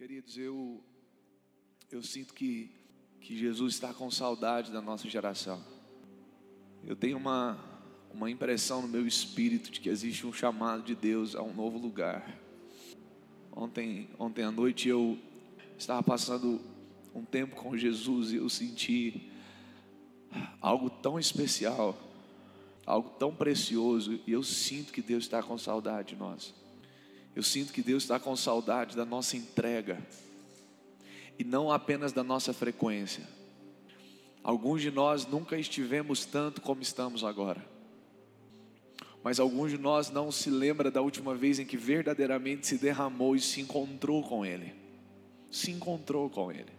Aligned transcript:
Queridos, 0.00 0.38
eu, 0.38 0.82
eu 1.92 2.02
sinto 2.02 2.32
que, 2.32 2.70
que 3.20 3.36
Jesus 3.36 3.74
está 3.74 3.92
com 3.92 4.10
saudade 4.10 4.72
da 4.72 4.80
nossa 4.80 5.06
geração. 5.10 5.62
Eu 6.82 6.96
tenho 6.96 7.18
uma, 7.18 7.62
uma 8.10 8.30
impressão 8.30 8.80
no 8.80 8.88
meu 8.88 9.06
espírito 9.06 9.70
de 9.70 9.78
que 9.78 9.90
existe 9.90 10.26
um 10.26 10.32
chamado 10.32 10.84
de 10.84 10.94
Deus 10.94 11.36
a 11.36 11.42
um 11.42 11.52
novo 11.52 11.76
lugar. 11.76 12.34
Ontem, 13.52 14.08
ontem 14.18 14.42
à 14.42 14.50
noite 14.50 14.88
eu 14.88 15.18
estava 15.76 16.02
passando 16.02 16.62
um 17.14 17.22
tempo 17.22 17.54
com 17.54 17.76
Jesus 17.76 18.32
e 18.32 18.36
eu 18.36 18.48
senti 18.48 19.30
algo 20.62 20.88
tão 20.88 21.18
especial, 21.18 21.94
algo 22.86 23.10
tão 23.18 23.34
precioso, 23.34 24.18
e 24.26 24.32
eu 24.32 24.42
sinto 24.42 24.94
que 24.94 25.02
Deus 25.02 25.24
está 25.24 25.42
com 25.42 25.58
saudade 25.58 26.14
de 26.14 26.16
nós. 26.16 26.54
Eu 27.34 27.42
sinto 27.42 27.72
que 27.72 27.82
Deus 27.82 28.02
está 28.02 28.18
com 28.18 28.34
saudade 28.34 28.96
da 28.96 29.04
nossa 29.04 29.36
entrega 29.36 29.98
e 31.38 31.44
não 31.44 31.70
apenas 31.70 32.12
da 32.12 32.22
nossa 32.22 32.52
frequência. 32.52 33.26
Alguns 34.42 34.82
de 34.82 34.90
nós 34.90 35.26
nunca 35.26 35.56
estivemos 35.56 36.24
tanto 36.24 36.60
como 36.60 36.82
estamos 36.82 37.24
agora. 37.24 37.64
Mas 39.22 39.38
alguns 39.38 39.70
de 39.70 39.78
nós 39.78 40.10
não 40.10 40.32
se 40.32 40.48
lembra 40.48 40.90
da 40.90 41.02
última 41.02 41.34
vez 41.34 41.58
em 41.58 41.66
que 41.66 41.76
verdadeiramente 41.76 42.66
se 42.66 42.78
derramou 42.78 43.36
e 43.36 43.40
se 43.40 43.60
encontrou 43.60 44.22
com 44.22 44.44
Ele. 44.44 44.72
Se 45.50 45.70
encontrou 45.70 46.30
com 46.30 46.50
Ele. 46.50 46.72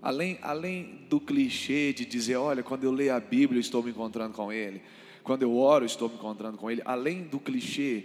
Além, 0.00 0.38
além 0.42 1.06
do 1.08 1.20
clichê 1.20 1.92
de 1.92 2.04
dizer, 2.04 2.36
olha, 2.36 2.62
quando 2.62 2.84
eu 2.84 2.92
leio 2.92 3.14
a 3.14 3.20
Bíblia 3.20 3.58
eu 3.58 3.62
estou 3.62 3.82
me 3.82 3.90
encontrando 3.90 4.34
com 4.34 4.52
Ele. 4.52 4.82
Quando 5.22 5.42
eu 5.42 5.56
oro 5.56 5.84
eu 5.84 5.86
estou 5.86 6.08
me 6.08 6.14
encontrando 6.14 6.56
com 6.56 6.70
Ele. 6.70 6.82
Além 6.84 7.24
do 7.24 7.38
clichê, 7.38 8.04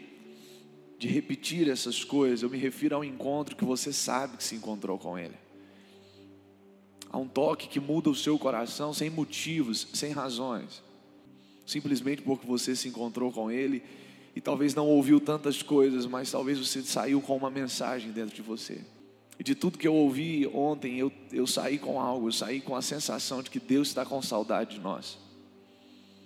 de 1.00 1.08
repetir 1.08 1.70
essas 1.70 2.04
coisas, 2.04 2.44
eu 2.44 2.50
me 2.50 2.58
refiro 2.58 2.94
ao 2.94 3.06
encontro 3.06 3.56
que 3.56 3.64
você 3.64 3.94
sabe 3.94 4.36
que 4.36 4.44
se 4.44 4.56
encontrou 4.56 5.00
com 5.00 5.18
Ele. 5.18 5.34
Há 7.10 7.18
um 7.18 7.28
toque 7.28 7.70
que 7.70 7.80
muda 7.80 8.10
o 8.10 8.16
seu 8.16 8.38
coração 8.38 8.94
sem 8.94 9.10
motivos, 9.10 9.88
sem 9.94 10.12
razões, 10.12 10.84
simplesmente 11.66 12.22
porque 12.22 12.46
você 12.46 12.76
se 12.76 12.90
encontrou 12.90 13.32
com 13.32 13.50
Ele 13.50 13.82
e 14.36 14.42
talvez 14.42 14.76
não 14.76 14.88
ouviu 14.88 15.22
tantas 15.22 15.64
coisas, 15.64 16.06
mas 16.06 16.30
talvez 16.30 16.60
você 16.60 16.82
saiu 16.82 17.22
com 17.22 17.38
uma 17.38 17.50
mensagem 17.50 18.12
dentro 18.12 18.36
de 18.36 18.42
você. 18.42 18.82
E 19.40 19.44
de 19.44 19.56
tudo 19.56 19.78
que 19.78 19.88
eu 19.88 19.96
ouvi 19.96 20.46
ontem, 20.48 21.00
eu, 21.00 21.10
eu 21.32 21.48
saí 21.48 21.80
com 21.80 22.02
algo, 22.02 22.28
eu 22.28 22.34
saí 22.34 22.60
com 22.60 22.76
a 22.76 22.82
sensação 22.82 23.42
de 23.42 23.50
que 23.50 23.60
Deus 23.60 23.88
está 23.88 24.06
com 24.06 24.22
saudade 24.22 24.76
de 24.76 24.82
nós. 24.82 25.18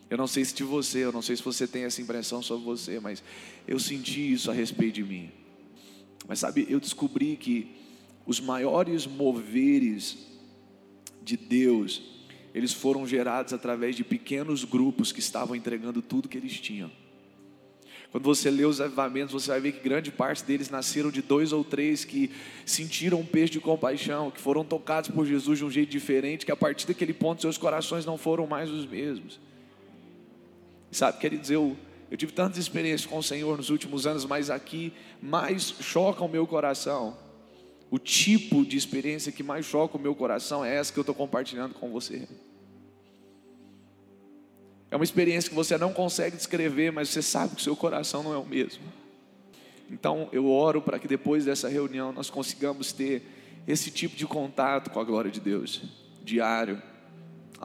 Eu 0.10 0.18
não 0.18 0.28
sei 0.28 0.46
se 0.46 0.54
de 0.54 0.64
você, 0.64 1.00
eu 1.00 1.12
não 1.12 1.22
sei 1.22 1.36
se 1.36 1.44
você 1.44 1.68
tem 1.68 1.84
essa 1.84 2.02
impressão 2.02 2.42
sobre 2.42 2.66
você, 2.66 3.00
mas 3.00 3.24
eu 3.68 3.80
senti 3.80 4.34
isso 4.34 4.52
a 4.52 4.54
respeito 4.54 4.96
de 4.96 5.04
mim. 5.04 5.32
Mas 6.28 6.40
sabe, 6.40 6.66
eu 6.70 6.80
descobri 6.80 7.36
que 7.36 7.72
os 8.26 8.40
maiores 8.40 9.06
moveres 9.06 10.18
de 11.22 11.38
Deus, 11.38 12.02
eles 12.54 12.74
foram 12.74 13.08
gerados 13.08 13.54
através 13.54 13.96
de 13.96 14.04
pequenos 14.04 14.64
grupos 14.64 15.12
que 15.12 15.20
estavam 15.20 15.56
entregando 15.56 16.02
tudo 16.02 16.30
que 16.30 16.38
eles 16.38 16.60
tinham. 16.60 16.92
Quando 18.12 18.26
você 18.26 18.52
lê 18.52 18.64
os 18.64 18.80
avivamentos, 18.80 19.34
você 19.34 19.50
vai 19.50 19.60
ver 19.60 19.72
que 19.72 19.80
grande 19.80 20.12
parte 20.12 20.44
deles 20.44 20.70
nasceram 20.70 21.10
de 21.10 21.20
dois 21.20 21.52
ou 21.52 21.64
três 21.64 22.06
que 22.06 22.30
sentiram 22.64 23.20
um 23.20 23.26
peso 23.26 23.54
de 23.54 23.60
compaixão, 23.60 24.30
que 24.30 24.40
foram 24.40 24.64
tocados 24.64 25.10
por 25.10 25.26
Jesus 25.26 25.58
de 25.58 25.66
um 25.66 25.72
jeito 25.72 25.90
diferente, 25.90 26.46
que 26.46 26.52
a 26.52 26.56
partir 26.56 26.86
daquele 26.86 27.12
ponto 27.12 27.42
seus 27.42 27.58
corações 27.58 28.06
não 28.06 28.16
foram 28.16 28.46
mais 28.46 28.70
os 28.70 28.86
mesmos. 28.86 29.40
Sabe, 30.94 31.18
queridos, 31.18 31.50
eu, 31.50 31.76
eu 32.12 32.16
tive 32.16 32.32
tantas 32.32 32.60
experiências 32.60 33.10
com 33.10 33.18
o 33.18 33.24
Senhor 33.24 33.58
nos 33.58 33.70
últimos 33.70 34.06
anos, 34.06 34.26
mas 34.26 34.50
aqui 34.52 34.94
mais 35.20 35.74
choca 35.82 36.24
o 36.24 36.30
meu 36.30 36.46
coração. 36.46 37.18
O 37.90 37.98
tipo 37.98 38.64
de 38.64 38.78
experiência 38.78 39.32
que 39.32 39.42
mais 39.42 39.66
choca 39.66 39.98
o 39.98 40.00
meu 40.00 40.14
coração 40.14 40.64
é 40.64 40.76
essa 40.76 40.94
que 40.94 41.00
eu 41.00 41.02
estou 41.02 41.16
compartilhando 41.16 41.74
com 41.74 41.92
você. 41.92 42.28
É 44.92 44.96
uma 44.96 45.04
experiência 45.04 45.50
que 45.50 45.56
você 45.56 45.76
não 45.78 45.92
consegue 45.92 46.38
descrever, 46.38 46.92
mas 46.92 47.10
você 47.10 47.24
sabe 47.24 47.56
que 47.56 47.62
o 47.62 47.64
seu 47.64 47.76
coração 47.76 48.22
não 48.22 48.34
é 48.34 48.38
o 48.38 48.46
mesmo. 48.46 48.84
Então 49.90 50.30
eu 50.32 50.48
oro 50.48 50.80
para 50.82 51.00
que 51.00 51.08
depois 51.08 51.46
dessa 51.46 51.68
reunião 51.68 52.12
nós 52.12 52.30
consigamos 52.30 52.92
ter 52.92 53.24
esse 53.68 53.90
tipo 53.90 54.16
de 54.16 54.28
contato 54.28 54.92
com 54.92 55.00
a 55.00 55.04
glória 55.04 55.32
de 55.32 55.40
Deus, 55.40 55.82
diário 56.24 56.80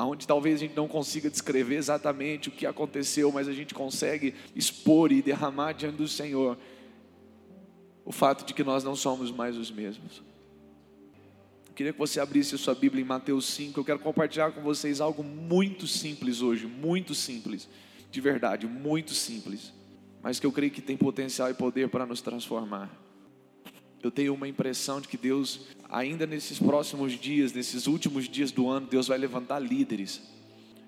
onde 0.06 0.26
talvez 0.26 0.56
a 0.56 0.58
gente 0.58 0.76
não 0.76 0.86
consiga 0.86 1.28
descrever 1.28 1.76
exatamente 1.76 2.48
o 2.48 2.52
que 2.52 2.66
aconteceu, 2.66 3.32
mas 3.32 3.48
a 3.48 3.52
gente 3.52 3.74
consegue 3.74 4.34
expor 4.54 5.10
e 5.10 5.20
derramar 5.20 5.72
diante 5.72 5.96
do 5.96 6.06
Senhor 6.06 6.56
o 8.04 8.12
fato 8.12 8.46
de 8.46 8.54
que 8.54 8.62
nós 8.64 8.84
não 8.84 8.94
somos 8.94 9.30
mais 9.30 9.56
os 9.56 9.70
mesmos. 9.70 10.22
Eu 11.66 11.74
queria 11.74 11.92
que 11.92 11.98
você 11.98 12.20
abrisse 12.20 12.54
a 12.54 12.58
sua 12.58 12.74
Bíblia 12.74 13.02
em 13.02 13.06
Mateus 13.06 13.46
5. 13.46 13.78
Eu 13.78 13.84
quero 13.84 13.98
compartilhar 13.98 14.52
com 14.52 14.62
vocês 14.62 15.00
algo 15.00 15.22
muito 15.22 15.86
simples 15.86 16.40
hoje, 16.40 16.66
muito 16.66 17.14
simples, 17.14 17.68
de 18.10 18.20
verdade, 18.20 18.66
muito 18.66 19.14
simples, 19.14 19.72
mas 20.22 20.40
que 20.40 20.46
eu 20.46 20.52
creio 20.52 20.72
que 20.72 20.80
tem 20.80 20.96
potencial 20.96 21.50
e 21.50 21.54
poder 21.54 21.88
para 21.88 22.06
nos 22.06 22.20
transformar 22.20 23.07
eu 24.02 24.10
tenho 24.10 24.32
uma 24.32 24.46
impressão 24.46 25.00
de 25.00 25.08
que 25.08 25.16
Deus, 25.16 25.60
ainda 25.88 26.26
nesses 26.26 26.58
próximos 26.58 27.12
dias, 27.12 27.52
nesses 27.52 27.86
últimos 27.86 28.28
dias 28.28 28.52
do 28.52 28.68
ano, 28.68 28.86
Deus 28.86 29.08
vai 29.08 29.18
levantar 29.18 29.58
líderes. 29.58 30.22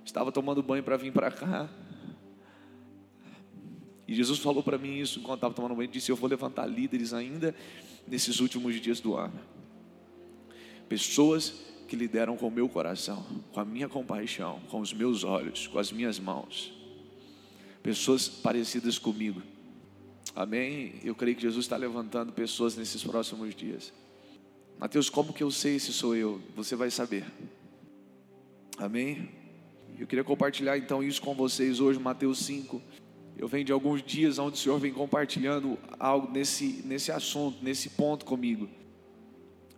Estava 0.04 0.30
tomando 0.30 0.62
banho 0.62 0.82
para 0.82 0.96
vir 0.96 1.12
para 1.12 1.30
cá. 1.30 1.68
E 4.06 4.14
Jesus 4.14 4.38
falou 4.38 4.62
para 4.62 4.78
mim 4.78 4.98
isso 4.98 5.18
enquanto 5.18 5.38
estava 5.38 5.54
tomando 5.54 5.74
banho. 5.74 5.88
Disse: 5.88 6.10
Eu 6.10 6.16
vou 6.16 6.28
levantar 6.28 6.66
líderes 6.66 7.12
ainda 7.12 7.54
nesses 8.06 8.38
últimos 8.40 8.80
dias 8.80 9.00
do 9.00 9.16
ano. 9.16 9.38
Pessoas 10.88 11.62
que 11.88 11.96
lideram 11.96 12.36
com 12.36 12.46
o 12.46 12.50
meu 12.50 12.68
coração, 12.68 13.26
com 13.52 13.58
a 13.58 13.64
minha 13.64 13.88
compaixão, 13.88 14.60
com 14.70 14.80
os 14.80 14.92
meus 14.92 15.24
olhos, 15.24 15.66
com 15.66 15.78
as 15.78 15.90
minhas 15.90 16.20
mãos. 16.20 16.72
Pessoas 17.82 18.28
parecidas 18.28 18.98
comigo 18.98 19.42
Amém? 20.40 20.94
Eu 21.04 21.14
creio 21.14 21.36
que 21.36 21.42
Jesus 21.42 21.66
está 21.66 21.76
levantando 21.76 22.32
pessoas 22.32 22.74
nesses 22.74 23.04
próximos 23.04 23.54
dias. 23.54 23.92
Mateus, 24.78 25.10
como 25.10 25.34
que 25.34 25.42
eu 25.42 25.50
sei 25.50 25.78
se 25.78 25.92
sou 25.92 26.16
eu? 26.16 26.40
Você 26.56 26.74
vai 26.74 26.90
saber. 26.90 27.26
Amém? 28.78 29.28
Eu 29.98 30.06
queria 30.06 30.24
compartilhar 30.24 30.78
então 30.78 31.02
isso 31.02 31.20
com 31.20 31.34
vocês 31.34 31.78
hoje, 31.78 31.98
Mateus 31.98 32.38
5. 32.38 32.80
Eu 33.36 33.48
venho 33.48 33.66
de 33.66 33.72
alguns 33.72 34.02
dias 34.02 34.38
onde 34.38 34.54
o 34.54 34.58
Senhor 34.58 34.78
vem 34.78 34.94
compartilhando 34.94 35.78
algo 35.98 36.32
nesse, 36.32 36.80
nesse 36.86 37.12
assunto, 37.12 37.62
nesse 37.62 37.90
ponto 37.90 38.24
comigo. 38.24 38.66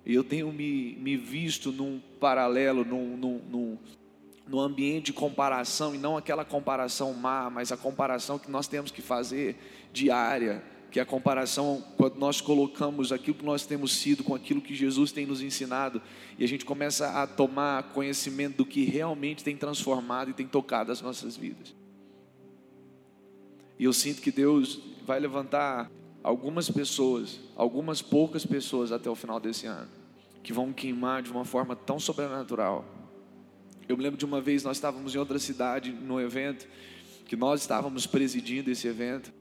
E 0.07 0.15
eu 0.15 0.23
tenho 0.23 0.53
me, 0.53 0.95
me 0.95 1.17
visto 1.17 1.73
num 1.73 2.01
paralelo, 2.21 2.85
num, 2.85 3.17
num, 3.17 3.39
num, 3.51 3.79
no 4.53 4.61
ambiente 4.61 5.07
de 5.07 5.13
comparação, 5.15 5.95
e 5.95 5.99
não 5.99 6.15
aquela 6.15 6.45
comparação 6.45 7.15
má, 7.15 7.49
mas 7.49 7.73
a 7.73 7.77
comparação 7.77 8.39
que 8.39 8.51
nós 8.51 8.69
temos 8.69 8.91
que 8.91 9.01
fazer 9.01 9.57
diária, 9.95 10.63
que 10.91 10.99
é 10.99 11.03
a 11.03 11.07
comparação 11.07 11.83
quando 11.97 12.17
nós 12.17 12.43
colocamos 12.43 13.13
aquilo 13.13 13.39
que 13.39 13.45
nós 13.47 13.65
temos 13.65 13.95
sido 13.95 14.23
com 14.23 14.35
aquilo 14.35 14.61
que 14.61 14.75
Jesus 14.75 15.11
tem 15.11 15.25
nos 15.25 15.41
ensinado, 15.41 16.03
e 16.39 16.45
a 16.45 16.47
gente 16.47 16.67
começa 16.67 17.23
a 17.23 17.27
tomar 17.27 17.95
conhecimento 17.95 18.59
do 18.59 18.67
que 18.67 18.85
realmente 18.85 19.43
tem 19.43 19.57
transformado 19.57 20.31
e 20.31 20.35
tem 20.35 20.47
tocado 20.47 20.93
as 20.93 21.01
nossas 21.01 21.35
vidas. 21.35 21.75
E 23.79 23.85
eu 23.85 23.93
sinto 23.95 24.21
que 24.21 24.31
Deus 24.31 24.83
vai 25.07 25.19
levantar 25.19 25.91
algumas 26.23 26.71
pessoas, 26.71 27.41
algumas 27.57 28.03
poucas 28.03 28.45
pessoas 28.45 28.93
até 28.93 29.09
o 29.09 29.15
final 29.15 29.41
desse 29.41 29.65
ano, 29.67 29.89
que 30.43 30.53
vão 30.53 30.75
queimar 30.75 31.23
de 31.23 31.31
uma 31.31 31.47
forma 31.47 31.75
tão 31.75 31.99
sobrenatural 31.99 33.01
eu 33.89 33.97
me 33.97 34.03
lembro 34.03 34.19
de 34.19 34.25
uma 34.25 34.41
vez 34.41 34.63
nós 34.63 34.77
estávamos 34.77 35.15
em 35.15 35.19
outra 35.19 35.39
cidade, 35.39 35.93
num 35.93 36.21
evento, 36.21 36.67
que 37.27 37.37
nós 37.37 37.61
estávamos 37.61 38.07
presidindo 38.07 38.71
esse 38.71 38.87
evento. 38.87 39.33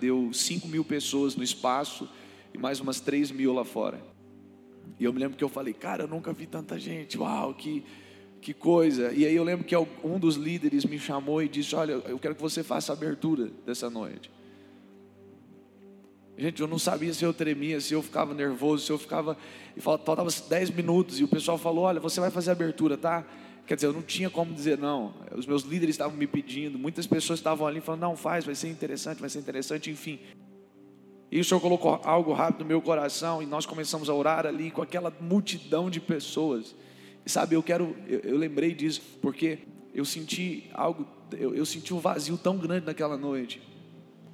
Deu 0.00 0.32
5 0.32 0.68
mil 0.68 0.84
pessoas 0.84 1.34
no 1.34 1.42
espaço 1.42 2.08
e 2.54 2.58
mais 2.58 2.80
umas 2.80 3.00
3 3.00 3.30
mil 3.30 3.52
lá 3.52 3.64
fora. 3.64 4.00
E 4.98 5.04
eu 5.04 5.12
me 5.12 5.18
lembro 5.18 5.36
que 5.36 5.44
eu 5.44 5.48
falei, 5.48 5.72
cara, 5.74 6.04
eu 6.04 6.08
nunca 6.08 6.32
vi 6.32 6.46
tanta 6.46 6.78
gente, 6.78 7.18
uau, 7.18 7.54
que, 7.54 7.84
que 8.40 8.54
coisa. 8.54 9.12
E 9.12 9.24
aí 9.26 9.34
eu 9.34 9.44
lembro 9.44 9.64
que 9.64 9.76
um 9.76 10.18
dos 10.18 10.36
líderes 10.36 10.84
me 10.84 10.98
chamou 10.98 11.42
e 11.42 11.48
disse: 11.48 11.74
Olha, 11.74 11.92
eu 11.92 12.18
quero 12.18 12.34
que 12.34 12.42
você 12.42 12.62
faça 12.62 12.92
a 12.92 12.94
abertura 12.94 13.50
dessa 13.66 13.90
noite. 13.90 14.30
Gente, 16.36 16.62
eu 16.62 16.68
não 16.68 16.78
sabia 16.78 17.12
se 17.12 17.24
eu 17.24 17.34
tremia, 17.34 17.80
se 17.80 17.94
eu 17.94 18.02
ficava 18.02 18.32
nervoso, 18.32 18.86
se 18.86 18.92
eu 18.92 18.98
ficava. 18.98 19.36
E 19.76 19.80
faltava 19.80 20.28
10 20.48 20.70
minutos 20.70 21.18
e 21.20 21.24
o 21.24 21.28
pessoal 21.28 21.58
falou: 21.58 21.84
Olha, 21.84 22.00
você 22.00 22.20
vai 22.20 22.30
fazer 22.30 22.50
a 22.50 22.52
abertura, 22.52 22.96
tá? 22.96 23.26
Quer 23.68 23.74
dizer, 23.74 23.88
eu 23.88 23.92
não 23.92 24.00
tinha 24.00 24.30
como 24.30 24.50
dizer 24.54 24.78
não. 24.78 25.12
Os 25.36 25.44
meus 25.44 25.62
líderes 25.62 25.92
estavam 25.94 26.16
me 26.16 26.26
pedindo, 26.26 26.78
muitas 26.78 27.06
pessoas 27.06 27.38
estavam 27.38 27.66
ali 27.66 27.82
falando: 27.82 28.00
não, 28.00 28.16
faz, 28.16 28.46
vai 28.46 28.54
ser 28.54 28.68
interessante, 28.70 29.20
vai 29.20 29.28
ser 29.28 29.40
interessante, 29.40 29.90
enfim. 29.90 30.18
E 31.30 31.38
o 31.38 31.44
Senhor 31.44 31.60
colocou 31.60 32.00
algo 32.02 32.32
rápido 32.32 32.60
no 32.60 32.64
meu 32.64 32.80
coração 32.80 33.42
e 33.42 33.46
nós 33.46 33.66
começamos 33.66 34.08
a 34.08 34.14
orar 34.14 34.46
ali 34.46 34.70
com 34.70 34.80
aquela 34.80 35.12
multidão 35.20 35.90
de 35.90 36.00
pessoas. 36.00 36.74
E 37.26 37.30
sabe, 37.30 37.56
eu 37.56 37.62
quero, 37.62 37.94
eu, 38.06 38.20
eu 38.20 38.38
lembrei 38.38 38.72
disso 38.72 39.02
porque 39.20 39.58
eu 39.94 40.06
senti 40.06 40.70
algo, 40.72 41.06
eu, 41.32 41.54
eu 41.54 41.66
senti 41.66 41.92
um 41.92 41.98
vazio 41.98 42.38
tão 42.38 42.56
grande 42.56 42.86
naquela 42.86 43.18
noite. 43.18 43.60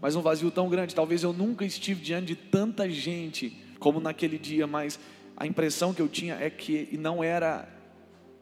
Mas 0.01 0.15
um 0.15 0.23
vazio 0.23 0.53
tão 0.53 0.69
grande, 0.69 0.95
talvez 0.95 1.25
eu 1.25 1.33
nunca 1.33 1.65
estive 1.65 2.01
diante 2.01 2.27
de 2.27 2.37
tanta 2.37 2.89
gente 2.89 3.51
como 3.81 3.99
naquele 3.99 4.39
dia, 4.39 4.65
mas 4.65 4.97
a 5.37 5.45
impressão 5.45 5.93
que 5.93 6.01
eu 6.01 6.07
tinha 6.07 6.37
é 6.37 6.49
que 6.49 6.97
não 6.97 7.25
era 7.25 7.74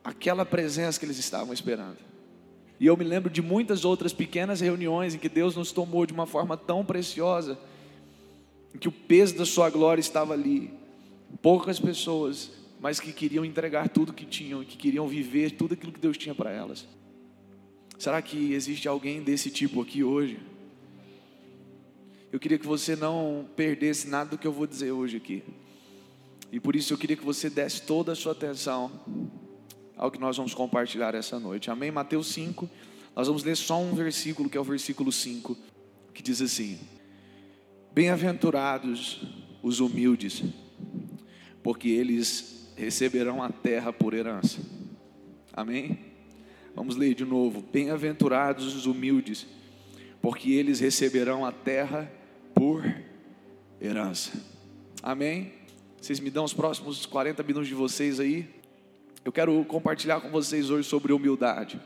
aquela 0.04 0.44
presença 0.44 0.98
que 0.98 1.06
eles 1.06 1.18
estavam 1.18 1.52
esperando. 1.52 1.98
E 2.80 2.86
eu 2.86 2.96
me 2.96 3.04
lembro 3.04 3.30
de 3.30 3.40
muitas 3.40 3.84
outras 3.84 4.12
pequenas 4.12 4.60
reuniões 4.60 5.14
em 5.14 5.18
que 5.18 5.28
Deus 5.28 5.54
nos 5.54 5.70
tomou 5.70 6.04
de 6.04 6.12
uma 6.12 6.26
forma 6.26 6.56
tão 6.56 6.84
preciosa, 6.84 7.58
em 8.74 8.78
que 8.78 8.88
o 8.88 8.92
peso 8.92 9.36
da 9.36 9.46
Sua 9.46 9.70
glória 9.70 10.00
estava 10.00 10.32
ali. 10.32 10.72
Poucas 11.40 11.78
pessoas, 11.78 12.50
mas 12.80 12.98
que 12.98 13.12
queriam 13.12 13.44
entregar 13.44 13.88
tudo 13.88 14.12
que 14.12 14.26
tinham, 14.26 14.64
que 14.64 14.76
queriam 14.76 15.06
viver 15.06 15.52
tudo 15.52 15.74
aquilo 15.74 15.92
que 15.92 16.00
Deus 16.00 16.18
tinha 16.18 16.34
para 16.34 16.50
elas. 16.50 16.86
Será 17.98 18.20
que 18.20 18.52
existe 18.52 18.88
alguém 18.88 19.22
desse 19.22 19.48
tipo 19.48 19.80
aqui 19.80 20.02
hoje? 20.02 20.40
Eu 22.32 22.40
queria 22.40 22.58
que 22.58 22.66
você 22.66 22.96
não 22.96 23.46
perdesse 23.54 24.08
nada 24.08 24.30
do 24.30 24.38
que 24.38 24.46
eu 24.46 24.52
vou 24.52 24.66
dizer 24.66 24.90
hoje 24.90 25.18
aqui. 25.18 25.44
E 26.50 26.58
por 26.58 26.74
isso 26.74 26.92
eu 26.92 26.98
queria 26.98 27.16
que 27.16 27.24
você 27.24 27.48
desse 27.48 27.82
toda 27.82 28.10
a 28.10 28.16
sua 28.16 28.32
atenção 28.32 28.90
ao 30.02 30.10
que 30.10 30.18
nós 30.18 30.36
vamos 30.36 30.52
compartilhar 30.52 31.14
essa 31.14 31.38
noite. 31.38 31.70
Amém? 31.70 31.92
Mateus 31.92 32.26
5. 32.32 32.68
Nós 33.14 33.28
vamos 33.28 33.44
ler 33.44 33.56
só 33.56 33.80
um 33.80 33.94
versículo, 33.94 34.50
que 34.50 34.58
é 34.58 34.60
o 34.60 34.64
versículo 34.64 35.12
5, 35.12 35.56
que 36.12 36.20
diz 36.20 36.42
assim: 36.42 36.76
Bem-aventurados 37.94 39.22
os 39.62 39.78
humildes, 39.78 40.42
porque 41.62 41.88
eles 41.88 42.72
receberão 42.74 43.40
a 43.40 43.48
terra 43.48 43.92
por 43.92 44.12
herança. 44.12 44.58
Amém? 45.52 46.00
Vamos 46.74 46.96
ler 46.96 47.14
de 47.14 47.24
novo. 47.24 47.62
Bem-aventurados 47.62 48.74
os 48.74 48.86
humildes, 48.86 49.46
porque 50.20 50.50
eles 50.50 50.80
receberão 50.80 51.46
a 51.46 51.52
terra 51.52 52.12
por 52.52 52.82
herança. 53.80 54.32
Amém? 55.00 55.52
Vocês 56.00 56.18
me 56.18 56.28
dão 56.28 56.42
os 56.42 56.52
próximos 56.52 57.06
40 57.06 57.40
minutos 57.44 57.68
de 57.68 57.74
vocês 57.74 58.18
aí? 58.18 58.61
Eu 59.24 59.30
quero 59.30 59.64
compartilhar 59.66 60.20
com 60.20 60.30
vocês 60.30 60.68
hoje 60.68 60.88
sobre 60.88 61.12
humildade. 61.12 61.80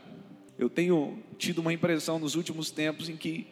Eu 0.57 0.69
tenho 0.69 1.19
tido 1.37 1.59
uma 1.59 1.71
impressão 1.71 2.17
nos 2.17 2.33
últimos 2.33 2.71
tempos 2.71 3.09
em 3.09 3.15
que 3.15 3.45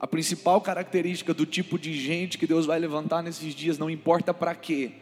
a 0.00 0.06
principal 0.06 0.62
característica 0.62 1.34
do 1.34 1.44
tipo 1.44 1.78
de 1.78 1.92
gente 1.92 2.38
que 2.38 2.46
Deus 2.46 2.64
vai 2.64 2.78
levantar 2.78 3.22
nesses 3.22 3.54
dias, 3.54 3.76
não 3.76 3.90
importa 3.90 4.32
para 4.32 4.54
quê, 4.54 4.92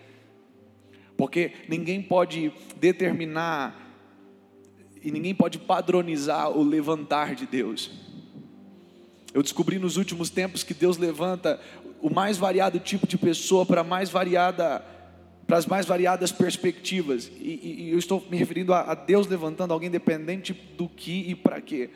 porque 1.16 1.52
ninguém 1.68 2.02
pode 2.02 2.52
determinar 2.80 3.94
e 5.00 5.12
ninguém 5.12 5.34
pode 5.34 5.60
padronizar 5.60 6.50
o 6.50 6.64
levantar 6.64 7.36
de 7.36 7.46
Deus. 7.46 7.92
Eu 9.32 9.42
descobri 9.42 9.78
nos 9.78 9.96
últimos 9.96 10.30
tempos 10.30 10.64
que 10.64 10.74
Deus 10.74 10.96
levanta 10.96 11.60
o 12.00 12.10
mais 12.12 12.38
variado 12.38 12.80
tipo 12.80 13.06
de 13.06 13.16
pessoa 13.16 13.64
para 13.64 13.84
mais 13.84 14.10
variada 14.10 14.84
para 15.46 15.56
as 15.56 15.66
mais 15.66 15.86
variadas 15.86 16.32
perspectivas. 16.32 17.30
E, 17.38 17.60
e, 17.62 17.82
e 17.84 17.90
eu 17.92 17.98
estou 17.98 18.24
me 18.30 18.36
referindo 18.36 18.72
a, 18.74 18.80
a, 18.80 18.94
Deus 18.94 19.26
levantando 19.26 19.72
alguém 19.72 19.90
dependente 19.90 20.52
do 20.52 20.88
que 20.88 21.30
e 21.30 21.34
para 21.34 21.60
quê. 21.60 21.90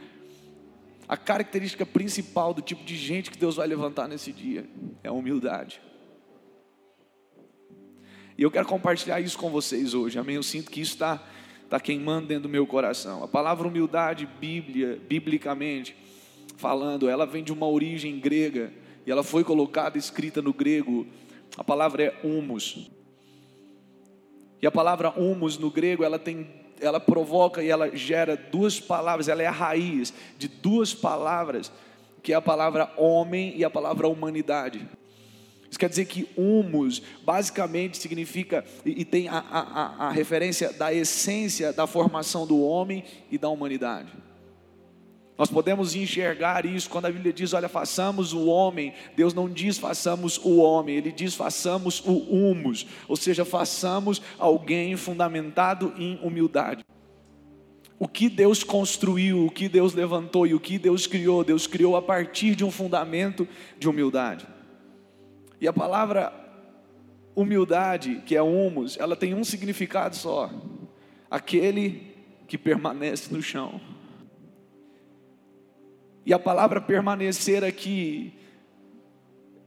A 1.08 1.16
característica 1.16 1.84
principal 1.84 2.54
do 2.54 2.62
tipo 2.62 2.84
de 2.84 2.96
gente 2.96 3.30
que 3.30 3.38
Deus 3.38 3.56
vai 3.56 3.66
levantar 3.66 4.06
nesse 4.06 4.32
dia 4.32 4.64
é 5.02 5.08
a 5.08 5.12
humildade. 5.12 5.80
E 8.38 8.42
eu 8.42 8.50
quero 8.50 8.66
compartilhar 8.66 9.20
isso 9.20 9.36
com 9.36 9.50
vocês 9.50 9.92
hoje. 9.92 10.18
Amém? 10.18 10.36
Eu 10.36 10.42
sinto 10.42 10.70
que 10.70 10.80
isso 10.80 10.92
está 10.92 11.22
está 11.70 11.78
queimando 11.78 12.26
dentro 12.26 12.44
do 12.44 12.48
meu 12.48 12.66
coração. 12.66 13.22
A 13.22 13.28
palavra 13.28 13.68
humildade, 13.68 14.28
Bíblia, 14.40 15.00
biblicamente 15.08 15.94
falando, 16.56 17.08
ela 17.08 17.24
vem 17.24 17.44
de 17.44 17.52
uma 17.52 17.68
origem 17.68 18.18
grega 18.18 18.72
e 19.06 19.10
ela 19.10 19.22
foi 19.22 19.44
colocada 19.44 19.96
escrita 19.96 20.42
no 20.42 20.52
grego. 20.52 21.06
A 21.56 21.62
palavra 21.62 22.02
é 22.02 22.26
humus. 22.26 22.90
E 24.62 24.66
a 24.66 24.70
palavra 24.70 25.10
humus 25.10 25.58
no 25.58 25.70
grego, 25.70 26.04
ela 26.04 26.18
tem 26.18 26.46
ela 26.80 26.98
provoca 26.98 27.62
e 27.62 27.68
ela 27.68 27.94
gera 27.94 28.36
duas 28.36 28.80
palavras, 28.80 29.28
ela 29.28 29.42
é 29.42 29.46
a 29.46 29.50
raiz 29.50 30.14
de 30.38 30.48
duas 30.48 30.94
palavras, 30.94 31.70
que 32.22 32.32
é 32.32 32.36
a 32.36 32.40
palavra 32.40 32.90
homem 32.96 33.52
e 33.56 33.64
a 33.64 33.70
palavra 33.70 34.08
humanidade. 34.08 34.88
Isso 35.68 35.78
quer 35.78 35.88
dizer 35.88 36.06
que 36.06 36.28
humus 36.36 37.00
basicamente 37.24 37.96
significa 37.98 38.64
e, 38.84 39.02
e 39.02 39.04
tem 39.04 39.28
a, 39.28 39.38
a, 39.38 40.06
a 40.08 40.10
referência 40.10 40.72
da 40.72 40.92
essência 40.92 41.72
da 41.72 41.86
formação 41.86 42.46
do 42.46 42.60
homem 42.60 43.04
e 43.30 43.38
da 43.38 43.48
humanidade. 43.48 44.12
Nós 45.40 45.50
podemos 45.50 45.94
enxergar 45.94 46.66
isso 46.66 46.90
quando 46.90 47.06
a 47.06 47.10
Bíblia 47.10 47.32
diz: 47.32 47.54
olha, 47.54 47.66
façamos 47.66 48.34
o 48.34 48.44
homem. 48.44 48.92
Deus 49.16 49.32
não 49.32 49.48
diz 49.48 49.78
façamos 49.78 50.36
o 50.36 50.58
homem, 50.58 50.96
ele 50.96 51.10
diz 51.10 51.34
façamos 51.34 52.04
o 52.04 52.12
humus, 52.12 52.86
ou 53.08 53.16
seja, 53.16 53.42
façamos 53.42 54.20
alguém 54.38 54.94
fundamentado 54.98 55.94
em 55.96 56.20
humildade. 56.22 56.84
O 57.98 58.06
que 58.06 58.28
Deus 58.28 58.62
construiu, 58.62 59.46
o 59.46 59.50
que 59.50 59.66
Deus 59.66 59.94
levantou 59.94 60.46
e 60.46 60.52
o 60.52 60.60
que 60.60 60.78
Deus 60.78 61.06
criou, 61.06 61.42
Deus 61.42 61.66
criou 61.66 61.96
a 61.96 62.02
partir 62.02 62.54
de 62.54 62.62
um 62.62 62.70
fundamento 62.70 63.48
de 63.78 63.88
humildade. 63.88 64.46
E 65.58 65.66
a 65.66 65.72
palavra 65.72 66.34
humildade, 67.34 68.22
que 68.26 68.36
é 68.36 68.42
humus, 68.42 68.98
ela 68.98 69.16
tem 69.16 69.32
um 69.32 69.42
significado 69.42 70.14
só: 70.16 70.50
aquele 71.30 72.14
que 72.46 72.58
permanece 72.58 73.32
no 73.32 73.40
chão. 73.40 73.80
E 76.24 76.32
a 76.32 76.38
palavra 76.38 76.80
permanecer 76.80 77.64
aqui, 77.64 78.34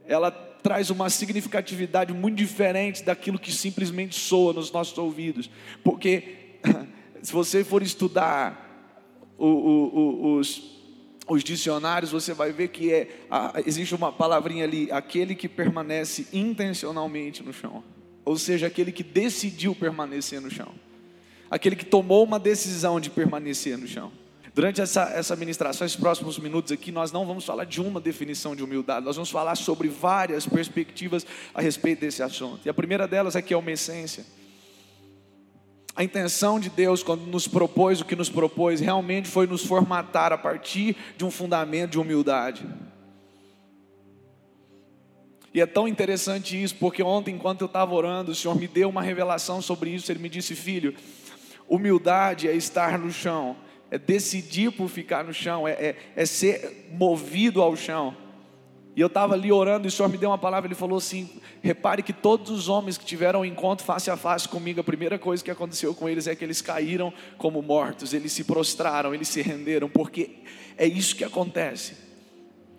ela 0.06 0.30
traz 0.30 0.88
uma 0.90 1.10
significatividade 1.10 2.12
muito 2.12 2.36
diferente 2.36 3.02
daquilo 3.02 3.38
que 3.38 3.52
simplesmente 3.52 4.14
soa 4.14 4.52
nos 4.52 4.72
nossos 4.72 4.96
ouvidos, 4.96 5.50
porque 5.82 6.58
se 7.22 7.32
você 7.32 7.62
for 7.62 7.82
estudar 7.82 8.62
o, 9.36 9.46
o, 9.46 9.98
o, 9.98 10.36
os 10.36 10.74
os 11.26 11.42
dicionários, 11.42 12.10
você 12.10 12.34
vai 12.34 12.52
ver 12.52 12.68
que 12.68 12.92
é, 12.92 13.08
existe 13.64 13.94
uma 13.94 14.12
palavrinha 14.12 14.64
ali, 14.64 14.90
aquele 14.92 15.34
que 15.34 15.48
permanece 15.48 16.26
intencionalmente 16.32 17.42
no 17.42 17.52
chão, 17.52 17.82
ou 18.24 18.36
seja, 18.36 18.66
aquele 18.66 18.92
que 18.92 19.02
decidiu 19.02 19.74
permanecer 19.74 20.40
no 20.40 20.50
chão, 20.50 20.74
aquele 21.50 21.76
que 21.76 21.84
tomou 21.84 22.24
uma 22.24 22.38
decisão 22.38 23.00
de 23.00 23.10
permanecer 23.10 23.78
no 23.78 23.86
chão. 23.86 24.12
Durante 24.54 24.80
essa, 24.80 25.10
essa 25.10 25.34
ministração, 25.34 25.84
esses 25.84 25.98
próximos 25.98 26.38
minutos 26.38 26.70
aqui, 26.70 26.92
nós 26.92 27.10
não 27.10 27.26
vamos 27.26 27.44
falar 27.44 27.64
de 27.64 27.80
uma 27.80 28.00
definição 28.00 28.54
de 28.54 28.62
humildade, 28.62 29.04
nós 29.04 29.16
vamos 29.16 29.30
falar 29.30 29.56
sobre 29.56 29.88
várias 29.88 30.46
perspectivas 30.46 31.26
a 31.52 31.60
respeito 31.60 32.00
desse 32.00 32.22
assunto. 32.22 32.60
E 32.64 32.68
a 32.68 32.74
primeira 32.74 33.08
delas 33.08 33.34
é 33.34 33.42
que 33.42 33.52
é 33.52 33.56
uma 33.56 33.72
essência. 33.72 34.24
A 35.96 36.04
intenção 36.04 36.60
de 36.60 36.70
Deus, 36.70 37.02
quando 37.02 37.26
nos 37.26 37.48
propôs 37.48 38.00
o 38.00 38.04
que 38.04 38.14
nos 38.14 38.28
propôs, 38.28 38.80
realmente 38.80 39.28
foi 39.28 39.48
nos 39.48 39.64
formatar 39.64 40.32
a 40.32 40.38
partir 40.38 40.96
de 41.16 41.24
um 41.24 41.32
fundamento 41.32 41.92
de 41.92 41.98
humildade. 41.98 42.64
E 45.52 45.60
é 45.60 45.66
tão 45.66 45.86
interessante 45.88 46.60
isso, 46.60 46.76
porque 46.76 47.02
ontem, 47.02 47.34
enquanto 47.34 47.60
eu 47.60 47.66
estava 47.66 47.92
orando, 47.92 48.30
o 48.30 48.34
Senhor 48.34 48.56
me 48.56 48.68
deu 48.68 48.88
uma 48.88 49.02
revelação 49.02 49.60
sobre 49.60 49.90
isso. 49.90 50.10
Ele 50.10 50.18
me 50.18 50.28
disse, 50.28 50.54
filho, 50.54 50.94
humildade 51.68 52.48
é 52.48 52.54
estar 52.54 52.98
no 52.98 53.10
chão, 53.10 53.56
é 53.94 53.98
decidir 53.98 54.72
por 54.72 54.88
ficar 54.88 55.22
no 55.22 55.32
chão, 55.32 55.68
é, 55.68 55.72
é, 55.72 55.96
é 56.16 56.26
ser 56.26 56.88
movido 56.90 57.62
ao 57.62 57.76
chão. 57.76 58.16
E 58.96 59.00
eu 59.00 59.06
estava 59.06 59.34
ali 59.34 59.52
orando 59.52 59.86
e 59.86 59.88
o 59.88 59.90
Senhor 59.90 60.08
me 60.08 60.18
deu 60.18 60.30
uma 60.30 60.38
palavra. 60.38 60.66
Ele 60.66 60.74
falou 60.74 60.98
assim: 60.98 61.30
repare 61.62 62.02
que 62.02 62.12
todos 62.12 62.50
os 62.50 62.68
homens 62.68 62.98
que 62.98 63.04
tiveram 63.04 63.42
um 63.42 63.44
encontro 63.44 63.86
face 63.86 64.10
a 64.10 64.16
face 64.16 64.48
comigo, 64.48 64.80
a 64.80 64.84
primeira 64.84 65.16
coisa 65.16 65.44
que 65.44 65.50
aconteceu 65.50 65.94
com 65.94 66.08
eles 66.08 66.26
é 66.26 66.34
que 66.34 66.44
eles 66.44 66.60
caíram 66.60 67.12
como 67.38 67.62
mortos, 67.62 68.12
eles 68.12 68.32
se 68.32 68.42
prostraram, 68.42 69.14
eles 69.14 69.28
se 69.28 69.40
renderam, 69.42 69.88
porque 69.88 70.38
é 70.76 70.86
isso 70.86 71.14
que 71.14 71.22
acontece. 71.22 71.96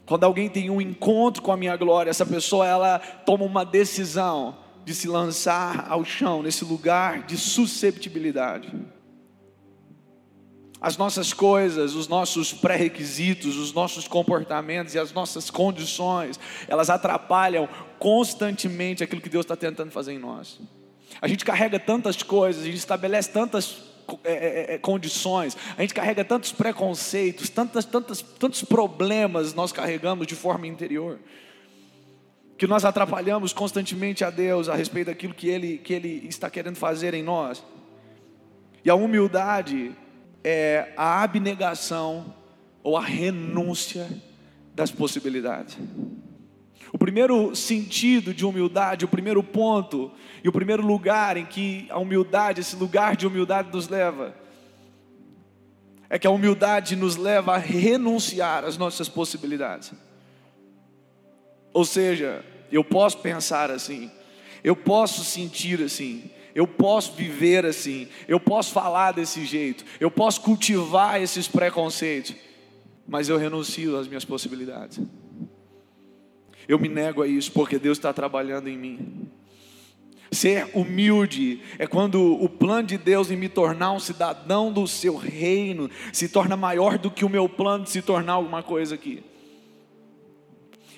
Quando 0.06 0.26
alguém 0.26 0.50
tem 0.50 0.70
um 0.70 0.82
encontro 0.82 1.42
com 1.42 1.52
a 1.54 1.58
minha 1.58 1.78
glória, 1.78 2.10
essa 2.10 2.26
pessoa 2.26 2.68
ela 2.68 3.00
toma 3.00 3.46
uma 3.46 3.64
decisão 3.64 4.58
de 4.84 4.94
se 4.94 5.08
lançar 5.08 5.88
ao 5.90 6.04
chão, 6.04 6.44
nesse 6.44 6.66
lugar 6.66 7.24
de 7.24 7.38
susceptibilidade 7.38 8.72
as 10.80 10.98
nossas 10.98 11.34
coisas, 11.34 11.96
os 11.96 12.08
nossos 12.08 12.54
pré-requisitos, 12.54 13.58
os 13.58 13.74
nossos 13.74 14.08
comportamentos 14.08 14.94
e 14.94 15.00
as 15.00 15.14
nossas 15.14 15.50
condições, 15.50 16.40
elas 16.68 16.90
atrapalham 16.90 17.68
constantemente 17.98 19.04
aquilo 19.04 19.22
que 19.22 19.30
Deus 19.30 19.46
está 19.46 19.56
tentando 19.56 19.92
fazer 19.92 20.14
em 20.14 20.20
nós. 20.20 20.60
A 21.22 21.28
gente 21.28 21.46
carrega 21.46 21.80
tantas 21.80 22.22
coisas, 22.22 22.64
a 22.64 22.66
gente 22.66 22.78
estabelece 22.78 23.32
tantas 23.32 23.78
é, 24.24 24.34
é, 24.34 24.74
é, 24.76 24.78
condições, 24.78 25.58
a 25.78 25.82
gente 25.82 25.94
carrega 25.94 26.24
tantos 26.24 26.52
preconceitos, 26.52 27.50
tantas, 27.50 27.86
tantas, 27.86 28.22
tantos 28.22 28.64
problemas 28.64 29.54
nós 29.54 29.72
carregamos 29.72 30.28
de 30.28 30.36
forma 30.36 30.68
interior, 30.68 31.20
que 32.58 32.68
nós 32.68 32.86
atrapalhamos 32.86 33.54
constantemente 33.54 34.24
a 34.24 34.30
Deus 34.30 34.70
a 34.70 34.76
respeito 34.76 35.08
daquilo 35.08 35.34
que 35.34 35.48
Ele, 35.48 35.78
que 35.78 35.94
Ele 35.94 36.28
está 36.28 36.50
querendo 36.50 36.76
fazer 36.76 37.14
em 37.14 37.24
nós. 37.24 37.64
E 38.84 38.90
a 38.90 38.96
humildade 38.96 39.96
é 40.48 40.94
a 40.96 41.24
abnegação 41.24 42.36
ou 42.84 42.96
a 42.96 43.02
renúncia 43.02 44.08
das 44.76 44.92
possibilidades. 44.92 45.76
O 46.94 47.00
primeiro 47.00 47.56
sentido 47.56 48.32
de 48.32 48.46
humildade, 48.46 49.06
o 49.06 49.08
primeiro 49.08 49.42
ponto 49.44 50.12
e 50.44 50.48
o 50.48 50.52
primeiro 50.52 50.86
lugar 50.86 51.36
em 51.36 51.48
que 51.48 51.88
a 51.90 51.98
humildade, 51.98 52.62
esse 52.62 52.76
lugar 52.76 53.16
de 53.16 53.26
humildade 53.26 53.72
nos 53.74 53.88
leva, 53.88 54.36
é 56.08 56.20
que 56.20 56.28
a 56.28 56.32
humildade 56.32 56.96
nos 56.96 57.16
leva 57.16 57.56
a 57.56 57.58
renunciar 57.58 58.64
às 58.64 58.78
nossas 58.78 59.10
possibilidades. 59.10 59.94
Ou 61.74 61.84
seja, 61.84 62.46
eu 62.72 62.84
posso 62.84 63.18
pensar 63.18 63.72
assim, 63.72 64.12
eu 64.64 64.76
posso 64.76 65.24
sentir 65.24 65.82
assim, 65.82 66.30
eu 66.56 66.66
posso 66.66 67.12
viver 67.12 67.66
assim, 67.66 68.08
eu 68.30 68.40
posso 68.40 68.72
falar 68.72 69.12
desse 69.12 69.46
jeito, 69.46 69.84
eu 70.00 70.10
posso 70.10 70.40
cultivar 70.40 71.22
esses 71.22 71.50
preconceitos, 71.50 72.34
mas 73.06 73.28
eu 73.28 73.38
renuncio 73.38 73.98
às 73.98 74.08
minhas 74.08 74.24
possibilidades. 74.24 75.02
Eu 76.66 76.80
me 76.80 76.88
nego 76.88 77.22
a 77.22 77.28
isso 77.28 77.52
porque 77.52 77.78
Deus 77.78 77.98
está 77.98 78.14
trabalhando 78.14 78.70
em 78.70 78.78
mim. 78.78 79.30
Ser 80.32 80.70
humilde 80.74 81.62
é 81.78 81.86
quando 81.86 82.22
o 82.42 82.48
plano 82.48 82.88
de 82.88 82.98
Deus 82.98 83.30
em 83.30 83.36
me 83.36 83.50
tornar 83.50 83.92
um 83.92 84.00
cidadão 84.00 84.72
do 84.72 84.88
seu 84.88 85.16
reino 85.18 85.90
se 86.12 86.30
torna 86.30 86.56
maior 86.56 86.98
do 86.98 87.12
que 87.12 87.26
o 87.26 87.30
meu 87.30 87.50
plano 87.50 87.84
de 87.84 87.90
se 87.90 88.02
tornar 88.02 88.34
alguma 88.34 88.64
coisa 88.64 88.96
aqui. 88.96 89.24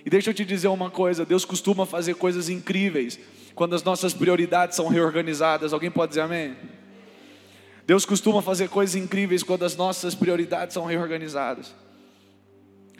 E 0.06 0.10
deixa 0.10 0.30
eu 0.30 0.34
te 0.34 0.46
dizer 0.46 0.70
uma 0.70 0.90
coisa: 0.90 1.26
Deus 1.26 1.44
costuma 1.44 1.86
fazer 1.86 2.16
coisas 2.16 2.48
incríveis 2.48 3.20
quando 3.58 3.74
as 3.74 3.84
nossas 3.84 4.14
prioridades 4.14 4.76
são 4.76 4.88
reorganizadas. 4.88 5.74
Alguém 5.74 5.90
pode 5.90 6.12
dizer 6.12 6.22
amém? 6.22 6.56
Deus 7.88 8.06
costuma 8.06 8.40
fazer 8.40 8.70
coisas 8.70 8.96
incríveis 8.96 9.42
quando 9.42 9.66
as 9.66 9.76
nossas 9.76 10.14
prioridades 10.14 10.76
são 10.76 10.86
reorganizadas. 10.86 11.74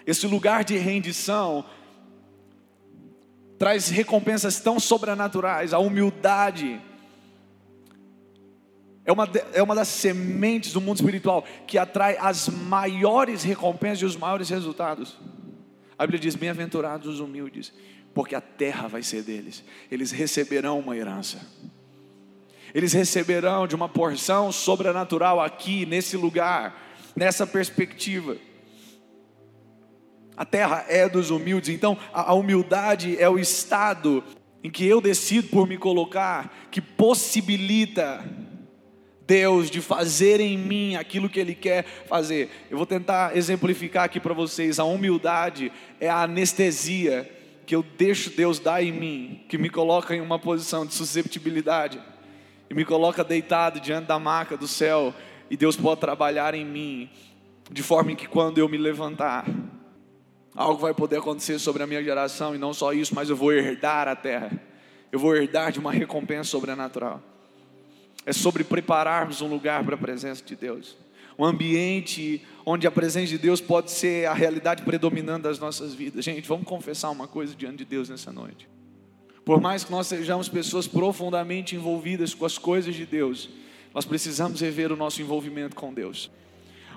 Esse 0.06 0.26
lugar 0.26 0.64
de 0.64 0.76
rendição 0.76 1.64
traz 3.60 3.90
recompensas 3.90 4.60
tão 4.60 4.80
sobrenaturais, 4.80 5.76
a 5.76 5.80
humildade. 5.80 6.82
É 9.06 9.12
uma, 9.12 9.30
é 9.54 9.62
uma 9.62 9.76
das 9.76 9.90
sementes 9.90 10.74
do 10.74 10.82
mundo 10.82 10.98
espiritual 10.98 11.46
que 11.68 11.78
atrai 11.78 12.18
as 12.20 12.50
maiores 12.50 13.44
recompensas 13.44 14.02
e 14.02 14.06
os 14.06 14.16
maiores 14.16 14.50
resultados. 14.50 15.20
A 16.00 16.04
Bíblia 16.06 16.20
diz: 16.20 16.36
Bem-aventurados 16.36 17.08
os 17.08 17.20
humildes, 17.20 17.72
porque 18.18 18.34
a 18.34 18.42
terra 18.42 18.88
vai 18.88 19.04
ser 19.04 19.22
deles, 19.22 19.64
eles 19.92 20.10
receberão 20.10 20.80
uma 20.80 20.98
herança. 20.98 21.40
Eles 22.74 22.92
receberão 22.92 23.68
de 23.68 23.76
uma 23.76 23.88
porção 23.88 24.52
sobrenatural 24.52 25.40
aqui, 25.40 25.86
nesse 25.86 26.18
lugar, 26.18 26.98
nessa 27.16 27.46
perspectiva. 27.46 28.36
A 30.36 30.44
terra 30.44 30.84
é 30.90 31.08
dos 31.08 31.30
humildes, 31.30 31.70
então 31.70 31.96
a 32.12 32.34
humildade 32.34 33.16
é 33.22 33.30
o 33.30 33.38
estado 33.38 34.24
em 34.64 34.72
que 34.72 34.84
eu 34.84 35.00
decido 35.00 35.50
por 35.50 35.68
me 35.68 35.78
colocar, 35.78 36.68
que 36.72 36.82
possibilita 36.82 38.28
Deus 39.28 39.70
de 39.70 39.80
fazer 39.80 40.40
em 40.40 40.58
mim 40.58 40.96
aquilo 40.96 41.30
que 41.30 41.40
Ele 41.40 41.54
quer 41.54 41.86
fazer. 42.08 42.50
Eu 42.68 42.78
vou 42.78 42.88
tentar 42.88 43.38
exemplificar 43.38 44.06
aqui 44.06 44.20
para 44.20 44.34
vocês: 44.34 44.80
a 44.80 44.86
humildade 44.86 45.72
é 46.00 46.10
a 46.10 46.24
anestesia 46.24 47.37
que 47.68 47.76
eu 47.76 47.84
deixo 47.84 48.30
Deus 48.30 48.60
dar 48.60 48.82
em 48.82 48.94
mim, 48.94 49.44
que 49.50 49.58
me 49.58 49.70
coloca 49.70 50.16
em 50.16 50.22
uma 50.22 50.40
posição 50.40 50.86
de 50.86 50.94
susceptibilidade, 50.94 52.02
e 52.70 52.74
me 52.74 52.86
coloca 52.86 53.26
deitado 53.26 53.82
diante 53.82 54.08
da 54.08 54.18
maca 54.18 54.56
do 54.56 54.70
céu, 54.70 55.14
e 55.50 55.58
Deus 55.58 55.76
pode 55.76 56.00
trabalhar 56.00 56.56
em 56.56 56.64
mim, 56.64 57.10
de 57.70 57.84
forma 57.84 58.16
que 58.16 58.26
quando 58.26 58.58
eu 58.58 58.70
me 58.70 58.78
levantar, 58.78 59.46
algo 60.56 60.80
vai 60.80 60.94
poder 60.94 61.18
acontecer 61.18 61.60
sobre 61.60 61.84
a 61.84 61.88
minha 61.88 62.02
geração, 62.02 62.56
e 62.56 62.58
não 62.58 62.74
só 62.74 62.94
isso, 62.94 63.14
mas 63.14 63.30
eu 63.30 63.36
vou 63.36 63.52
herdar 63.52 64.08
a 64.08 64.16
terra, 64.16 64.58
eu 65.12 65.20
vou 65.20 65.36
herdar 65.36 65.74
de 65.74 65.80
uma 65.80 65.92
recompensa 65.92 66.50
sobrenatural. 66.50 67.22
É 68.26 68.32
sobre 68.32 68.64
prepararmos 68.64 69.42
um 69.42 69.48
lugar 69.48 69.84
para 69.84 69.96
a 69.96 69.98
presença 69.98 70.42
de 70.42 70.56
Deus 70.56 70.96
um 71.38 71.46
ambiente 71.46 72.42
onde 72.66 72.88
a 72.88 72.92
presença 72.92 73.28
de 73.28 73.38
Deus 73.38 73.62
pode 73.62 73.92
ser 73.92 74.28
a 74.28 74.34
realidade 74.34 74.84
predominante 74.84 75.44
das 75.44 75.60
nossas 75.60 75.94
vidas. 75.94 76.26
Gente, 76.26 76.48
vamos 76.48 76.68
confessar 76.68 77.10
uma 77.12 77.28
coisa 77.28 77.56
diante 77.56 77.78
de 77.78 77.86
Deus 77.86 78.10
nessa 78.10 78.32
noite. 78.32 78.68
Por 79.46 79.62
mais 79.62 79.84
que 79.84 79.92
nós 79.92 80.08
sejamos 80.08 80.50
pessoas 80.50 80.88
profundamente 80.88 81.76
envolvidas 81.76 82.34
com 82.34 82.46
as 82.46 82.58
coisas 82.58 82.94
de 82.96 83.06
Deus, 83.06 83.50
nós 83.94 84.04
precisamos 84.04 84.60
rever 84.60 84.92
o 84.92 84.98
nosso 84.98 85.22
envolvimento 85.22 85.76
com 85.76 85.94
Deus. 85.94 86.30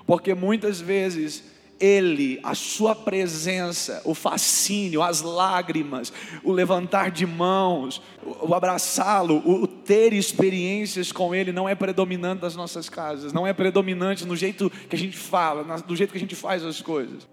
Porque 0.05 0.33
muitas 0.33 0.81
vezes 0.81 1.43
ele, 1.81 2.39
a 2.43 2.53
Sua 2.53 2.95
presença, 2.95 4.01
o 4.05 4.13
fascínio, 4.13 5.01
as 5.01 5.21
lágrimas, 5.21 6.13
o 6.43 6.51
levantar 6.51 7.09
de 7.09 7.25
mãos, 7.25 8.01
o 8.23 8.53
abraçá-lo, 8.53 9.41
o 9.45 9.65
ter 9.65 10.13
experiências 10.13 11.11
com 11.11 11.33
Ele 11.33 11.51
não 11.51 11.67
é 11.67 11.73
predominante 11.73 12.43
nas 12.43 12.55
nossas 12.55 12.87
casas, 12.87 13.33
não 13.33 13.47
é 13.47 13.51
predominante 13.51 14.25
no 14.25 14.35
jeito 14.35 14.69
que 14.89 14.95
a 14.95 14.99
gente 14.99 15.17
fala, 15.17 15.63
no 15.87 15.95
jeito 15.95 16.11
que 16.11 16.17
a 16.17 16.21
gente 16.21 16.35
faz 16.35 16.63
as 16.63 16.81
coisas, 16.81 17.27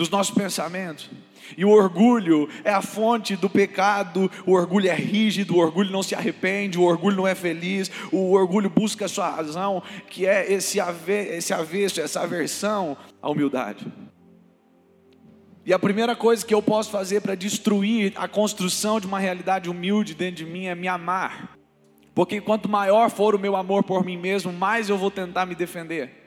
nos 0.00 0.08
nossos 0.08 0.34
pensamentos. 0.34 1.10
E 1.58 1.62
o 1.62 1.68
orgulho 1.68 2.48
é 2.64 2.72
a 2.72 2.80
fonte 2.80 3.36
do 3.36 3.50
pecado, 3.50 4.30
o 4.46 4.52
orgulho 4.52 4.88
é 4.88 4.94
rígido, 4.94 5.56
o 5.56 5.58
orgulho 5.58 5.90
não 5.90 6.02
se 6.02 6.14
arrepende, 6.14 6.78
o 6.78 6.84
orgulho 6.84 7.18
não 7.18 7.28
é 7.28 7.34
feliz, 7.34 7.90
o 8.10 8.32
orgulho 8.32 8.70
busca 8.70 9.04
a 9.04 9.08
sua 9.08 9.28
razão, 9.28 9.82
que 10.08 10.26
é 10.26 10.50
esse, 10.50 10.78
esse 10.78 11.52
avesso, 11.52 12.00
essa 12.00 12.22
aversão 12.22 12.96
à 13.20 13.28
humildade. 13.28 13.86
E 15.66 15.74
a 15.74 15.78
primeira 15.78 16.16
coisa 16.16 16.46
que 16.46 16.54
eu 16.54 16.62
posso 16.62 16.90
fazer 16.90 17.20
para 17.20 17.34
destruir 17.34 18.14
a 18.16 18.26
construção 18.26 18.98
de 18.98 19.06
uma 19.06 19.18
realidade 19.18 19.68
humilde 19.68 20.14
dentro 20.14 20.46
de 20.46 20.50
mim 20.50 20.64
é 20.64 20.74
me 20.74 20.88
amar. 20.88 21.58
Porque 22.14 22.40
quanto 22.40 22.70
maior 22.70 23.10
for 23.10 23.34
o 23.34 23.38
meu 23.38 23.54
amor 23.54 23.84
por 23.84 24.02
mim 24.02 24.16
mesmo, 24.16 24.50
mais 24.50 24.88
eu 24.88 24.96
vou 24.96 25.10
tentar 25.10 25.44
me 25.44 25.54
defender. 25.54 26.19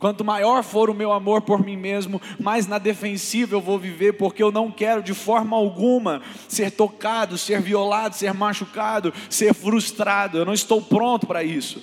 Quanto 0.00 0.24
maior 0.24 0.64
for 0.64 0.88
o 0.88 0.94
meu 0.94 1.12
amor 1.12 1.42
por 1.42 1.62
mim 1.62 1.76
mesmo, 1.76 2.22
mais 2.38 2.66
na 2.66 2.78
defensiva 2.78 3.54
eu 3.54 3.60
vou 3.60 3.78
viver, 3.78 4.14
porque 4.14 4.42
eu 4.42 4.50
não 4.50 4.70
quero 4.70 5.02
de 5.02 5.12
forma 5.12 5.54
alguma 5.54 6.22
ser 6.48 6.70
tocado, 6.70 7.36
ser 7.36 7.60
violado, 7.60 8.16
ser 8.16 8.32
machucado, 8.32 9.12
ser 9.28 9.52
frustrado. 9.52 10.38
Eu 10.38 10.46
não 10.46 10.54
estou 10.54 10.80
pronto 10.80 11.26
para 11.26 11.44
isso. 11.44 11.82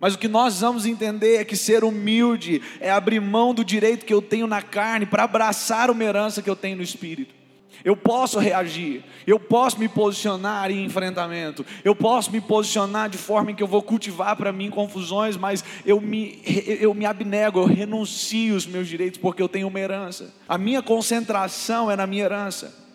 Mas 0.00 0.14
o 0.14 0.18
que 0.18 0.26
nós 0.26 0.60
vamos 0.62 0.86
entender 0.86 1.36
é 1.36 1.44
que 1.44 1.54
ser 1.54 1.84
humilde 1.84 2.62
é 2.80 2.90
abrir 2.90 3.20
mão 3.20 3.52
do 3.52 3.62
direito 3.62 4.06
que 4.06 4.14
eu 4.14 4.22
tenho 4.22 4.46
na 4.46 4.62
carne 4.62 5.04
para 5.04 5.24
abraçar 5.24 5.90
uma 5.90 6.02
herança 6.02 6.40
que 6.40 6.48
eu 6.48 6.56
tenho 6.56 6.78
no 6.78 6.82
espírito. 6.82 7.37
Eu 7.84 7.96
posso 7.96 8.38
reagir, 8.38 9.04
eu 9.26 9.38
posso 9.38 9.78
me 9.78 9.88
posicionar 9.88 10.70
em 10.70 10.84
enfrentamento, 10.84 11.64
eu 11.84 11.94
posso 11.94 12.30
me 12.32 12.40
posicionar 12.40 13.08
de 13.08 13.18
forma 13.18 13.52
em 13.52 13.54
que 13.54 13.62
eu 13.62 13.68
vou 13.68 13.82
cultivar 13.82 14.36
para 14.36 14.52
mim 14.52 14.70
confusões, 14.70 15.36
mas 15.36 15.64
eu 15.86 16.00
me, 16.00 16.40
eu 16.80 16.92
me 16.92 17.06
abnego, 17.06 17.60
eu 17.60 17.66
renuncio 17.66 18.56
os 18.56 18.66
meus 18.66 18.88
direitos 18.88 19.20
porque 19.20 19.42
eu 19.42 19.48
tenho 19.48 19.68
uma 19.68 19.78
herança. 19.78 20.34
A 20.48 20.58
minha 20.58 20.82
concentração 20.82 21.90
é 21.90 21.96
na 21.96 22.06
minha 22.06 22.24
herança. 22.24 22.86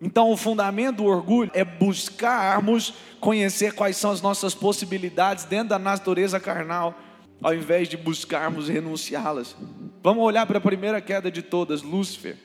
Então, 0.00 0.30
o 0.30 0.36
fundamento 0.36 0.98
do 0.98 1.04
orgulho 1.04 1.50
é 1.54 1.64
buscarmos 1.64 2.94
conhecer 3.20 3.72
quais 3.72 3.96
são 3.96 4.10
as 4.10 4.22
nossas 4.22 4.54
possibilidades 4.54 5.44
dentro 5.44 5.70
da 5.70 5.78
natureza 5.78 6.38
carnal, 6.38 6.94
ao 7.42 7.52
invés 7.52 7.88
de 7.88 7.96
buscarmos 7.96 8.68
renunciá-las. 8.68 9.56
Vamos 10.02 10.22
olhar 10.22 10.46
para 10.46 10.58
a 10.58 10.60
primeira 10.60 11.00
queda 11.00 11.30
de 11.30 11.42
todas, 11.42 11.82
Lúcifer. 11.82 12.36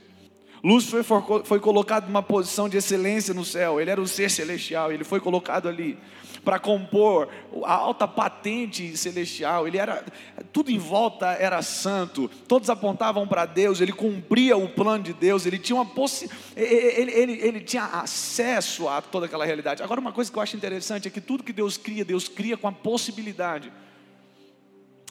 Lúcifer 0.64 1.04
foi 1.44 1.60
colocado 1.60 2.06
numa 2.06 2.24
posição 2.24 2.70
de 2.70 2.78
excelência 2.78 3.34
no 3.34 3.44
céu, 3.44 3.82
ele 3.82 3.92
era 3.92 4.00
um 4.00 4.08
ser 4.08 4.32
celestial, 4.32 4.94
ele 4.94 5.04
foi 5.04 5.20
colocado 5.20 5.68
ali 5.68 5.98
para 6.44 6.60
compor 6.60 7.30
a 7.64 7.74
alta 7.74 8.08
patente 8.08 8.96
celestial, 8.98 9.68
ele 9.68 9.78
era, 9.78 10.06
tudo 10.52 10.72
em 10.72 10.78
volta 10.78 11.28
era 11.34 11.62
santo, 11.62 12.30
todos 12.48 12.70
apontavam 12.70 13.28
para 13.28 13.46
Deus, 13.46 13.82
ele 13.82 13.94
cumpria 13.94 14.58
o 14.58 14.68
plano 14.70 15.04
de 15.04 15.14
Deus, 15.14 15.46
ele 15.46 15.58
tinha 15.58 15.76
uma 15.76 15.86
possi 15.86 16.30
ele, 16.56 17.12
ele, 17.12 17.34
ele 17.34 17.60
tinha 17.62 17.86
acesso 17.86 18.88
a 18.88 19.02
toda 19.02 19.26
aquela 19.26 19.46
realidade. 19.46 19.84
Agora, 19.84 20.00
uma 20.00 20.12
coisa 20.12 20.32
que 20.32 20.38
eu 20.38 20.42
acho 20.42 20.56
interessante 20.56 21.08
é 21.08 21.12
que 21.12 21.22
tudo 21.22 21.44
que 21.44 21.54
Deus 21.54 21.78
cria, 21.78 22.04
Deus 22.04 22.28
cria 22.28 22.58
com 22.58 22.68
a 22.68 22.72
possibilidade 22.72 23.72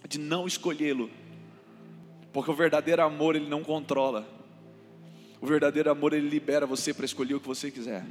de 0.08 0.18
não 0.18 0.46
escolhê-lo, 0.46 1.10
porque 2.32 2.50
o 2.50 2.54
verdadeiro 2.54 3.02
amor 3.02 3.36
ele 3.36 3.48
não 3.48 3.62
controla. 3.62 4.41
O 5.42 5.46
verdadeiro 5.46 5.90
amor 5.90 6.12
ele 6.12 6.28
libera 6.28 6.64
você 6.64 6.94
para 6.94 7.04
escolher 7.04 7.34
o 7.34 7.40
que 7.40 7.48
você 7.48 7.68
quiser. 7.68 8.06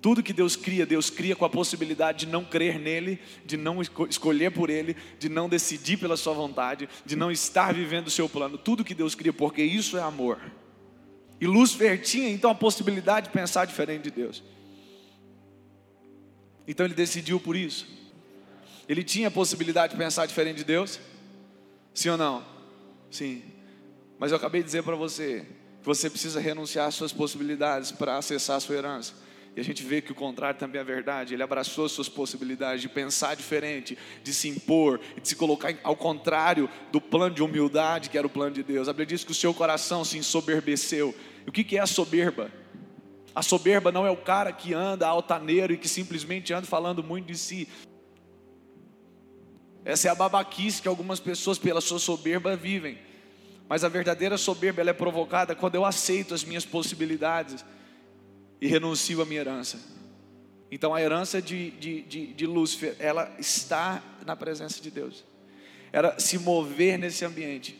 Tudo 0.00 0.22
que 0.22 0.32
Deus 0.32 0.56
cria, 0.56 0.86
Deus 0.86 1.10
cria 1.10 1.36
com 1.36 1.44
a 1.44 1.50
possibilidade 1.50 2.24
de 2.24 2.32
não 2.32 2.42
crer 2.42 2.78
nele, 2.78 3.20
de 3.44 3.58
não 3.58 3.82
escolher 3.82 4.50
por 4.50 4.70
ele, 4.70 4.96
de 5.18 5.28
não 5.28 5.50
decidir 5.50 5.98
pela 5.98 6.16
sua 6.16 6.32
vontade, 6.32 6.88
de 7.04 7.14
não 7.14 7.30
estar 7.30 7.74
vivendo 7.74 8.06
o 8.06 8.10
seu 8.10 8.26
plano. 8.26 8.56
Tudo 8.56 8.82
que 8.82 8.94
Deus 8.94 9.14
cria, 9.14 9.34
porque 9.34 9.62
isso 9.62 9.98
é 9.98 10.00
amor. 10.00 10.40
E 11.38 11.46
Lúcifer 11.46 12.00
tinha 12.00 12.30
então 12.30 12.50
a 12.50 12.54
possibilidade 12.54 13.26
de 13.26 13.32
pensar 13.34 13.66
diferente 13.66 14.04
de 14.04 14.10
Deus. 14.12 14.42
Então 16.66 16.86
ele 16.86 16.94
decidiu 16.94 17.38
por 17.38 17.54
isso. 17.54 17.86
Ele 18.88 19.04
tinha 19.04 19.28
a 19.28 19.30
possibilidade 19.30 19.92
de 19.92 19.98
pensar 19.98 20.24
diferente 20.24 20.56
de 20.56 20.64
Deus? 20.64 20.98
Sim 21.92 22.08
ou 22.08 22.16
não? 22.16 22.42
Sim. 23.10 23.42
Mas 24.18 24.30
eu 24.30 24.38
acabei 24.38 24.62
de 24.62 24.66
dizer 24.66 24.82
para 24.82 24.96
você 24.96 25.46
que 25.82 25.86
você 25.86 26.08
precisa 26.08 26.40
renunciar 26.40 26.86
às 26.86 26.94
suas 26.94 27.12
possibilidades 27.12 27.90
para 27.90 28.16
acessar 28.16 28.56
a 28.56 28.60
sua 28.60 28.76
herança. 28.76 29.14
E 29.54 29.60
a 29.60 29.64
gente 29.64 29.82
vê 29.82 30.00
que 30.00 30.12
o 30.12 30.14
contrário 30.14 30.58
também 30.58 30.80
é 30.80 30.84
verdade. 30.84 31.34
Ele 31.34 31.42
abraçou 31.42 31.84
as 31.84 31.92
suas 31.92 32.08
possibilidades 32.08 32.80
de 32.80 32.88
pensar 32.88 33.34
diferente, 33.34 33.98
de 34.22 34.32
se 34.32 34.48
impor, 34.48 35.00
de 35.20 35.28
se 35.28 35.36
colocar 35.36 35.74
ao 35.82 35.96
contrário 35.96 36.70
do 36.90 37.00
plano 37.00 37.34
de 37.34 37.42
humildade 37.42 38.08
que 38.08 38.16
era 38.16 38.26
o 38.26 38.30
plano 38.30 38.54
de 38.54 38.62
Deus. 38.62 38.88
A 38.88 38.92
Bíblia 38.92 39.08
diz 39.08 39.24
que 39.24 39.32
o 39.32 39.34
seu 39.34 39.52
coração 39.52 40.04
se 40.04 40.16
ensoberbeceu. 40.16 41.14
E 41.44 41.50
o 41.50 41.52
que 41.52 41.76
é 41.76 41.80
a 41.80 41.86
soberba? 41.86 42.50
A 43.34 43.42
soberba 43.42 43.90
não 43.90 44.06
é 44.06 44.10
o 44.10 44.16
cara 44.16 44.52
que 44.52 44.72
anda 44.72 45.06
altaneiro 45.06 45.72
e 45.72 45.76
que 45.76 45.88
simplesmente 45.88 46.52
anda 46.52 46.66
falando 46.66 47.02
muito 47.02 47.26
de 47.26 47.36
si. 47.36 47.68
Essa 49.84 50.08
é 50.08 50.10
a 50.10 50.14
babaquice 50.14 50.80
que 50.80 50.88
algumas 50.88 51.18
pessoas, 51.18 51.58
pela 51.58 51.80
sua 51.80 51.98
soberba, 51.98 52.54
vivem. 52.54 52.98
Mas 53.72 53.84
a 53.84 53.88
verdadeira 53.88 54.36
soberba 54.36 54.82
é 54.82 54.92
provocada 54.92 55.54
quando 55.54 55.76
eu 55.76 55.84
aceito 55.86 56.34
as 56.34 56.44
minhas 56.44 56.62
possibilidades 56.62 57.64
e 58.60 58.66
renuncio 58.66 59.22
à 59.22 59.24
minha 59.24 59.40
herança. 59.40 59.80
Então 60.70 60.94
a 60.94 61.00
herança 61.00 61.40
de, 61.40 61.70
de, 61.70 62.02
de, 62.02 62.26
de 62.34 62.46
Lúcifer, 62.46 62.94
ela 62.98 63.34
está 63.38 64.02
na 64.26 64.36
presença 64.36 64.78
de 64.78 64.90
Deus. 64.90 65.24
Era 65.90 66.20
se 66.20 66.36
mover 66.38 66.98
nesse 66.98 67.24
ambiente, 67.24 67.74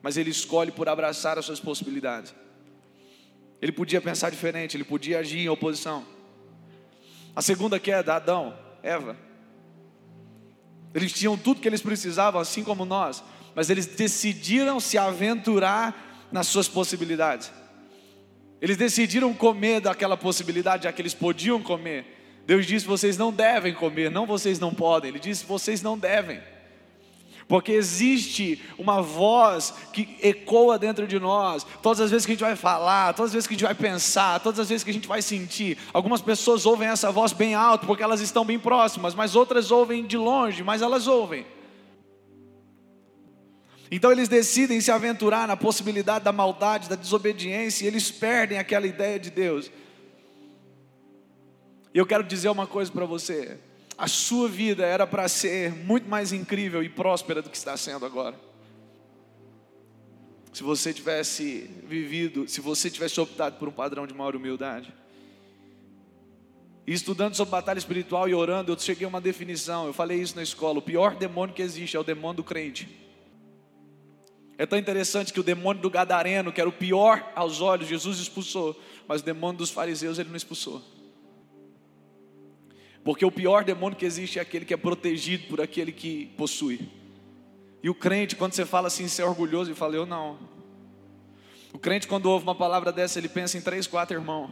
mas 0.00 0.16
ele 0.16 0.30
escolhe 0.30 0.72
por 0.72 0.88
abraçar 0.88 1.38
as 1.38 1.44
suas 1.44 1.60
possibilidades. 1.60 2.34
Ele 3.60 3.72
podia 3.72 4.00
pensar 4.00 4.30
diferente, 4.30 4.78
ele 4.78 4.84
podia 4.84 5.18
agir 5.18 5.40
em 5.40 5.48
oposição. 5.50 6.06
A 7.36 7.42
segunda 7.42 7.78
queda, 7.78 8.14
Adão, 8.14 8.58
Eva. 8.82 9.14
Eles 10.94 11.12
tinham 11.12 11.36
tudo 11.36 11.60
que 11.60 11.68
eles 11.68 11.82
precisavam, 11.82 12.40
assim 12.40 12.64
como 12.64 12.86
nós, 12.86 13.22
mas 13.58 13.70
eles 13.70 13.86
decidiram 13.86 14.78
se 14.78 14.96
aventurar 14.96 16.28
nas 16.30 16.46
suas 16.46 16.68
possibilidades. 16.68 17.50
Eles 18.60 18.76
decidiram 18.76 19.34
comer 19.34 19.80
daquela 19.80 20.16
possibilidade, 20.16 20.84
já 20.84 20.92
que 20.92 21.02
eles 21.02 21.12
podiam 21.12 21.60
comer. 21.60 22.40
Deus 22.46 22.64
disse: 22.64 22.86
vocês 22.86 23.18
não 23.18 23.32
devem 23.32 23.74
comer, 23.74 24.12
não 24.12 24.26
vocês 24.26 24.60
não 24.60 24.72
podem. 24.72 25.10
Ele 25.10 25.18
disse: 25.18 25.44
vocês 25.44 25.82
não 25.82 25.98
devem. 25.98 26.40
Porque 27.48 27.72
existe 27.72 28.62
uma 28.78 29.02
voz 29.02 29.74
que 29.92 30.16
ecoa 30.22 30.78
dentro 30.78 31.04
de 31.04 31.18
nós, 31.18 31.66
todas 31.82 32.00
as 32.00 32.12
vezes 32.12 32.26
que 32.26 32.30
a 32.30 32.34
gente 32.36 32.44
vai 32.44 32.54
falar, 32.54 33.12
todas 33.12 33.30
as 33.30 33.34
vezes 33.34 33.48
que 33.48 33.54
a 33.54 33.56
gente 33.56 33.64
vai 33.64 33.74
pensar, 33.74 34.38
todas 34.38 34.60
as 34.60 34.68
vezes 34.68 34.84
que 34.84 34.90
a 34.90 34.94
gente 34.94 35.08
vai 35.08 35.20
sentir. 35.20 35.76
Algumas 35.92 36.22
pessoas 36.22 36.64
ouvem 36.64 36.86
essa 36.86 37.10
voz 37.10 37.32
bem 37.32 37.56
alto 37.56 37.86
porque 37.88 38.04
elas 38.04 38.20
estão 38.20 38.44
bem 38.44 38.56
próximas, 38.56 39.16
mas 39.16 39.34
outras 39.34 39.72
ouvem 39.72 40.06
de 40.06 40.16
longe, 40.16 40.62
mas 40.62 40.80
elas 40.80 41.08
ouvem. 41.08 41.57
Então 43.90 44.12
eles 44.12 44.28
decidem 44.28 44.80
se 44.80 44.90
aventurar 44.90 45.48
na 45.48 45.56
possibilidade 45.56 46.24
da 46.24 46.32
maldade, 46.32 46.88
da 46.88 46.96
desobediência, 46.96 47.84
e 47.84 47.86
eles 47.86 48.10
perdem 48.10 48.58
aquela 48.58 48.86
ideia 48.86 49.18
de 49.18 49.30
Deus. 49.30 49.70
E 51.94 51.98
eu 51.98 52.06
quero 52.06 52.22
dizer 52.22 52.50
uma 52.50 52.66
coisa 52.66 52.92
para 52.92 53.06
você: 53.06 53.58
a 53.96 54.06
sua 54.06 54.48
vida 54.48 54.84
era 54.84 55.06
para 55.06 55.26
ser 55.28 55.72
muito 55.72 56.08
mais 56.08 56.32
incrível 56.32 56.82
e 56.82 56.88
próspera 56.88 57.40
do 57.40 57.48
que 57.48 57.56
está 57.56 57.76
sendo 57.76 58.04
agora. 58.04 58.38
Se 60.52 60.62
você 60.62 60.92
tivesse 60.92 61.70
vivido, 61.84 62.46
se 62.46 62.60
você 62.60 62.90
tivesse 62.90 63.20
optado 63.20 63.56
por 63.58 63.68
um 63.68 63.72
padrão 63.72 64.06
de 64.06 64.14
maior 64.14 64.36
humildade. 64.36 64.92
E 66.86 66.92
estudando 66.92 67.34
sobre 67.34 67.52
batalha 67.52 67.78
espiritual 67.78 68.28
e 68.28 68.34
orando, 68.34 68.72
eu 68.72 68.78
cheguei 68.78 69.04
a 69.04 69.08
uma 69.08 69.20
definição. 69.20 69.86
Eu 69.86 69.92
falei 69.92 70.20
isso 70.20 70.36
na 70.36 70.42
escola: 70.42 70.78
o 70.78 70.82
pior 70.82 71.16
demônio 71.16 71.54
que 71.54 71.62
existe 71.62 71.96
é 71.96 72.00
o 72.00 72.04
demônio 72.04 72.38
do 72.38 72.44
crente. 72.44 73.07
É 74.58 74.66
tão 74.66 74.76
interessante 74.76 75.32
que 75.32 75.38
o 75.38 75.44
demônio 75.44 75.80
do 75.80 75.88
gadareno, 75.88 76.52
que 76.52 76.60
era 76.60 76.68
o 76.68 76.72
pior 76.72 77.32
aos 77.36 77.60
olhos, 77.60 77.86
Jesus 77.86 78.18
expulsou, 78.18 78.78
mas 79.06 79.20
o 79.22 79.24
demônio 79.24 79.58
dos 79.58 79.70
fariseus 79.70 80.18
ele 80.18 80.30
não 80.30 80.36
expulsou. 80.36 80.82
Porque 83.04 83.24
o 83.24 83.30
pior 83.30 83.62
demônio 83.62 83.96
que 83.96 84.04
existe 84.04 84.40
é 84.40 84.42
aquele 84.42 84.64
que 84.64 84.74
é 84.74 84.76
protegido 84.76 85.46
por 85.46 85.60
aquele 85.60 85.92
que 85.92 86.26
possui. 86.36 86.90
E 87.80 87.88
o 87.88 87.94
crente, 87.94 88.34
quando 88.34 88.52
você 88.52 88.66
fala 88.66 88.88
assim, 88.88 89.06
você 89.06 89.22
é 89.22 89.24
orgulhoso, 89.24 89.70
ele 89.70 89.78
fala, 89.78 89.94
eu 89.94 90.04
não. 90.04 90.36
O 91.72 91.78
crente, 91.78 92.08
quando 92.08 92.26
ouve 92.26 92.42
uma 92.42 92.54
palavra 92.54 92.90
dessa, 92.90 93.20
ele 93.20 93.28
pensa 93.28 93.56
em 93.56 93.60
três, 93.60 93.86
quatro 93.86 94.16
irmãos. 94.16 94.50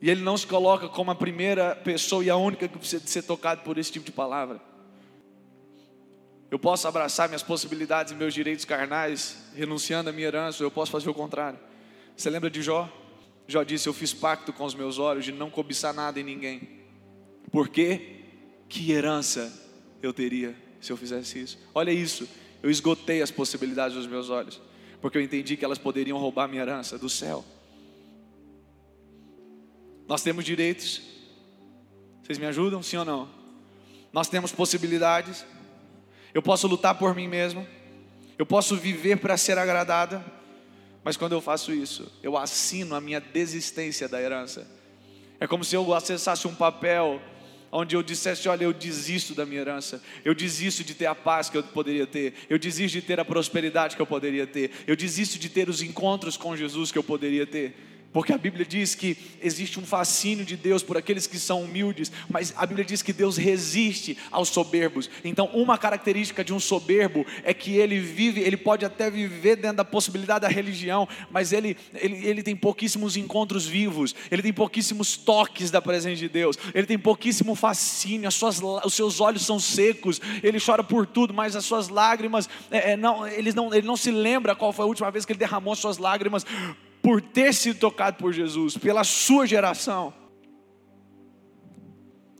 E 0.00 0.08
ele 0.08 0.22
não 0.22 0.36
se 0.38 0.46
coloca 0.46 0.88
como 0.88 1.10
a 1.10 1.14
primeira 1.14 1.76
pessoa 1.76 2.24
e 2.24 2.30
a 2.30 2.36
única 2.36 2.66
que 2.66 2.78
precisa 2.78 3.06
ser 3.06 3.22
tocado 3.22 3.60
por 3.62 3.76
esse 3.76 3.92
tipo 3.92 4.06
de 4.06 4.12
palavra. 4.12 4.67
Eu 6.50 6.58
posso 6.58 6.88
abraçar 6.88 7.28
minhas 7.28 7.42
possibilidades 7.42 8.12
e 8.12 8.16
meus 8.16 8.32
direitos 8.32 8.64
carnais, 8.64 9.36
renunciando 9.54 10.08
à 10.08 10.12
minha 10.12 10.26
herança, 10.26 10.62
eu 10.62 10.70
posso 10.70 10.90
fazer 10.90 11.10
o 11.10 11.14
contrário. 11.14 11.58
Você 12.16 12.30
lembra 12.30 12.50
de 12.50 12.62
Jó? 12.62 12.90
Jó 13.46 13.62
disse: 13.62 13.88
Eu 13.88 13.94
fiz 13.94 14.14
pacto 14.14 14.52
com 14.52 14.64
os 14.64 14.74
meus 14.74 14.98
olhos 14.98 15.24
de 15.24 15.32
não 15.32 15.50
cobiçar 15.50 15.92
nada 15.92 16.18
em 16.18 16.24
ninguém. 16.24 16.68
Por 17.50 17.68
quê? 17.68 18.16
Que 18.68 18.92
herança 18.92 19.52
eu 20.02 20.12
teria 20.12 20.54
se 20.80 20.90
eu 20.90 20.96
fizesse 20.96 21.38
isso? 21.40 21.58
Olha 21.74 21.90
isso, 21.90 22.28
eu 22.62 22.70
esgotei 22.70 23.22
as 23.22 23.30
possibilidades 23.30 23.96
dos 23.96 24.06
meus 24.06 24.30
olhos, 24.30 24.60
porque 25.00 25.18
eu 25.18 25.22
entendi 25.22 25.56
que 25.56 25.64
elas 25.64 25.78
poderiam 25.78 26.18
roubar 26.18 26.48
minha 26.48 26.62
herança 26.62 26.98
do 26.98 27.08
céu. 27.08 27.44
Nós 30.06 30.22
temos 30.22 30.44
direitos, 30.44 31.02
vocês 32.22 32.38
me 32.38 32.46
ajudam, 32.46 32.82
sim 32.82 32.96
ou 32.96 33.04
não? 33.04 33.28
Nós 34.12 34.28
temos 34.28 34.52
possibilidades, 34.52 35.44
eu 36.38 36.42
posso 36.42 36.68
lutar 36.68 36.94
por 36.94 37.16
mim 37.16 37.26
mesmo, 37.26 37.66
eu 38.38 38.46
posso 38.46 38.76
viver 38.76 39.16
para 39.16 39.36
ser 39.36 39.58
agradado, 39.58 40.24
mas 41.02 41.16
quando 41.16 41.32
eu 41.32 41.40
faço 41.40 41.72
isso, 41.72 42.12
eu 42.22 42.36
assino 42.36 42.94
a 42.94 43.00
minha 43.00 43.20
desistência 43.20 44.08
da 44.08 44.22
herança. 44.22 44.64
É 45.40 45.48
como 45.48 45.64
se 45.64 45.74
eu 45.74 45.92
acessasse 45.92 46.46
um 46.46 46.54
papel 46.54 47.20
onde 47.72 47.96
eu 47.96 48.04
dissesse: 48.04 48.48
Olha, 48.48 48.62
eu 48.62 48.72
desisto 48.72 49.34
da 49.34 49.44
minha 49.44 49.62
herança, 49.62 50.00
eu 50.24 50.32
desisto 50.32 50.84
de 50.84 50.94
ter 50.94 51.06
a 51.06 51.14
paz 51.14 51.50
que 51.50 51.58
eu 51.58 51.62
poderia 51.64 52.06
ter, 52.06 52.32
eu 52.48 52.56
desisto 52.56 53.00
de 53.00 53.02
ter 53.04 53.18
a 53.18 53.24
prosperidade 53.24 53.96
que 53.96 54.02
eu 54.02 54.06
poderia 54.06 54.46
ter, 54.46 54.70
eu 54.86 54.94
desisto 54.94 55.40
de 55.40 55.48
ter 55.48 55.68
os 55.68 55.82
encontros 55.82 56.36
com 56.36 56.56
Jesus 56.56 56.92
que 56.92 56.98
eu 56.98 57.02
poderia 57.02 57.48
ter. 57.48 57.74
Porque 58.18 58.32
a 58.32 58.36
Bíblia 58.36 58.66
diz 58.66 58.96
que 58.96 59.16
existe 59.40 59.78
um 59.78 59.86
fascínio 59.86 60.44
de 60.44 60.56
Deus 60.56 60.82
por 60.82 60.96
aqueles 60.96 61.24
que 61.24 61.38
são 61.38 61.62
humildes, 61.62 62.10
mas 62.28 62.52
a 62.56 62.66
Bíblia 62.66 62.84
diz 62.84 63.00
que 63.00 63.12
Deus 63.12 63.36
resiste 63.36 64.18
aos 64.32 64.48
soberbos. 64.48 65.08
Então, 65.22 65.46
uma 65.54 65.78
característica 65.78 66.42
de 66.42 66.52
um 66.52 66.58
soberbo 66.58 67.24
é 67.44 67.54
que 67.54 67.76
ele 67.76 68.00
vive, 68.00 68.40
ele 68.40 68.56
pode 68.56 68.84
até 68.84 69.08
viver 69.08 69.54
dentro 69.54 69.76
da 69.76 69.84
possibilidade 69.84 70.40
da 70.40 70.48
religião, 70.48 71.08
mas 71.30 71.52
ele, 71.52 71.76
ele, 71.94 72.26
ele 72.26 72.42
tem 72.42 72.56
pouquíssimos 72.56 73.16
encontros 73.16 73.68
vivos, 73.68 74.16
ele 74.32 74.42
tem 74.42 74.52
pouquíssimos 74.52 75.16
toques 75.16 75.70
da 75.70 75.80
presença 75.80 76.16
de 76.16 76.28
Deus, 76.28 76.58
ele 76.74 76.88
tem 76.88 76.98
pouquíssimo 76.98 77.54
fascínio, 77.54 78.32
suas, 78.32 78.60
os 78.84 78.94
seus 78.94 79.20
olhos 79.20 79.46
são 79.46 79.60
secos, 79.60 80.20
ele 80.42 80.58
chora 80.58 80.82
por 80.82 81.06
tudo, 81.06 81.32
mas 81.32 81.54
as 81.54 81.64
suas 81.64 81.88
lágrimas, 81.88 82.48
é, 82.68 82.94
é, 82.94 82.96
não, 82.96 83.28
ele, 83.28 83.52
não, 83.52 83.72
ele 83.72 83.86
não 83.86 83.96
se 83.96 84.10
lembra 84.10 84.56
qual 84.56 84.72
foi 84.72 84.86
a 84.86 84.88
última 84.88 85.08
vez 85.08 85.24
que 85.24 85.30
ele 85.30 85.38
derramou 85.38 85.76
suas 85.76 85.98
lágrimas 85.98 86.44
por 87.02 87.20
ter 87.20 87.54
sido 87.54 87.78
tocado 87.78 88.16
por 88.16 88.32
Jesus, 88.32 88.76
pela 88.76 89.04
sua 89.04 89.46
geração. 89.46 90.12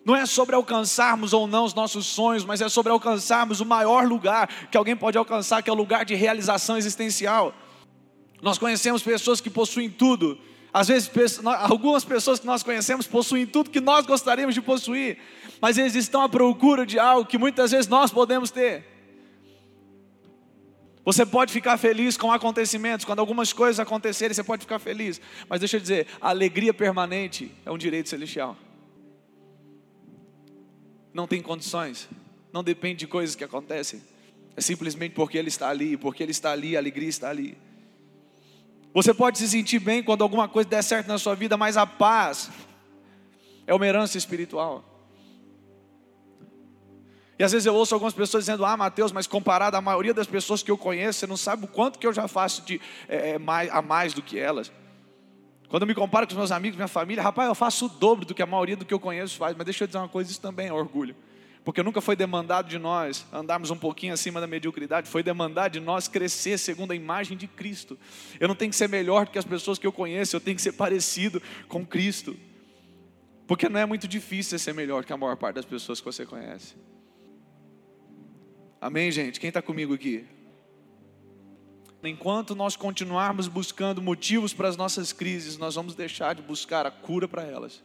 Não 0.04 0.16
é 0.16 0.24
sobre 0.24 0.54
alcançarmos 0.54 1.34
ou 1.34 1.46
não 1.46 1.64
os 1.64 1.74
nossos 1.74 2.06
sonhos, 2.06 2.44
mas 2.44 2.62
é 2.62 2.68
sobre 2.68 2.90
alcançarmos 2.90 3.60
o 3.60 3.66
maior 3.66 4.06
lugar 4.06 4.48
que 4.70 4.76
alguém 4.78 4.96
pode 4.96 5.18
alcançar, 5.18 5.62
que 5.62 5.68
é 5.68 5.72
o 5.72 5.76
lugar 5.76 6.04
de 6.04 6.14
realização 6.14 6.78
existencial. 6.78 7.54
Nós 8.40 8.56
conhecemos 8.56 9.02
pessoas 9.02 9.40
que 9.40 9.50
possuem 9.50 9.90
tudo. 9.90 10.38
Às 10.72 10.88
vezes, 10.88 11.10
algumas 11.44 12.04
pessoas 12.04 12.38
que 12.38 12.46
nós 12.46 12.62
conhecemos 12.62 13.06
possuem 13.06 13.46
tudo 13.46 13.68
que 13.68 13.80
nós 13.80 14.06
gostaríamos 14.06 14.54
de 14.54 14.62
possuir, 14.62 15.18
mas 15.60 15.76
eles 15.76 15.94
estão 15.94 16.22
à 16.22 16.28
procura 16.28 16.86
de 16.86 16.98
algo 16.98 17.28
que 17.28 17.36
muitas 17.36 17.70
vezes 17.70 17.86
nós 17.86 18.10
podemos 18.10 18.50
ter. 18.50 18.97
Você 21.08 21.24
pode 21.24 21.54
ficar 21.54 21.78
feliz 21.78 22.18
com 22.18 22.30
acontecimentos, 22.30 23.06
quando 23.06 23.20
algumas 23.20 23.50
coisas 23.50 23.80
acontecerem, 23.80 24.34
você 24.34 24.44
pode 24.44 24.60
ficar 24.60 24.78
feliz. 24.78 25.18
Mas 25.48 25.58
deixa 25.58 25.78
eu 25.78 25.80
dizer, 25.80 26.06
a 26.20 26.28
alegria 26.28 26.74
permanente 26.74 27.50
é 27.64 27.70
um 27.70 27.78
direito 27.78 28.10
celestial. 28.10 28.54
Não 31.10 31.26
tem 31.26 31.40
condições, 31.40 32.10
não 32.52 32.62
depende 32.62 32.96
de 32.96 33.06
coisas 33.06 33.34
que 33.34 33.42
acontecem. 33.42 34.02
É 34.54 34.60
simplesmente 34.60 35.14
porque 35.14 35.38
Ele 35.38 35.48
está 35.48 35.70
ali, 35.70 35.96
porque 35.96 36.22
Ele 36.22 36.32
está 36.32 36.52
ali, 36.52 36.76
a 36.76 36.78
alegria 36.78 37.08
está 37.08 37.30
ali. 37.30 37.56
Você 38.92 39.14
pode 39.14 39.38
se 39.38 39.48
sentir 39.48 39.78
bem 39.78 40.02
quando 40.02 40.20
alguma 40.20 40.46
coisa 40.46 40.68
der 40.68 40.82
certo 40.82 41.06
na 41.06 41.16
sua 41.16 41.34
vida, 41.34 41.56
mas 41.56 41.78
a 41.78 41.86
paz 41.86 42.50
é 43.66 43.72
uma 43.72 43.86
herança 43.86 44.18
espiritual. 44.18 44.84
E 47.38 47.44
às 47.44 47.52
vezes 47.52 47.66
eu 47.66 47.74
ouço 47.74 47.94
algumas 47.94 48.12
pessoas 48.12 48.44
dizendo: 48.44 48.64
Ah, 48.64 48.76
Mateus, 48.76 49.12
mas 49.12 49.26
comparado 49.26 49.76
à 49.76 49.80
maioria 49.80 50.12
das 50.12 50.26
pessoas 50.26 50.62
que 50.62 50.70
eu 50.70 50.76
conheço, 50.76 51.20
você 51.20 51.26
não 51.26 51.36
sabe 51.36 51.64
o 51.64 51.68
quanto 51.68 51.98
que 51.98 52.06
eu 52.06 52.12
já 52.12 52.26
faço 52.26 52.62
de, 52.62 52.80
é, 53.08 53.30
é, 53.30 53.38
mais, 53.38 53.70
a 53.70 53.80
mais 53.80 54.12
do 54.12 54.20
que 54.20 54.38
elas. 54.38 54.72
Quando 55.68 55.82
eu 55.82 55.86
me 55.86 55.94
comparo 55.94 56.26
com 56.26 56.32
os 56.32 56.38
meus 56.38 56.50
amigos, 56.50 56.76
minha 56.76 56.88
família, 56.88 57.22
rapaz, 57.22 57.46
eu 57.46 57.54
faço 57.54 57.86
o 57.86 57.88
dobro 57.88 58.24
do 58.24 58.34
que 58.34 58.42
a 58.42 58.46
maioria 58.46 58.76
do 58.76 58.84
que 58.84 58.92
eu 58.92 58.98
conheço 58.98 59.36
faz. 59.36 59.54
Mas 59.56 59.64
deixa 59.66 59.84
eu 59.84 59.86
dizer 59.86 59.98
uma 59.98 60.08
coisa: 60.08 60.30
isso 60.30 60.40
também 60.40 60.66
é 60.66 60.72
orgulho. 60.72 61.14
Porque 61.64 61.82
nunca 61.82 62.00
foi 62.00 62.16
demandado 62.16 62.66
de 62.66 62.78
nós 62.78 63.26
andarmos 63.32 63.70
um 63.70 63.76
pouquinho 63.76 64.14
acima 64.14 64.40
da 64.40 64.46
mediocridade, 64.46 65.08
foi 65.08 65.22
demandado 65.22 65.72
de 65.72 65.80
nós 65.80 66.08
crescer 66.08 66.58
segundo 66.58 66.92
a 66.92 66.94
imagem 66.94 67.36
de 67.36 67.46
Cristo. 67.46 67.98
Eu 68.40 68.48
não 68.48 68.54
tenho 68.54 68.70
que 68.70 68.76
ser 68.76 68.88
melhor 68.88 69.26
do 69.26 69.30
que 69.30 69.38
as 69.38 69.44
pessoas 69.44 69.78
que 69.78 69.86
eu 69.86 69.92
conheço, 69.92 70.34
eu 70.34 70.40
tenho 70.40 70.56
que 70.56 70.62
ser 70.62 70.72
parecido 70.72 71.42
com 71.68 71.84
Cristo. 71.84 72.34
Porque 73.46 73.68
não 73.68 73.78
é 73.78 73.86
muito 73.86 74.08
difícil 74.08 74.58
ser 74.58 74.72
melhor 74.72 75.04
que 75.04 75.12
a 75.12 75.16
maior 75.16 75.36
parte 75.36 75.56
das 75.56 75.64
pessoas 75.64 76.00
que 76.00 76.06
você 76.06 76.24
conhece. 76.24 76.74
Amém, 78.80 79.10
gente? 79.10 79.40
Quem 79.40 79.48
está 79.48 79.60
comigo 79.60 79.92
aqui? 79.92 80.24
Enquanto 82.02 82.54
nós 82.54 82.76
continuarmos 82.76 83.48
buscando 83.48 84.00
motivos 84.00 84.54
para 84.54 84.68
as 84.68 84.76
nossas 84.76 85.12
crises, 85.12 85.58
nós 85.58 85.74
vamos 85.74 85.96
deixar 85.96 86.32
de 86.34 86.42
buscar 86.42 86.86
a 86.86 86.90
cura 86.90 87.26
para 87.26 87.42
elas. 87.42 87.82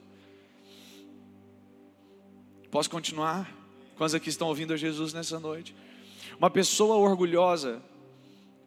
Posso 2.70 2.92
continuar? 2.92 3.52
Quantos 3.98 4.14
aqui 4.14 4.30
estão 4.30 4.48
ouvindo 4.48 4.72
a 4.74 4.78
Jesus 4.78 5.14
nessa 5.14 5.40
noite? 5.40 5.76
Uma 6.38 6.52
pessoa 6.52 6.96
orgulhosa, 6.98 7.82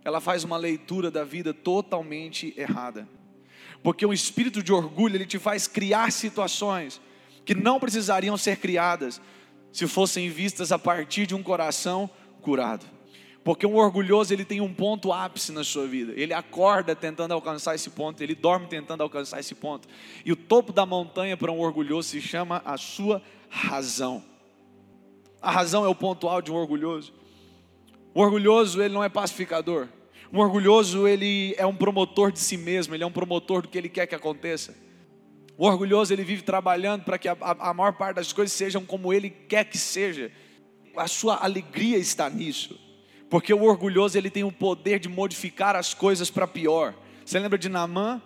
ela 0.04 0.20
faz 0.20 0.42
uma 0.42 0.56
leitura 0.56 1.12
da 1.12 1.22
vida 1.22 1.54
totalmente 1.54 2.52
errada. 2.56 3.08
Porque 3.84 4.04
o 4.04 4.12
espírito 4.12 4.64
de 4.64 4.72
orgulho, 4.72 5.14
ele 5.14 5.26
te 5.26 5.38
faz 5.38 5.68
criar 5.68 6.10
situações 6.10 7.00
que 7.44 7.54
não 7.54 7.78
precisariam 7.78 8.36
ser 8.36 8.56
criadas 8.56 9.20
se 9.76 9.86
fossem 9.86 10.30
vistas 10.30 10.72
a 10.72 10.78
partir 10.78 11.26
de 11.26 11.34
um 11.34 11.42
coração 11.42 12.08
curado. 12.40 12.86
Porque 13.44 13.66
um 13.66 13.76
orgulhoso, 13.76 14.32
ele 14.32 14.42
tem 14.42 14.58
um 14.58 14.72
ponto 14.72 15.12
ápice 15.12 15.52
na 15.52 15.62
sua 15.62 15.86
vida. 15.86 16.14
Ele 16.16 16.32
acorda 16.32 16.96
tentando 16.96 17.34
alcançar 17.34 17.74
esse 17.74 17.90
ponto, 17.90 18.22
ele 18.22 18.34
dorme 18.34 18.68
tentando 18.68 19.02
alcançar 19.02 19.38
esse 19.38 19.54
ponto. 19.54 19.86
E 20.24 20.32
o 20.32 20.36
topo 20.36 20.72
da 20.72 20.86
montanha 20.86 21.36
para 21.36 21.52
um 21.52 21.60
orgulhoso 21.60 22.08
se 22.08 22.22
chama 22.22 22.62
a 22.64 22.78
sua 22.78 23.20
razão. 23.50 24.24
A 25.42 25.50
razão 25.50 25.84
é 25.84 25.88
o 25.88 25.94
ponto 25.94 26.26
alto 26.26 26.46
de 26.46 26.52
um 26.52 26.54
orgulhoso. 26.54 27.12
O 28.14 28.22
orgulhoso, 28.22 28.82
ele 28.82 28.94
não 28.94 29.04
é 29.04 29.10
pacificador. 29.10 29.88
Um 30.32 30.38
orgulhoso, 30.38 31.06
ele 31.06 31.54
é 31.58 31.66
um 31.66 31.76
promotor 31.76 32.32
de 32.32 32.38
si 32.38 32.56
mesmo, 32.56 32.94
ele 32.94 33.04
é 33.04 33.06
um 33.06 33.12
promotor 33.12 33.60
do 33.60 33.68
que 33.68 33.76
ele 33.76 33.90
quer 33.90 34.06
que 34.06 34.14
aconteça. 34.14 34.85
O 35.58 35.66
orgulhoso, 35.66 36.12
ele 36.12 36.24
vive 36.24 36.42
trabalhando 36.42 37.04
para 37.04 37.18
que 37.18 37.28
a, 37.28 37.36
a, 37.40 37.70
a 37.70 37.74
maior 37.74 37.92
parte 37.92 38.16
das 38.16 38.32
coisas 38.32 38.52
sejam 38.52 38.84
como 38.84 39.12
ele 39.12 39.30
quer 39.30 39.64
que 39.64 39.78
seja. 39.78 40.30
A 40.96 41.08
sua 41.08 41.42
alegria 41.42 41.96
está 41.96 42.28
nisso. 42.28 42.78
Porque 43.30 43.52
o 43.52 43.64
orgulhoso, 43.64 44.16
ele 44.16 44.30
tem 44.30 44.44
o 44.44 44.52
poder 44.52 44.98
de 44.98 45.08
modificar 45.08 45.74
as 45.74 45.94
coisas 45.94 46.30
para 46.30 46.46
pior. 46.46 46.94
Você 47.24 47.38
lembra 47.38 47.58
de 47.58 47.68
Naamã? 47.68 48.22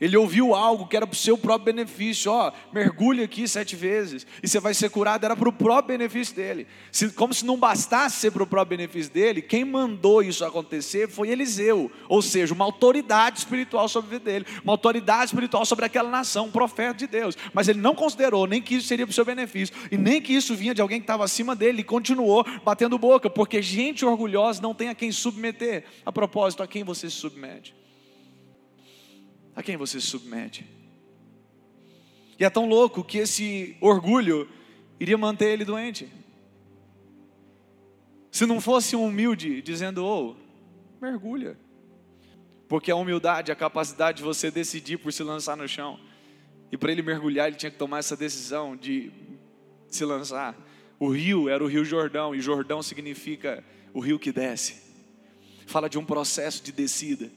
Ele 0.00 0.16
ouviu 0.16 0.54
algo 0.54 0.86
que 0.86 0.96
era 0.96 1.06
para 1.06 1.14
o 1.14 1.18
seu 1.18 1.38
próprio 1.38 1.72
benefício. 1.72 2.30
Ó, 2.30 2.52
mergulhe 2.72 3.22
aqui 3.22 3.48
sete 3.48 3.74
vezes 3.74 4.26
e 4.42 4.48
você 4.48 4.60
vai 4.60 4.74
ser 4.74 4.90
curado. 4.90 5.24
Era 5.24 5.34
para 5.34 5.48
o 5.48 5.52
próprio 5.52 5.96
benefício 5.96 6.36
dele. 6.36 6.66
Se, 6.92 7.10
como 7.10 7.32
se 7.32 7.46
não 7.46 7.56
bastasse 7.56 8.20
ser 8.20 8.30
para 8.30 8.42
o 8.42 8.46
próprio 8.46 8.76
benefício 8.76 9.10
dele, 9.12 9.40
quem 9.40 9.64
mandou 9.64 10.22
isso 10.22 10.44
acontecer 10.44 11.08
foi 11.08 11.30
Eliseu. 11.30 11.90
Ou 12.08 12.20
seja, 12.20 12.52
uma 12.52 12.64
autoridade 12.64 13.38
espiritual 13.38 13.88
sobre 13.88 14.08
a 14.08 14.18
vida 14.18 14.30
dele. 14.30 14.46
Uma 14.62 14.74
autoridade 14.74 15.26
espiritual 15.26 15.64
sobre 15.64 15.86
aquela 15.86 16.10
nação, 16.10 16.46
um 16.46 16.50
profeta 16.50 16.94
de 16.94 17.06
Deus. 17.06 17.36
Mas 17.54 17.68
ele 17.68 17.80
não 17.80 17.94
considerou 17.94 18.46
nem 18.46 18.60
que 18.60 18.74
isso 18.74 18.88
seria 18.88 19.06
para 19.06 19.12
o 19.12 19.14
seu 19.14 19.24
benefício. 19.24 19.74
E 19.90 19.96
nem 19.96 20.20
que 20.20 20.34
isso 20.34 20.54
vinha 20.54 20.74
de 20.74 20.82
alguém 20.82 21.00
que 21.00 21.04
estava 21.04 21.24
acima 21.24 21.56
dele. 21.56 21.80
E 21.80 21.84
continuou 21.84 22.44
batendo 22.62 22.98
boca. 22.98 23.30
Porque 23.30 23.62
gente 23.62 24.04
orgulhosa 24.04 24.60
não 24.60 24.74
tem 24.74 24.90
a 24.90 24.94
quem 24.94 25.10
submeter. 25.10 25.84
A 26.04 26.12
propósito, 26.12 26.62
a 26.62 26.66
quem 26.66 26.84
você 26.84 27.08
se 27.08 27.16
submete? 27.16 27.74
A 29.56 29.62
quem 29.62 29.76
você 29.76 29.98
se 29.98 30.06
submete. 30.06 30.66
E 32.38 32.44
é 32.44 32.50
tão 32.50 32.68
louco 32.68 33.02
que 33.02 33.16
esse 33.16 33.74
orgulho 33.80 34.46
iria 35.00 35.16
manter 35.16 35.46
ele 35.46 35.64
doente. 35.64 36.08
Se 38.30 38.44
não 38.44 38.60
fosse 38.60 38.94
um 38.94 39.06
humilde 39.06 39.62
dizendo, 39.62 40.04
oh, 40.04 40.36
mergulha. 41.00 41.58
Porque 42.68 42.90
a 42.90 42.96
humildade, 42.96 43.50
a 43.50 43.56
capacidade 43.56 44.18
de 44.18 44.24
você 44.24 44.50
decidir 44.50 44.98
por 44.98 45.10
se 45.10 45.22
lançar 45.22 45.56
no 45.56 45.66
chão. 45.66 45.98
E 46.70 46.76
para 46.76 46.92
ele 46.92 47.00
mergulhar, 47.00 47.46
ele 47.46 47.56
tinha 47.56 47.70
que 47.70 47.78
tomar 47.78 48.00
essa 48.00 48.16
decisão 48.16 48.76
de 48.76 49.10
se 49.88 50.04
lançar. 50.04 50.54
O 50.98 51.08
rio 51.08 51.48
era 51.48 51.64
o 51.64 51.66
rio 51.66 51.84
Jordão, 51.84 52.34
e 52.34 52.40
Jordão 52.40 52.82
significa 52.82 53.64
o 53.94 54.00
rio 54.00 54.18
que 54.18 54.32
desce. 54.32 54.82
Fala 55.66 55.88
de 55.88 55.98
um 55.98 56.04
processo 56.04 56.62
de 56.62 56.72
descida. 56.72 57.30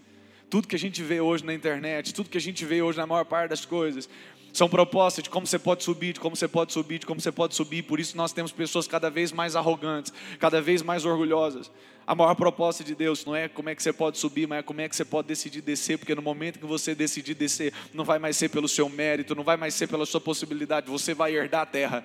Tudo 0.49 0.67
que 0.67 0.75
a 0.75 0.79
gente 0.79 1.03
vê 1.03 1.21
hoje 1.21 1.45
na 1.45 1.53
internet, 1.53 2.13
tudo 2.13 2.29
que 2.29 2.37
a 2.37 2.41
gente 2.41 2.65
vê 2.65 2.81
hoje 2.81 2.97
na 2.97 3.05
maior 3.05 3.25
parte 3.25 3.49
das 3.49 3.65
coisas, 3.65 4.09
são 4.51 4.67
propostas 4.67 5.23
de 5.23 5.29
como 5.29 5.45
você 5.45 5.59
pode 5.59 5.83
subir, 5.83 6.13
de 6.13 6.19
como 6.19 6.35
você 6.35 6.47
pode 6.47 6.73
subir, 6.73 6.99
de 6.99 7.05
como 7.05 7.21
você 7.21 7.31
pode 7.31 7.55
subir. 7.55 7.83
Por 7.83 7.99
isso 7.99 8.17
nós 8.17 8.33
temos 8.33 8.51
pessoas 8.51 8.87
cada 8.87 9.09
vez 9.09 9.31
mais 9.31 9.55
arrogantes, 9.55 10.11
cada 10.39 10.61
vez 10.61 10.81
mais 10.81 11.05
orgulhosas. 11.05 11.69
A 12.05 12.15
maior 12.15 12.33
proposta 12.33 12.83
de 12.83 12.95
Deus 12.95 13.23
não 13.23 13.35
é 13.35 13.47
como 13.47 13.69
é 13.69 13.75
que 13.75 13.83
você 13.83 13.93
pode 13.93 14.17
subir, 14.17 14.47
mas 14.47 14.59
é 14.59 14.63
como 14.63 14.81
é 14.81 14.89
que 14.89 14.95
você 14.95 15.05
pode 15.05 15.27
decidir 15.27 15.61
descer, 15.61 15.99
porque 15.99 16.15
no 16.15 16.21
momento 16.23 16.57
que 16.57 16.65
você 16.65 16.95
decidir 16.95 17.35
descer, 17.35 17.71
não 17.93 18.03
vai 18.03 18.17
mais 18.17 18.35
ser 18.35 18.49
pelo 18.49 18.67
seu 18.67 18.89
mérito, 18.89 19.35
não 19.35 19.43
vai 19.43 19.55
mais 19.55 19.75
ser 19.75 19.87
pela 19.87 20.05
sua 20.07 20.19
possibilidade, 20.19 20.89
você 20.89 21.13
vai 21.13 21.35
herdar 21.35 21.61
a 21.61 21.65
terra. 21.67 22.03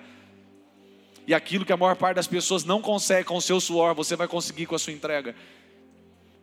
E 1.27 1.33
aquilo 1.33 1.65
que 1.65 1.73
a 1.73 1.77
maior 1.77 1.95
parte 1.95 2.17
das 2.17 2.27
pessoas 2.27 2.63
não 2.63 2.79
consegue 2.79 3.25
com 3.25 3.37
o 3.37 3.41
seu 3.41 3.59
suor, 3.59 3.95
você 3.95 4.15
vai 4.15 4.27
conseguir 4.27 4.67
com 4.67 4.75
a 4.75 4.79
sua 4.79 4.93
entrega. 4.93 5.35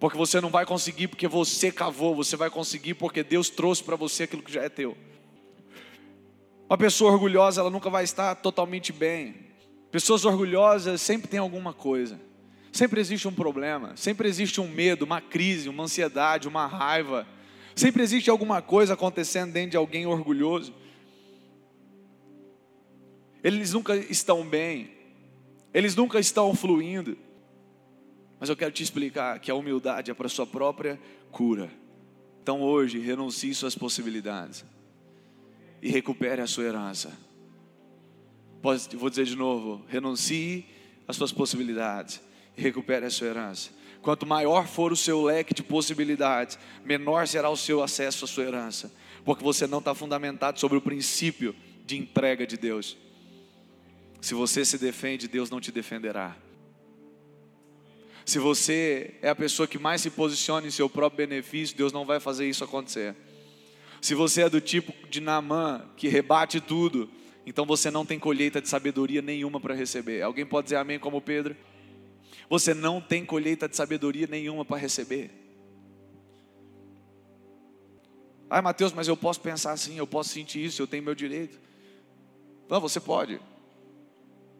Porque 0.02 0.18
você 0.18 0.40
não 0.40 0.50
vai 0.50 0.66
conseguir 0.66 1.06
porque 1.06 1.28
você 1.28 1.70
cavou, 1.70 2.12
você 2.12 2.34
vai 2.34 2.50
conseguir 2.50 2.94
porque 2.94 3.22
Deus 3.22 3.48
trouxe 3.48 3.84
para 3.84 3.94
você 3.94 4.24
aquilo 4.24 4.42
que 4.42 4.52
já 4.52 4.60
é 4.62 4.68
teu. 4.68 4.96
Uma 6.68 6.76
pessoa 6.76 7.12
orgulhosa, 7.12 7.60
ela 7.60 7.70
nunca 7.70 7.88
vai 7.88 8.02
estar 8.02 8.34
totalmente 8.34 8.92
bem. 8.92 9.36
Pessoas 9.92 10.24
orgulhosas 10.24 11.00
sempre 11.00 11.28
tem 11.28 11.38
alguma 11.38 11.72
coisa. 11.72 12.20
Sempre 12.72 13.00
existe 13.00 13.28
um 13.28 13.32
problema, 13.32 13.96
sempre 13.96 14.28
existe 14.28 14.60
um 14.60 14.66
medo, 14.66 15.04
uma 15.04 15.20
crise, 15.20 15.68
uma 15.68 15.84
ansiedade, 15.84 16.48
uma 16.48 16.66
raiva. 16.66 17.24
Sempre 17.76 18.02
existe 18.02 18.28
alguma 18.28 18.60
coisa 18.60 18.94
acontecendo 18.94 19.52
dentro 19.52 19.70
de 19.70 19.76
alguém 19.76 20.04
orgulhoso. 20.04 20.74
Eles 23.40 23.72
nunca 23.72 23.94
estão 23.94 24.44
bem, 24.44 24.90
eles 25.72 25.94
nunca 25.94 26.18
estão 26.18 26.52
fluindo. 26.56 27.16
Mas 28.42 28.48
eu 28.48 28.56
quero 28.56 28.72
te 28.72 28.82
explicar 28.82 29.38
que 29.38 29.52
a 29.52 29.54
humildade 29.54 30.10
é 30.10 30.14
para 30.14 30.28
sua 30.28 30.44
própria 30.44 30.98
cura. 31.30 31.70
Então 32.42 32.60
hoje, 32.60 32.98
renuncie 32.98 33.54
suas 33.54 33.76
possibilidades 33.76 34.64
e 35.80 35.88
recupere 35.88 36.42
a 36.42 36.46
sua 36.48 36.64
herança. 36.64 37.16
Vou 38.60 39.08
dizer 39.08 39.26
de 39.26 39.36
novo: 39.36 39.84
renuncie 39.86 40.66
as 41.06 41.14
suas 41.14 41.30
possibilidades 41.30 42.20
e 42.56 42.60
recupere 42.60 43.06
a 43.06 43.10
sua 43.10 43.28
herança. 43.28 43.70
Quanto 44.02 44.26
maior 44.26 44.66
for 44.66 44.90
o 44.90 44.96
seu 44.96 45.22
leque 45.22 45.54
de 45.54 45.62
possibilidades, 45.62 46.58
menor 46.84 47.28
será 47.28 47.48
o 47.48 47.56
seu 47.56 47.80
acesso 47.80 48.24
à 48.24 48.28
sua 48.28 48.42
herança, 48.42 48.92
porque 49.24 49.44
você 49.44 49.68
não 49.68 49.78
está 49.78 49.94
fundamentado 49.94 50.58
sobre 50.58 50.76
o 50.76 50.82
princípio 50.82 51.54
de 51.86 51.96
entrega 51.96 52.44
de 52.44 52.56
Deus. 52.56 52.96
Se 54.20 54.34
você 54.34 54.64
se 54.64 54.78
defende, 54.78 55.28
Deus 55.28 55.48
não 55.48 55.60
te 55.60 55.70
defenderá. 55.70 56.36
Se 58.24 58.38
você 58.38 59.14
é 59.20 59.28
a 59.28 59.34
pessoa 59.34 59.66
que 59.66 59.78
mais 59.78 60.00
se 60.00 60.10
posiciona 60.10 60.66
em 60.66 60.70
seu 60.70 60.88
próprio 60.88 61.26
benefício, 61.26 61.76
Deus 61.76 61.92
não 61.92 62.04
vai 62.04 62.20
fazer 62.20 62.48
isso 62.48 62.62
acontecer. 62.62 63.16
Se 64.00 64.14
você 64.14 64.42
é 64.42 64.48
do 64.48 64.60
tipo 64.60 64.92
de 65.08 65.20
Naamã, 65.20 65.88
que 65.96 66.08
rebate 66.08 66.60
tudo, 66.60 67.08
então 67.46 67.66
você 67.66 67.90
não 67.90 68.06
tem 68.06 68.18
colheita 68.18 68.60
de 68.60 68.68
sabedoria 68.68 69.22
nenhuma 69.22 69.60
para 69.60 69.74
receber. 69.74 70.22
Alguém 70.22 70.46
pode 70.46 70.66
dizer 70.66 70.76
amém 70.76 70.98
como 70.98 71.20
Pedro? 71.20 71.56
Você 72.48 72.74
não 72.74 73.00
tem 73.00 73.24
colheita 73.24 73.68
de 73.68 73.76
sabedoria 73.76 74.26
nenhuma 74.26 74.64
para 74.64 74.76
receber. 74.76 75.30
Ai, 78.48 78.60
Mateus, 78.60 78.92
mas 78.92 79.08
eu 79.08 79.16
posso 79.16 79.40
pensar 79.40 79.72
assim, 79.72 79.96
eu 79.96 80.06
posso 80.06 80.28
sentir 80.28 80.64
isso, 80.64 80.82
eu 80.82 80.86
tenho 80.86 81.02
meu 81.02 81.14
direito. 81.14 81.58
Não, 82.68 82.80
você 82.80 83.00
pode. 83.00 83.40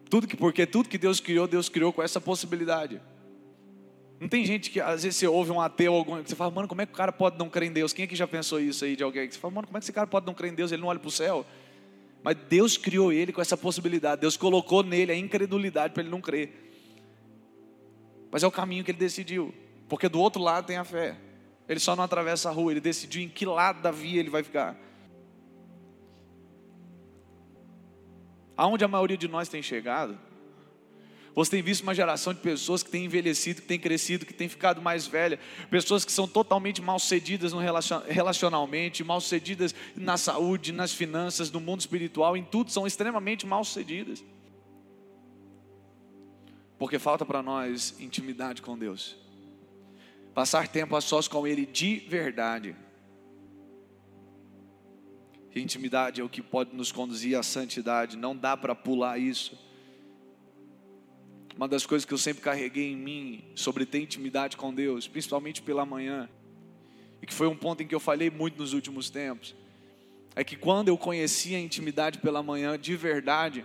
Tudo 0.09 0.27
que, 0.27 0.35
porque 0.35 0.65
tudo 0.65 0.89
que 0.89 0.97
Deus 0.97 1.19
criou, 1.19 1.47
Deus 1.47 1.69
criou 1.69 1.93
com 1.93 2.01
essa 2.01 2.19
possibilidade. 2.19 2.99
Não 4.23 4.29
tem 4.29 4.45
gente 4.45 4.71
que, 4.71 4.79
às 4.79 5.03
vezes, 5.03 5.17
você 5.17 5.27
ouve 5.27 5.51
um 5.51 5.59
ateu, 5.59 5.93
algum, 5.93 6.15
você 6.15 6.33
fala, 6.33 6.49
mano, 6.49 6.65
como 6.65 6.81
é 6.81 6.85
que 6.85 6.93
o 6.93 6.95
cara 6.95 7.11
pode 7.11 7.37
não 7.37 7.49
crer 7.49 7.69
em 7.69 7.73
Deus? 7.73 7.91
Quem 7.91 8.05
é 8.05 8.07
que 8.07 8.15
já 8.15 8.25
pensou 8.25 8.57
isso 8.57 8.85
aí 8.85 8.95
de 8.95 9.03
alguém? 9.03 9.29
Você 9.29 9.37
fala, 9.37 9.53
mano, 9.53 9.67
como 9.67 9.77
é 9.77 9.81
que 9.81 9.83
esse 9.83 9.91
cara 9.91 10.07
pode 10.07 10.25
não 10.25 10.33
crer 10.33 10.53
em 10.53 10.55
Deus? 10.55 10.71
Ele 10.71 10.81
não 10.81 10.87
olha 10.87 10.97
para 10.97 11.09
o 11.09 11.11
céu. 11.11 11.45
Mas 12.23 12.37
Deus 12.47 12.77
criou 12.77 13.11
ele 13.11 13.33
com 13.33 13.41
essa 13.41 13.57
possibilidade. 13.57 14.21
Deus 14.21 14.37
colocou 14.37 14.81
nele 14.81 15.11
a 15.11 15.15
incredulidade 15.15 15.93
para 15.93 16.03
ele 16.03 16.09
não 16.09 16.21
crer. 16.21 16.71
Mas 18.31 18.43
é 18.43 18.47
o 18.47 18.51
caminho 18.51 18.81
que 18.81 18.91
ele 18.91 18.97
decidiu. 18.97 19.53
Porque 19.89 20.07
do 20.07 20.21
outro 20.21 20.41
lado 20.41 20.67
tem 20.67 20.77
a 20.77 20.85
fé. 20.85 21.17
Ele 21.67 21.81
só 21.81 21.93
não 21.93 22.05
atravessa 22.05 22.47
a 22.47 22.53
rua, 22.53 22.71
ele 22.71 22.79
decidiu 22.79 23.21
em 23.21 23.27
que 23.27 23.45
lado 23.45 23.81
da 23.81 23.91
via 23.91 24.21
ele 24.21 24.29
vai 24.29 24.41
ficar. 24.41 24.79
Aonde 28.55 28.85
a 28.85 28.87
maioria 28.87 29.17
de 29.17 29.27
nós 29.27 29.49
tem 29.49 29.61
chegado, 29.61 30.17
você 31.35 31.51
tem 31.51 31.63
visto 31.63 31.81
uma 31.81 31.95
geração 31.95 32.33
de 32.33 32.39
pessoas 32.39 32.83
que 32.83 32.91
tem 32.91 33.05
envelhecido, 33.05 33.61
que 33.61 33.67
tem 33.67 33.79
crescido, 33.79 34.25
que 34.25 34.33
tem 34.33 34.47
ficado 34.47 34.81
mais 34.81 35.07
velha, 35.07 35.39
pessoas 35.69 36.05
que 36.05 36.11
são 36.11 36.27
totalmente 36.27 36.81
mal 36.81 36.99
cedidas 36.99 37.53
no 37.53 37.59
relacionalmente, 38.07 39.03
mal 39.03 39.19
cedidas 39.19 39.73
na 39.95 40.15
saúde, 40.15 40.71
nas 40.71 40.93
finanças, 40.93 41.49
no 41.49 41.59
mundo 41.59 41.79
espiritual, 41.79 42.37
em 42.37 42.43
tudo 42.43 42.71
são 42.71 42.85
extremamente 42.85 43.47
mal 43.47 43.63
cedidas. 43.63 44.23
Porque 46.77 46.99
falta 46.99 47.25
para 47.25 47.41
nós 47.41 47.95
intimidade 47.99 48.61
com 48.61 48.77
Deus. 48.77 49.15
Passar 50.35 50.67
tempo 50.67 50.95
a 50.95 51.01
sós 51.01 51.27
com 51.27 51.47
Ele 51.47 51.65
de 51.65 51.95
verdade. 51.95 52.75
E 55.55 55.61
intimidade 55.61 56.21
é 56.21 56.23
o 56.23 56.29
que 56.29 56.41
pode 56.41 56.75
nos 56.75 56.91
conduzir 56.91 57.37
à 57.37 57.43
santidade, 57.43 58.17
não 58.17 58.35
dá 58.35 58.57
para 58.57 58.75
pular 58.75 59.17
isso. 59.17 59.57
Uma 61.55 61.67
das 61.67 61.85
coisas 61.85 62.03
que 62.03 62.13
eu 62.13 62.17
sempre 62.17 62.41
carreguei 62.41 62.91
em 62.91 62.95
mim 62.95 63.43
sobre 63.53 63.85
ter 63.85 63.99
intimidade 63.99 64.57
com 64.57 64.73
Deus, 64.73 65.07
principalmente 65.07 65.61
pela 65.61 65.85
manhã, 65.85 66.27
e 67.21 67.27
que 67.27 67.33
foi 67.33 67.47
um 67.47 67.55
ponto 67.55 67.83
em 67.83 67.87
que 67.87 67.93
eu 67.93 67.99
falei 67.99 68.29
muito 68.29 68.57
nos 68.57 68.73
últimos 68.73 69.09
tempos, 69.09 69.55
é 70.35 70.43
que 70.43 70.55
quando 70.55 70.87
eu 70.87 70.97
conhecia 70.97 71.57
a 71.57 71.61
intimidade 71.61 72.17
pela 72.17 72.41
manhã 72.41 72.77
de 72.77 72.95
verdade, 72.95 73.63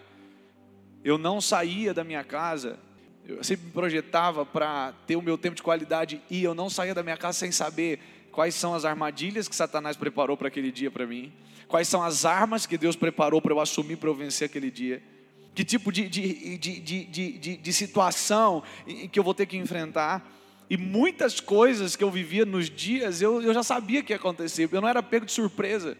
eu 1.02 1.16
não 1.16 1.40
saía 1.40 1.94
da 1.94 2.04
minha 2.04 2.22
casa, 2.22 2.78
eu 3.24 3.42
sempre 3.42 3.66
me 3.66 3.72
projetava 3.72 4.44
para 4.44 4.92
ter 5.06 5.16
o 5.16 5.22
meu 5.22 5.38
tempo 5.38 5.56
de 5.56 5.62
qualidade 5.62 6.20
e 6.30 6.42
eu 6.42 6.54
não 6.54 6.68
saía 6.68 6.94
da 6.94 7.02
minha 7.02 7.16
casa 7.16 7.38
sem 7.38 7.50
saber 7.50 8.00
quais 8.30 8.54
são 8.54 8.74
as 8.74 8.84
armadilhas 8.84 9.48
que 9.48 9.56
Satanás 9.56 9.96
preparou 9.96 10.36
para 10.36 10.48
aquele 10.48 10.70
dia 10.70 10.90
para 10.90 11.06
mim, 11.06 11.32
quais 11.66 11.88
são 11.88 12.02
as 12.02 12.26
armas 12.26 12.66
que 12.66 12.76
Deus 12.76 12.96
preparou 12.96 13.40
para 13.40 13.52
eu 13.52 13.60
assumir 13.60 13.96
para 13.96 14.10
eu 14.10 14.14
vencer 14.14 14.44
aquele 14.44 14.70
dia 14.70 15.02
que 15.58 15.64
tipo 15.64 15.90
de, 15.90 16.08
de, 16.08 16.56
de, 16.56 17.56
de, 17.56 17.72
situação 17.72 18.62
que 19.10 19.18
eu 19.18 19.24
vou 19.24 19.34
ter 19.34 19.44
que 19.44 19.56
enfrentar. 19.56 20.24
E 20.70 20.76
muitas 20.76 21.40
coisas 21.40 21.96
que 21.96 22.04
eu 22.04 22.12
vivia 22.12 22.46
nos 22.46 22.70
dias, 22.70 23.20
eu, 23.20 23.42
eu 23.42 23.52
já 23.52 23.64
sabia 23.64 24.00
que 24.00 24.12
ia 24.12 24.16
acontecer, 24.18 24.68
eu 24.70 24.80
não 24.80 24.88
era 24.88 25.02
pego 25.02 25.26
de 25.26 25.32
surpresa. 25.32 25.98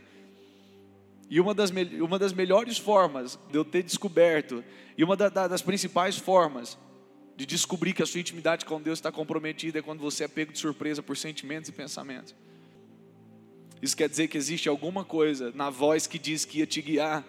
E 1.29 1.41
uma 1.41 1.53
das, 1.55 1.73
uma 2.01 2.21
das 2.21 2.33
melhores 2.33 2.79
formas 2.79 3.37
de 3.51 3.59
eu 3.59 3.65
ter 3.65 3.83
descoberto, 3.83 4.63
e 4.97 5.03
uma 5.03 5.17
da, 5.17 5.29
da, 5.29 5.49
das 5.49 5.61
principais 5.61 6.17
formas 6.17 6.79
de 7.37 7.45
descobrir 7.45 7.95
que 7.95 8.03
a 8.05 8.07
sua 8.07 8.21
intimidade 8.21 8.65
com 8.65 8.81
Deus 8.81 9.01
está 9.01 9.11
comprometida 9.11 9.81
é 9.81 9.83
quando 9.83 9.99
você 9.99 10.23
é 10.23 10.29
pego 10.29 10.53
de 10.53 10.61
surpresa 10.61 11.03
por 11.03 11.17
sentimentos 11.17 11.69
e 11.69 11.73
pensamentos. 11.73 12.33
Isso 13.83 13.97
quer 13.97 14.09
dizer 14.09 14.29
que 14.29 14.39
existe 14.39 14.69
alguma 14.69 15.05
coisa 15.05 15.51
na 15.53 15.69
voz 15.69 16.07
que 16.07 16.17
diz 16.17 16.45
que 16.45 16.61
ia 16.61 16.67
te 16.67 16.81
guiar 16.81 17.25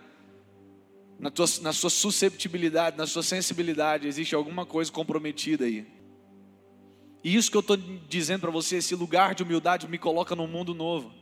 na, 1.19 1.29
tua, 1.29 1.45
na 1.61 1.73
sua 1.73 1.89
susceptibilidade, 1.89 2.97
na 2.97 3.05
sua 3.05 3.21
sensibilidade, 3.21 4.07
existe 4.07 4.33
alguma 4.33 4.65
coisa 4.65 4.91
comprometida 4.91 5.65
aí. 5.65 5.85
E 7.21 7.35
isso 7.35 7.51
que 7.51 7.57
eu 7.57 7.61
estou 7.61 7.75
dizendo 7.75 8.41
para 8.41 8.51
você, 8.51 8.77
esse 8.77 8.95
lugar 8.95 9.35
de 9.35 9.43
humildade 9.43 9.87
me 9.87 9.97
coloca 9.97 10.35
num 10.35 10.47
mundo 10.47 10.73
novo. 10.73 11.19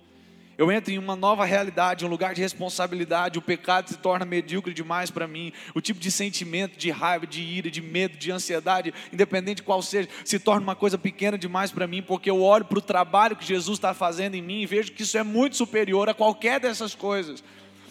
Eu 0.55 0.71
entro 0.71 0.91
em 0.91 0.97
uma 0.97 1.15
nova 1.15 1.45
realidade, 1.45 2.03
um 2.03 2.09
lugar 2.09 2.33
de 2.33 2.41
responsabilidade. 2.41 3.37
O 3.37 3.41
pecado 3.43 3.89
se 3.89 3.97
torna 3.97 4.25
medíocre 4.25 4.73
demais 4.73 5.11
para 5.11 5.27
mim. 5.27 5.53
O 5.75 5.81
tipo 5.81 5.99
de 5.99 6.09
sentimento 6.09 6.77
de 6.77 6.89
raiva, 6.89 7.27
de 7.27 7.43
ira, 7.43 7.69
de 7.69 7.79
medo, 7.79 8.17
de 8.17 8.31
ansiedade, 8.31 8.91
independente 9.13 9.57
de 9.57 9.63
qual 9.63 9.83
seja, 9.83 10.09
se 10.25 10.39
torna 10.39 10.61
uma 10.63 10.75
coisa 10.75 10.97
pequena 10.97 11.37
demais 11.37 11.71
para 11.71 11.85
mim, 11.85 12.01
porque 12.01 12.29
eu 12.29 12.41
olho 12.41 12.65
para 12.65 12.79
o 12.79 12.81
trabalho 12.81 13.35
que 13.35 13.45
Jesus 13.45 13.77
está 13.77 13.93
fazendo 13.93 14.33
em 14.33 14.41
mim 14.41 14.61
e 14.61 14.65
vejo 14.65 14.93
que 14.93 15.03
isso 15.03 15.17
é 15.17 15.21
muito 15.21 15.55
superior 15.55 16.09
a 16.09 16.13
qualquer 16.15 16.59
dessas 16.59 16.95
coisas. 16.95 17.43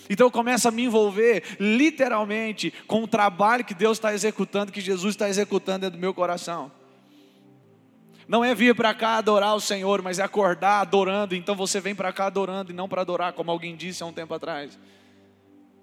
Então 0.08 0.26
eu 0.26 0.30
começo 0.30 0.68
a 0.68 0.70
me 0.70 0.84
envolver 0.84 1.42
literalmente 1.58 2.72
com 2.86 3.02
o 3.02 3.08
trabalho 3.08 3.64
que 3.64 3.74
Deus 3.74 3.98
está 3.98 4.14
executando, 4.14 4.72
que 4.72 4.80
Jesus 4.80 5.14
está 5.14 5.28
executando 5.28 5.80
dentro 5.80 5.98
do 5.98 6.00
meu 6.00 6.14
coração. 6.14 6.70
Não 8.28 8.44
é 8.44 8.54
vir 8.54 8.74
para 8.74 8.92
cá 8.92 9.16
adorar 9.16 9.54
o 9.54 9.60
Senhor, 9.60 10.02
mas 10.02 10.18
é 10.18 10.22
acordar 10.22 10.80
adorando. 10.80 11.34
Então 11.34 11.54
você 11.54 11.80
vem 11.80 11.94
para 11.94 12.12
cá 12.12 12.26
adorando 12.26 12.72
e 12.72 12.74
não 12.74 12.88
para 12.88 13.02
adorar, 13.02 13.32
como 13.32 13.50
alguém 13.50 13.76
disse 13.76 14.02
há 14.02 14.06
um 14.06 14.12
tempo 14.12 14.34
atrás. 14.34 14.76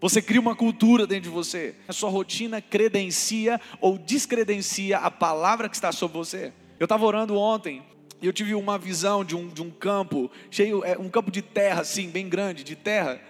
Você 0.02 0.22
cria 0.22 0.42
uma 0.42 0.54
cultura 0.54 1.08
dentro 1.08 1.24
de 1.24 1.30
você. 1.30 1.76
A 1.88 1.94
sua 1.94 2.10
rotina 2.10 2.62
credencia 2.62 3.60
ou 3.80 3.98
descredencia 3.98 4.98
a 4.98 5.10
palavra 5.10 5.70
que 5.70 5.76
está 5.76 5.94
sobre 5.94 6.18
você. 6.18 6.52
Eu 6.78 6.84
estava 6.84 7.06
orando 7.06 7.38
ontem 7.38 7.82
e 8.22 8.26
eu 8.26 8.34
tive 8.34 8.54
uma 8.54 8.78
visão 8.78 9.24
de 9.24 9.34
um, 9.34 9.48
de 9.48 9.62
um 9.62 9.72
campo 9.72 10.30
cheio, 10.52 10.84
é, 10.84 10.98
um 10.98 11.08
campo 11.08 11.32
de 11.32 11.42
terra, 11.42 11.82
assim, 11.82 12.10
bem 12.10 12.28
grande, 12.28 12.66
de 12.66 12.76
terra. 12.76 13.22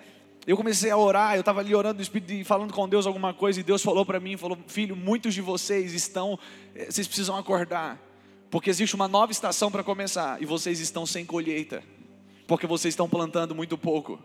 Eu 0.45 0.57
comecei 0.57 0.91
a 0.91 0.97
orar, 0.97 1.35
eu 1.35 1.39
estava 1.39 1.61
ali 1.61 1.73
orando 1.73 1.95
no 1.95 2.01
Espírito 2.01 2.33
e 2.33 2.43
falando 2.43 2.73
com 2.73 2.87
Deus 2.87 3.07
alguma 3.07 3.33
coisa, 3.33 3.59
e 3.59 3.63
Deus 3.63 3.81
falou 3.81 4.05
para 4.05 4.19
mim, 4.19 4.35
falou, 4.35 4.57
filho, 4.67 4.95
muitos 4.95 5.33
de 5.33 5.41
vocês 5.41 5.93
estão, 5.93 6.37
eh, 6.75 6.87
vocês 6.89 7.07
precisam 7.07 7.37
acordar, 7.37 7.97
porque 8.51 8.69
existe 8.69 8.93
uma 8.93 9.07
nova 9.07 9.31
estação 9.31 9.71
para 9.71 9.83
começar, 9.83 10.41
e 10.41 10.45
vocês 10.45 10.81
estão 10.81 11.05
sem 11.05 11.25
colheita, 11.25 11.81
porque 12.45 12.67
vocês 12.67 12.91
estão 12.91 13.07
plantando 13.07 13.55
muito 13.55 13.77
pouco. 13.77 14.19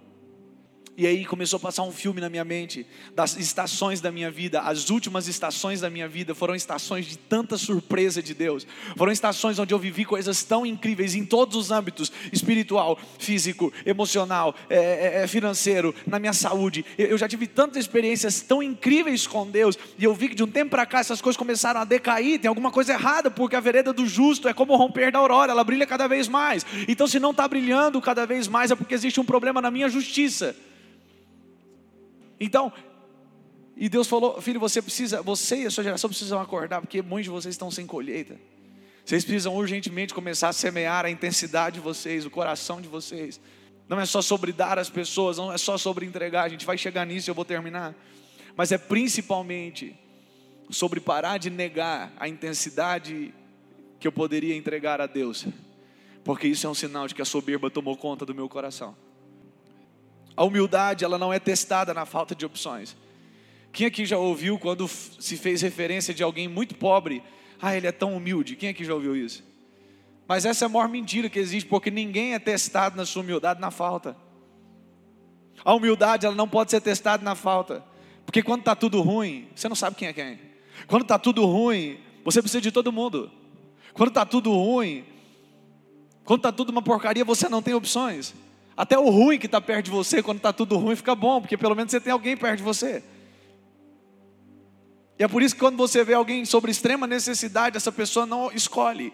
E 0.98 1.06
aí 1.06 1.24
começou 1.24 1.58
a 1.58 1.61
passar 1.61 1.84
um 1.84 1.92
filme 1.92 2.20
na 2.20 2.28
minha 2.28 2.44
mente 2.44 2.84
das 3.14 3.37
estações 3.37 4.00
da 4.00 4.11
minha 4.11 4.32
vida. 4.32 4.62
As 4.62 4.90
últimas 4.90 5.28
estações 5.28 5.80
da 5.80 5.88
minha 5.88 6.08
vida 6.08 6.34
foram 6.34 6.56
estações 6.56 7.06
de 7.06 7.16
tanta 7.16 7.56
surpresa 7.56 8.20
de 8.20 8.34
Deus. 8.34 8.66
Foram 8.96 9.12
estações 9.12 9.61
onde 9.61 9.72
eu 9.72 9.78
vivi 9.78 10.04
coisas 10.04 10.42
tão 10.42 10.66
incríveis 10.66 11.14
em 11.14 11.24
todos 11.24 11.54
os 11.56 11.70
âmbitos: 11.70 12.11
espiritual, 12.32 12.98
físico, 13.16 13.72
emocional, 13.87 14.56
é, 14.68 15.20
é, 15.20 15.22
é 15.22 15.26
financeiro, 15.28 15.94
na 16.04 16.18
minha 16.18 16.32
saúde. 16.32 16.84
Eu 16.98 17.16
já 17.16 17.28
tive 17.28 17.46
tantas 17.46 17.84
experiências 17.84 18.40
tão 18.40 18.61
incríveis 18.61 19.24
com 19.24 19.48
Deus. 19.48 19.78
E 19.96 20.02
eu 20.02 20.12
vi 20.12 20.30
que 20.30 20.34
de 20.34 20.42
um 20.42 20.50
tempo 20.50 20.72
para 20.72 20.84
cá 20.84 20.98
essas 20.98 21.20
coisas 21.20 21.37
começaram 21.37 21.80
a 21.80 21.84
decair. 21.84 22.40
Tem 22.40 22.48
alguma 22.48 22.72
coisa 22.72 22.94
errada, 22.94 23.30
porque 23.30 23.54
a 23.54 23.61
vereda 23.61 23.92
do 23.92 24.04
justo 24.04 24.48
é 24.48 24.52
como 24.52 24.74
romper 24.74 25.12
da 25.12 25.20
aurora, 25.20 25.52
ela 25.52 25.62
brilha 25.62 25.87
cada 25.87 26.08
vez 26.08 26.26
mais. 26.26 26.66
Então, 26.88 27.06
se 27.06 27.20
não 27.20 27.30
está 27.30 27.46
brilhando 27.46 28.00
cada 28.00 28.26
vez 28.26 28.48
mais, 28.48 28.72
é 28.72 28.74
porque 28.74 28.94
existe 28.94 29.20
um 29.20 29.24
problema 29.24 29.62
na 29.62 29.70
minha 29.70 29.88
justiça. 29.88 30.56
Então, 32.40 32.72
e 33.77 33.88
Deus 33.88 34.09
falou, 34.09 34.40
filho, 34.40 34.59
você 34.59 34.83
precisa, 34.83 35.22
você 35.22 35.62
e 35.62 35.66
a 35.66 35.70
sua 35.70 35.85
geração 35.85 36.11
precisam 36.11 36.40
acordar, 36.40 36.81
porque 36.81 37.01
muitos 37.01 37.24
de 37.24 37.31
vocês 37.31 37.55
estão 37.55 37.70
sem 37.70 37.87
colheita. 37.87 38.37
Vocês 39.05 39.24
precisam 39.24 39.55
urgentemente 39.55 40.12
começar 40.12 40.48
a 40.48 40.53
semear 40.53 41.05
a 41.07 41.11
intensidade 41.11 41.74
de 41.74 41.81
vocês, 41.81 42.27
o 42.27 42.31
coração 42.31 42.81
de 42.81 42.88
vocês. 42.88 43.40
Não 43.88 43.98
é 43.98 44.05
só 44.05 44.20
sobre 44.20 44.53
dar 44.53 44.79
às 44.79 44.90
pessoas, 44.90 45.38
não 45.38 45.53
é 45.53 45.57
só 45.57 45.79
sobre 45.79 46.05
entregar, 46.05 46.42
a 46.42 46.48
gente 46.48 46.66
vai 46.66 46.77
chegar 46.77 47.07
nisso 47.07 47.29
e 47.29 47.31
eu 47.31 47.35
vou 47.35 47.44
terminar. 47.44 47.94
Mas 48.57 48.72
é 48.72 48.77
principalmente 48.77 49.96
sobre 50.68 51.01
parar 51.01 51.38
de 51.38 51.48
negar 51.48 52.12
a 52.18 52.29
intensidade 52.29 53.33
que 53.98 54.07
eu 54.07 54.12
poderia 54.12 54.55
entregar 54.55 55.01
a 55.01 55.07
Deus. 55.07 55.46
Porque 56.24 56.46
isso 56.46 56.66
é 56.66 56.70
um 56.70 56.74
sinal 56.74 57.07
de 57.07 57.14
que 57.14 57.22
a 57.22 57.24
soberba 57.24 57.70
tomou 57.70 57.96
conta 57.96 58.27
do 58.27 58.35
meu 58.35 58.48
coração. 58.48 58.94
A 60.38 60.44
humildade, 60.44 61.05
ela 61.05 61.18
não 61.18 61.33
é 61.33 61.40
testada 61.40 61.92
na 61.92 62.07
falta 62.07 62.33
de 62.33 62.46
opções. 62.46 62.96
Quem 63.72 63.88
aqui 63.88 64.07
já 64.07 64.18
ouviu 64.18 64.57
quando 64.57 64.87
se 64.87 65.37
fez 65.37 65.62
referência 65.62 66.14
de 66.14 66.22
alguém 66.22 66.46
muito 66.46 66.77
pobre? 66.77 67.24
Ah, 67.61 67.77
ele 67.77 67.88
é 67.88 67.90
tão 67.90 68.16
humilde. 68.16 68.55
Quem 68.55 68.68
aqui 68.68 68.85
já 68.85 68.94
ouviu 68.94 69.16
isso? 69.16 69.42
Mas 70.29 70.44
essa 70.44 70.64
é 70.64 70.66
a 70.66 70.68
maior 70.68 70.88
mentira 70.88 71.29
que 71.29 71.40
existe, 71.40 71.68
porque 71.68 71.90
ninguém 71.90 72.35
é 72.35 72.38
testado 72.38 72.96
na 72.96 73.05
sua 73.05 73.22
humildade 73.22 73.61
na 73.61 73.72
falta. 73.72 74.16
A 75.64 75.74
humildade, 75.74 76.24
ela 76.24 76.37
não 76.37 76.48
pode 76.48 76.70
ser 76.70 76.81
testada 76.81 77.24
na 77.24 77.35
falta. 77.35 77.85
Porque 78.24 78.40
quando 78.40 78.61
está 78.61 78.77
tudo 78.77 79.01
ruim, 79.01 79.48
você 79.57 79.68
não 79.68 79.74
sabe 79.74 79.96
quem 79.96 80.07
é 80.07 80.12
quem. 80.12 80.38
Quando 80.87 81.03
está 81.03 81.18
tudo 81.18 81.44
ruim, 81.46 81.98
você 82.24 82.40
precisa 82.40 82.61
de 82.61 82.70
todo 82.70 82.92
mundo. 82.92 83.29
Quando 83.92 84.11
está 84.11 84.24
tudo 84.24 84.53
ruim, 84.53 85.05
quando 86.22 86.38
está 86.38 86.53
tudo 86.53 86.70
uma 86.70 86.81
porcaria, 86.81 87.24
você 87.24 87.48
não 87.48 87.61
tem 87.61 87.74
opções. 87.74 88.33
Até 88.78 88.96
o 88.96 89.10
ruim 89.10 89.40
que 89.40 89.46
está 89.46 89.60
perto 89.60 89.86
de 89.86 89.90
você, 89.90 90.22
quando 90.22 90.36
está 90.36 90.52
tudo 90.52 90.76
ruim, 90.76 90.94
fica 90.94 91.12
bom, 91.12 91.40
porque 91.40 91.56
pelo 91.56 91.74
menos 91.74 91.90
você 91.90 92.00
tem 92.00 92.12
alguém 92.12 92.36
perto 92.36 92.58
de 92.58 92.62
você. 92.62 93.02
E 95.18 95.24
é 95.24 95.26
por 95.26 95.42
isso 95.42 95.52
que 95.52 95.60
quando 95.60 95.76
você 95.76 96.04
vê 96.04 96.14
alguém 96.14 96.44
sobre 96.44 96.70
extrema 96.70 97.04
necessidade, 97.04 97.76
essa 97.76 97.90
pessoa 97.90 98.24
não 98.24 98.52
escolhe. 98.52 99.12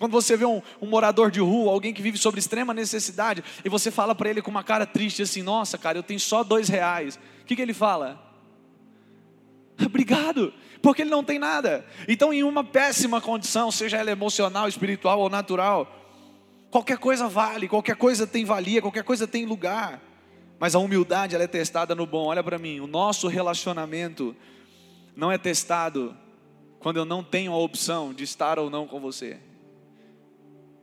Quando 0.00 0.10
você 0.10 0.36
vê 0.36 0.44
um, 0.44 0.60
um, 0.82 0.88
morador 0.88 1.30
de 1.30 1.38
rua, 1.38 1.70
alguém 1.70 1.94
que 1.94 2.02
vive 2.02 2.18
sobre 2.18 2.40
extrema 2.40 2.74
necessidade, 2.74 3.44
e 3.64 3.68
você 3.68 3.88
fala 3.88 4.16
para 4.16 4.28
ele 4.28 4.42
com 4.42 4.50
uma 4.50 4.64
cara 4.64 4.84
triste 4.84 5.22
assim: 5.22 5.42
Nossa, 5.44 5.78
cara, 5.78 5.96
eu 5.96 6.02
tenho 6.02 6.18
só 6.18 6.42
dois 6.42 6.68
reais. 6.68 7.20
O 7.42 7.44
que, 7.44 7.54
que 7.54 7.62
ele 7.62 7.72
fala? 7.72 8.20
Obrigado, 9.86 10.52
porque 10.82 11.02
ele 11.02 11.10
não 11.10 11.22
tem 11.22 11.38
nada. 11.38 11.86
Então, 12.08 12.32
em 12.32 12.42
uma 12.42 12.64
péssima 12.64 13.20
condição, 13.20 13.70
seja 13.70 13.96
ela 13.96 14.10
emocional, 14.10 14.66
espiritual 14.66 15.20
ou 15.20 15.30
natural, 15.30 16.07
Qualquer 16.70 16.98
coisa 16.98 17.28
vale, 17.28 17.68
qualquer 17.68 17.96
coisa 17.96 18.26
tem 18.26 18.44
valia, 18.44 18.82
qualquer 18.82 19.04
coisa 19.04 19.26
tem 19.26 19.46
lugar. 19.46 20.02
Mas 20.58 20.74
a 20.74 20.78
humildade 20.78 21.34
ela 21.34 21.44
é 21.44 21.48
testada 21.48 21.94
no 21.94 22.06
bom. 22.06 22.26
Olha 22.26 22.42
para 22.42 22.58
mim, 22.58 22.80
o 22.80 22.86
nosso 22.86 23.28
relacionamento 23.28 24.34
não 25.16 25.32
é 25.32 25.38
testado 25.38 26.16
quando 26.78 26.98
eu 26.98 27.04
não 27.04 27.24
tenho 27.24 27.52
a 27.52 27.58
opção 27.58 28.12
de 28.12 28.24
estar 28.24 28.58
ou 28.58 28.68
não 28.68 28.86
com 28.86 29.00
você. 29.00 29.38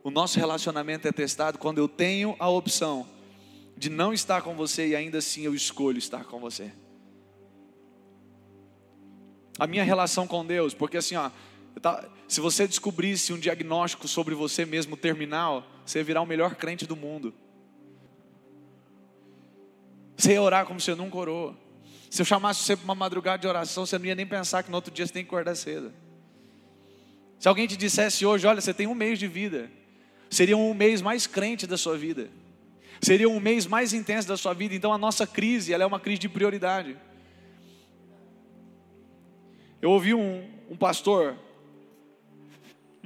O 0.02 0.10
nosso 0.10 0.38
relacionamento 0.38 1.06
é 1.08 1.12
testado 1.12 1.58
quando 1.58 1.78
eu 1.78 1.88
tenho 1.88 2.36
a 2.38 2.48
opção 2.48 3.06
de 3.76 3.90
não 3.90 4.12
estar 4.12 4.40
com 4.42 4.54
você 4.54 4.88
e 4.88 4.96
ainda 4.96 5.18
assim 5.18 5.42
eu 5.42 5.54
escolho 5.54 5.98
estar 5.98 6.24
com 6.24 6.38
você. 6.38 6.72
A 9.58 9.66
minha 9.66 9.84
relação 9.84 10.26
com 10.26 10.44
Deus, 10.44 10.74
porque 10.74 10.96
assim, 10.98 11.16
ó, 11.16 11.30
se 12.26 12.40
você 12.40 12.66
descobrisse 12.66 13.32
um 13.32 13.38
diagnóstico 13.38 14.08
sobre 14.08 14.34
você 14.34 14.64
mesmo 14.64 14.96
terminal, 14.96 15.66
você 15.84 15.98
ia 15.98 16.04
virar 16.04 16.22
o 16.22 16.26
melhor 16.26 16.54
crente 16.54 16.86
do 16.86 16.96
mundo. 16.96 17.34
Você 20.16 20.32
ia 20.32 20.42
orar 20.42 20.66
como 20.66 20.80
você 20.80 20.94
nunca 20.94 21.16
orou. 21.16 21.54
Se 22.10 22.22
eu 22.22 22.26
chamasse 22.26 22.62
você 22.62 22.76
para 22.76 22.84
uma 22.84 22.94
madrugada 22.94 23.38
de 23.38 23.46
oração, 23.46 23.84
você 23.84 23.98
não 23.98 24.06
ia 24.06 24.14
nem 24.14 24.26
pensar 24.26 24.62
que 24.62 24.70
no 24.70 24.76
outro 24.76 24.90
dia 24.90 25.06
você 25.06 25.12
tem 25.12 25.22
que 25.22 25.28
acordar 25.28 25.54
cedo. 25.54 25.92
Se 27.38 27.48
alguém 27.48 27.66
te 27.66 27.76
dissesse 27.76 28.24
hoje, 28.24 28.46
olha, 28.46 28.60
você 28.60 28.72
tem 28.72 28.86
um 28.86 28.94
mês 28.94 29.18
de 29.18 29.26
vida, 29.26 29.70
seria 30.30 30.56
um 30.56 30.72
mês 30.72 31.02
mais 31.02 31.26
crente 31.26 31.66
da 31.66 31.76
sua 31.76 31.98
vida, 31.98 32.30
seria 33.02 33.28
um 33.28 33.38
mês 33.38 33.66
mais 33.66 33.92
intenso 33.92 34.26
da 34.26 34.36
sua 34.36 34.54
vida. 34.54 34.74
Então 34.74 34.92
a 34.92 34.98
nossa 34.98 35.26
crise, 35.26 35.74
ela 35.74 35.84
é 35.84 35.86
uma 35.86 36.00
crise 36.00 36.18
de 36.18 36.28
prioridade. 36.28 36.96
Eu 39.82 39.90
ouvi 39.90 40.14
um, 40.14 40.48
um 40.70 40.76
pastor 40.76 41.36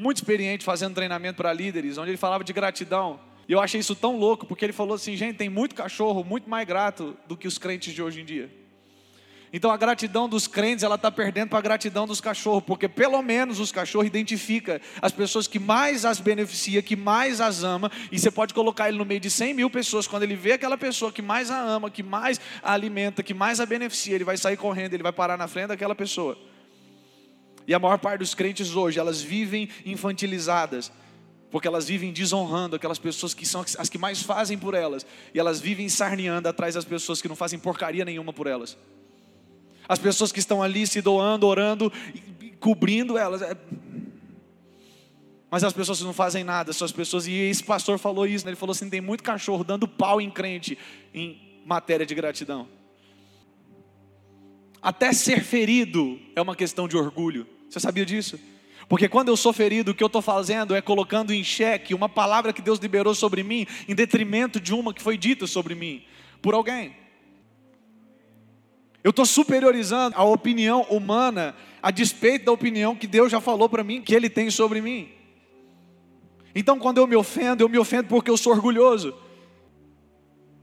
muito 0.00 0.16
experiente 0.16 0.64
fazendo 0.64 0.94
treinamento 0.94 1.36
para 1.36 1.52
líderes, 1.52 1.98
onde 1.98 2.10
ele 2.10 2.16
falava 2.16 2.42
de 2.42 2.52
gratidão. 2.52 3.20
E 3.48 3.52
eu 3.52 3.60
achei 3.60 3.80
isso 3.80 3.94
tão 3.94 4.16
louco, 4.16 4.46
porque 4.46 4.64
ele 4.64 4.72
falou 4.72 4.94
assim: 4.94 5.16
gente, 5.16 5.36
tem 5.36 5.48
muito 5.48 5.74
cachorro 5.74 6.24
muito 6.24 6.48
mais 6.48 6.66
grato 6.66 7.16
do 7.26 7.36
que 7.36 7.46
os 7.46 7.58
crentes 7.58 7.92
de 7.92 8.02
hoje 8.02 8.20
em 8.20 8.24
dia. 8.24 8.50
Então 9.52 9.70
a 9.70 9.76
gratidão 9.76 10.28
dos 10.28 10.46
crentes, 10.46 10.84
ela 10.84 10.94
está 10.94 11.10
perdendo 11.10 11.48
para 11.48 11.58
a 11.58 11.62
gratidão 11.62 12.06
dos 12.06 12.20
cachorros, 12.20 12.62
porque 12.64 12.88
pelo 12.88 13.20
menos 13.20 13.58
os 13.58 13.72
cachorros 13.72 14.06
identificam 14.06 14.78
as 15.02 15.10
pessoas 15.10 15.48
que 15.48 15.58
mais 15.58 16.04
as 16.04 16.20
beneficia, 16.20 16.80
que 16.80 16.94
mais 16.94 17.40
as 17.40 17.64
ama, 17.64 17.90
e 18.12 18.18
você 18.18 18.30
pode 18.30 18.54
colocar 18.54 18.88
ele 18.88 18.98
no 18.98 19.04
meio 19.04 19.18
de 19.18 19.28
100 19.28 19.54
mil 19.54 19.68
pessoas, 19.68 20.06
quando 20.06 20.22
ele 20.22 20.36
vê 20.36 20.52
aquela 20.52 20.78
pessoa 20.78 21.10
que 21.10 21.20
mais 21.20 21.50
a 21.50 21.60
ama, 21.60 21.90
que 21.90 22.02
mais 22.02 22.40
a 22.62 22.72
alimenta, 22.72 23.24
que 23.24 23.34
mais 23.34 23.58
a 23.58 23.66
beneficia, 23.66 24.14
ele 24.14 24.24
vai 24.24 24.36
sair 24.36 24.56
correndo, 24.56 24.94
ele 24.94 25.02
vai 25.02 25.12
parar 25.12 25.36
na 25.36 25.48
frente 25.48 25.68
daquela 25.68 25.96
pessoa. 25.96 26.38
E 27.70 27.74
a 27.74 27.78
maior 27.78 27.98
parte 27.98 28.18
dos 28.18 28.34
crentes 28.34 28.74
hoje, 28.74 28.98
elas 28.98 29.22
vivem 29.22 29.70
infantilizadas, 29.86 30.92
porque 31.50 31.66
elas 31.66 31.88
vivem 31.88 32.12
desonrando 32.12 32.76
aquelas 32.76 32.98
pessoas 32.98 33.32
que 33.32 33.46
são 33.46 33.64
as 33.78 33.88
que 33.88 33.96
mais 33.96 34.20
fazem 34.20 34.58
por 34.58 34.74
elas, 34.74 35.06
e 35.32 35.40
elas 35.40 35.58
vivem 35.58 35.88
sarneando 35.88 36.46
atrás 36.46 36.74
das 36.74 36.84
pessoas 36.84 37.22
que 37.22 37.28
não 37.28 37.36
fazem 37.36 37.58
porcaria 37.58 38.04
nenhuma 38.04 38.32
por 38.32 38.46
elas 38.46 38.76
as 39.90 39.98
pessoas 39.98 40.30
que 40.30 40.38
estão 40.38 40.62
ali 40.62 40.86
se 40.86 41.02
doando, 41.02 41.48
orando, 41.48 41.92
cobrindo 42.60 43.18
elas. 43.18 43.42
É... 43.42 43.56
Mas 45.50 45.64
as 45.64 45.72
pessoas 45.72 46.00
não 46.02 46.12
fazem 46.12 46.44
nada, 46.44 46.72
são 46.72 46.84
as 46.84 46.92
pessoas, 46.92 47.26
e 47.26 47.32
esse 47.32 47.64
pastor 47.64 47.98
falou 47.98 48.24
isso, 48.24 48.44
né? 48.44 48.50
ele 48.50 48.56
falou 48.56 48.70
assim: 48.70 48.88
tem 48.88 49.00
muito 49.00 49.24
cachorro 49.24 49.64
dando 49.64 49.88
pau 49.88 50.20
em 50.20 50.30
crente 50.30 50.78
em 51.12 51.60
matéria 51.66 52.06
de 52.06 52.14
gratidão. 52.14 52.68
Até 54.80 55.12
ser 55.12 55.42
ferido 55.42 56.20
é 56.36 56.40
uma 56.40 56.54
questão 56.54 56.86
de 56.86 56.96
orgulho. 56.96 57.44
Você 57.70 57.78
sabia 57.78 58.04
disso? 58.04 58.38
Porque 58.88 59.08
quando 59.08 59.28
eu 59.28 59.36
sou 59.36 59.52
ferido, 59.52 59.92
o 59.92 59.94
que 59.94 60.02
eu 60.02 60.08
estou 60.08 60.20
fazendo 60.20 60.74
é 60.74 60.82
colocando 60.82 61.32
em 61.32 61.44
xeque 61.44 61.94
uma 61.94 62.08
palavra 62.08 62.52
que 62.52 62.60
Deus 62.60 62.80
liberou 62.80 63.14
sobre 63.14 63.44
mim, 63.44 63.64
em 63.88 63.94
detrimento 63.94 64.60
de 64.60 64.74
uma 64.74 64.92
que 64.92 65.00
foi 65.00 65.16
dita 65.16 65.46
sobre 65.46 65.76
mim 65.76 66.02
por 66.42 66.52
alguém. 66.52 66.96
Eu 69.04 69.10
estou 69.10 69.24
superiorizando 69.24 70.16
a 70.16 70.24
opinião 70.24 70.82
humana 70.90 71.54
a 71.80 71.92
despeito 71.92 72.46
da 72.46 72.52
opinião 72.52 72.96
que 72.96 73.06
Deus 73.06 73.30
já 73.30 73.40
falou 73.40 73.68
para 73.68 73.84
mim, 73.84 74.02
que 74.02 74.14
Ele 74.14 74.28
tem 74.28 74.50
sobre 74.50 74.80
mim. 74.80 75.08
Então, 76.52 76.76
quando 76.76 76.98
eu 76.98 77.06
me 77.06 77.14
ofendo, 77.14 77.62
eu 77.62 77.68
me 77.68 77.78
ofendo 77.78 78.08
porque 78.08 78.30
eu 78.30 78.36
sou 78.36 78.52
orgulhoso 78.52 79.14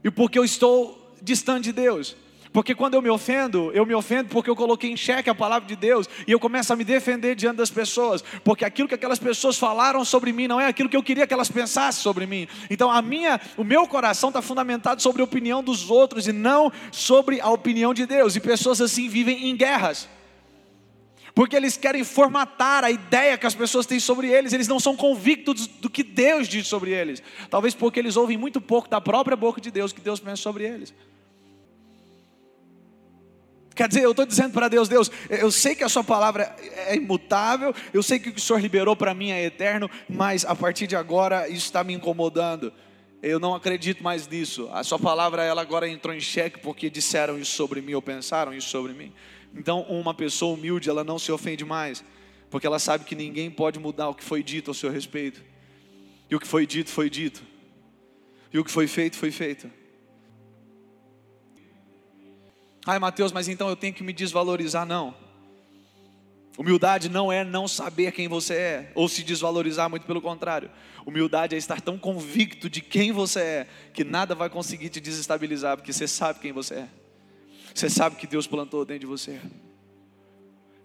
e 0.04 0.10
porque 0.10 0.38
eu 0.38 0.44
estou 0.44 1.16
distante 1.22 1.64
de 1.64 1.72
Deus. 1.72 2.14
Porque 2.52 2.74
quando 2.74 2.94
eu 2.94 3.02
me 3.02 3.10
ofendo, 3.10 3.70
eu 3.72 3.84
me 3.84 3.94
ofendo 3.94 4.28
porque 4.30 4.48
eu 4.48 4.56
coloquei 4.56 4.90
em 4.90 4.96
xeque 4.96 5.28
a 5.28 5.34
palavra 5.34 5.68
de 5.68 5.76
Deus 5.76 6.08
e 6.26 6.32
eu 6.32 6.40
começo 6.40 6.72
a 6.72 6.76
me 6.76 6.84
defender 6.84 7.34
diante 7.34 7.56
das 7.56 7.70
pessoas, 7.70 8.22
porque 8.42 8.64
aquilo 8.64 8.88
que 8.88 8.94
aquelas 8.94 9.18
pessoas 9.18 9.58
falaram 9.58 10.04
sobre 10.04 10.32
mim 10.32 10.48
não 10.48 10.60
é 10.60 10.66
aquilo 10.66 10.88
que 10.88 10.96
eu 10.96 11.02
queria 11.02 11.26
que 11.26 11.34
elas 11.34 11.50
pensassem 11.50 12.02
sobre 12.02 12.26
mim. 12.26 12.48
Então 12.70 12.90
a 12.90 13.02
minha, 13.02 13.40
o 13.56 13.64
meu 13.64 13.86
coração 13.86 14.30
está 14.30 14.40
fundamentado 14.40 15.02
sobre 15.02 15.20
a 15.20 15.24
opinião 15.24 15.62
dos 15.62 15.90
outros 15.90 16.26
e 16.26 16.32
não 16.32 16.72
sobre 16.90 17.40
a 17.40 17.50
opinião 17.50 17.92
de 17.92 18.06
Deus. 18.06 18.34
E 18.34 18.40
pessoas 18.40 18.80
assim 18.80 19.08
vivem 19.08 19.48
em 19.48 19.56
guerras. 19.56 20.08
Porque 21.34 21.54
eles 21.54 21.76
querem 21.76 22.02
formatar 22.02 22.82
a 22.82 22.90
ideia 22.90 23.38
que 23.38 23.46
as 23.46 23.54
pessoas 23.54 23.86
têm 23.86 24.00
sobre 24.00 24.26
eles, 24.26 24.52
eles 24.52 24.66
não 24.66 24.80
são 24.80 24.96
convictos 24.96 25.68
do 25.68 25.88
que 25.88 26.02
Deus 26.02 26.48
diz 26.48 26.66
sobre 26.66 26.90
eles. 26.90 27.22
Talvez 27.48 27.74
porque 27.74 28.00
eles 28.00 28.16
ouvem 28.16 28.36
muito 28.36 28.60
pouco 28.60 28.88
da 28.88 29.00
própria 29.00 29.36
boca 29.36 29.60
de 29.60 29.70
Deus 29.70 29.92
que 29.92 30.00
Deus 30.00 30.18
pensa 30.18 30.42
sobre 30.42 30.64
eles. 30.64 30.92
Quer 33.78 33.86
dizer, 33.86 34.02
eu 34.02 34.10
estou 34.10 34.26
dizendo 34.26 34.52
para 34.52 34.66
Deus, 34.66 34.88
Deus, 34.88 35.08
eu 35.30 35.52
sei 35.52 35.76
que 35.76 35.84
a 35.84 35.88
sua 35.88 36.02
palavra 36.02 36.52
é 36.78 36.96
imutável, 36.96 37.72
eu 37.94 38.02
sei 38.02 38.18
que 38.18 38.28
o 38.28 38.32
que 38.32 38.40
o 38.40 38.42
Senhor 38.42 38.58
liberou 38.58 38.96
para 38.96 39.14
mim 39.14 39.30
é 39.30 39.44
eterno, 39.44 39.88
mas 40.08 40.44
a 40.44 40.56
partir 40.56 40.88
de 40.88 40.96
agora 40.96 41.46
isso 41.46 41.66
está 41.66 41.84
me 41.84 41.94
incomodando. 41.94 42.72
Eu 43.22 43.38
não 43.38 43.54
acredito 43.54 44.02
mais 44.02 44.26
nisso. 44.26 44.68
A 44.72 44.82
sua 44.82 44.98
palavra 44.98 45.44
ela 45.44 45.62
agora 45.62 45.88
entrou 45.88 46.12
em 46.12 46.18
xeque 46.18 46.58
porque 46.58 46.90
disseram 46.90 47.38
isso 47.38 47.52
sobre 47.52 47.80
mim 47.80 47.94
ou 47.94 48.02
pensaram 48.02 48.52
isso 48.52 48.68
sobre 48.68 48.92
mim. 48.94 49.12
Então, 49.54 49.82
uma 49.82 50.12
pessoa 50.12 50.56
humilde, 50.56 50.90
ela 50.90 51.04
não 51.04 51.16
se 51.16 51.30
ofende 51.30 51.64
mais, 51.64 52.02
porque 52.50 52.66
ela 52.66 52.80
sabe 52.80 53.04
que 53.04 53.14
ninguém 53.14 53.48
pode 53.48 53.78
mudar 53.78 54.08
o 54.08 54.14
que 54.14 54.24
foi 54.24 54.42
dito 54.42 54.72
ao 54.72 54.74
seu 54.74 54.90
respeito. 54.90 55.40
E 56.28 56.34
o 56.34 56.40
que 56.40 56.48
foi 56.48 56.66
dito 56.66 56.90
foi 56.90 57.08
dito. 57.08 57.44
E 58.52 58.58
o 58.58 58.64
que 58.64 58.72
foi 58.72 58.88
feito 58.88 59.16
foi 59.16 59.30
feito. 59.30 59.70
Ai, 62.88 62.98
Mateus, 62.98 63.32
mas 63.32 63.48
então 63.48 63.68
eu 63.68 63.76
tenho 63.76 63.92
que 63.92 64.02
me 64.02 64.14
desvalorizar? 64.14 64.86
Não. 64.86 65.14
Humildade 66.56 67.10
não 67.10 67.30
é 67.30 67.44
não 67.44 67.68
saber 67.68 68.12
quem 68.12 68.28
você 68.28 68.54
é, 68.54 68.92
ou 68.94 69.10
se 69.10 69.22
desvalorizar, 69.22 69.90
muito 69.90 70.06
pelo 70.06 70.22
contrário. 70.22 70.70
Humildade 71.04 71.54
é 71.54 71.58
estar 71.58 71.82
tão 71.82 71.98
convicto 71.98 72.70
de 72.70 72.80
quem 72.80 73.12
você 73.12 73.40
é, 73.40 73.66
que 73.92 74.04
nada 74.04 74.34
vai 74.34 74.48
conseguir 74.48 74.88
te 74.88 75.02
desestabilizar, 75.02 75.76
porque 75.76 75.92
você 75.92 76.08
sabe 76.08 76.38
quem 76.40 76.50
você 76.50 76.76
é. 76.76 76.88
Você 77.74 77.90
sabe 77.90 78.16
que 78.16 78.26
Deus 78.26 78.46
plantou 78.46 78.86
dentro 78.86 79.00
de 79.00 79.06
você. 79.06 79.38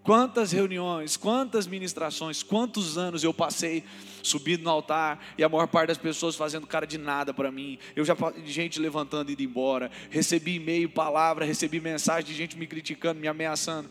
Quantas 0.03 0.51
reuniões, 0.51 1.15
quantas 1.15 1.65
ministrações, 1.65 2.43
quantos 2.43 2.97
anos 2.97 3.23
eu 3.23 3.33
passei 3.33 3.85
subindo 4.21 4.61
no 4.61 4.69
altar 4.69 5.17
e 5.37 5.43
a 5.43 5.47
maior 5.47 5.65
parte 5.67 5.87
das 5.87 5.97
pessoas 5.97 6.35
fazendo 6.35 6.67
cara 6.67 6.85
de 6.85 6.97
nada 6.97 7.33
para 7.33 7.49
mim. 7.49 7.79
Eu 7.95 8.03
já 8.03 8.13
gente 8.43 8.81
levantando 8.81 9.29
e 9.29 9.33
indo 9.33 9.41
embora. 9.41 9.89
Recebi 10.09 10.55
e-mail, 10.55 10.89
palavra, 10.89 11.45
recebi 11.45 11.79
mensagem 11.79 12.25
de 12.25 12.33
gente 12.35 12.57
me 12.57 12.67
criticando, 12.67 13.21
me 13.21 13.29
ameaçando. 13.29 13.89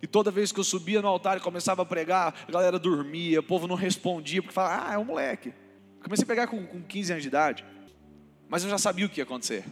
E 0.00 0.06
toda 0.06 0.30
vez 0.30 0.52
que 0.52 0.60
eu 0.60 0.64
subia 0.64 1.02
no 1.02 1.08
altar 1.08 1.38
e 1.38 1.40
começava 1.40 1.82
a 1.82 1.86
pregar, 1.86 2.32
a 2.46 2.52
galera 2.52 2.78
dormia, 2.78 3.40
o 3.40 3.42
povo 3.42 3.66
não 3.66 3.74
respondia, 3.74 4.40
porque 4.40 4.54
falava, 4.54 4.88
ah, 4.88 4.94
é 4.94 4.98
um 4.98 5.04
moleque. 5.04 5.52
Comecei 6.00 6.22
a 6.22 6.26
pegar 6.28 6.46
com, 6.46 6.64
com 6.64 6.80
15 6.80 7.10
anos 7.10 7.22
de 7.22 7.28
idade, 7.28 7.64
mas 8.48 8.62
eu 8.62 8.70
já 8.70 8.78
sabia 8.78 9.06
o 9.06 9.08
que 9.08 9.18
ia 9.18 9.24
acontecer. 9.24 9.64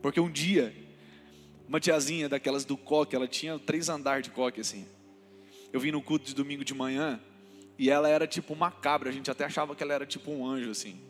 Porque 0.00 0.20
um 0.20 0.30
dia, 0.30 0.72
uma 1.66 1.80
tiazinha 1.80 2.28
daquelas 2.28 2.64
do 2.64 2.76
coque, 2.76 3.16
ela 3.16 3.26
tinha 3.26 3.58
três 3.58 3.88
andares 3.88 4.22
de 4.22 4.30
coque 4.30 4.60
assim 4.60 4.86
eu 5.72 5.80
vim 5.80 5.90
no 5.90 6.02
culto 6.02 6.26
de 6.26 6.34
domingo 6.34 6.64
de 6.64 6.74
manhã 6.74 7.20
e 7.78 7.88
ela 7.88 8.08
era 8.08 8.26
tipo 8.26 8.52
uma 8.52 8.70
cabra, 8.70 9.08
a 9.08 9.12
gente 9.12 9.30
até 9.30 9.44
achava 9.44 9.74
que 9.74 9.82
ela 9.82 9.94
era 9.94 10.06
tipo 10.06 10.30
um 10.30 10.46
anjo 10.46 10.70
assim. 10.70 11.00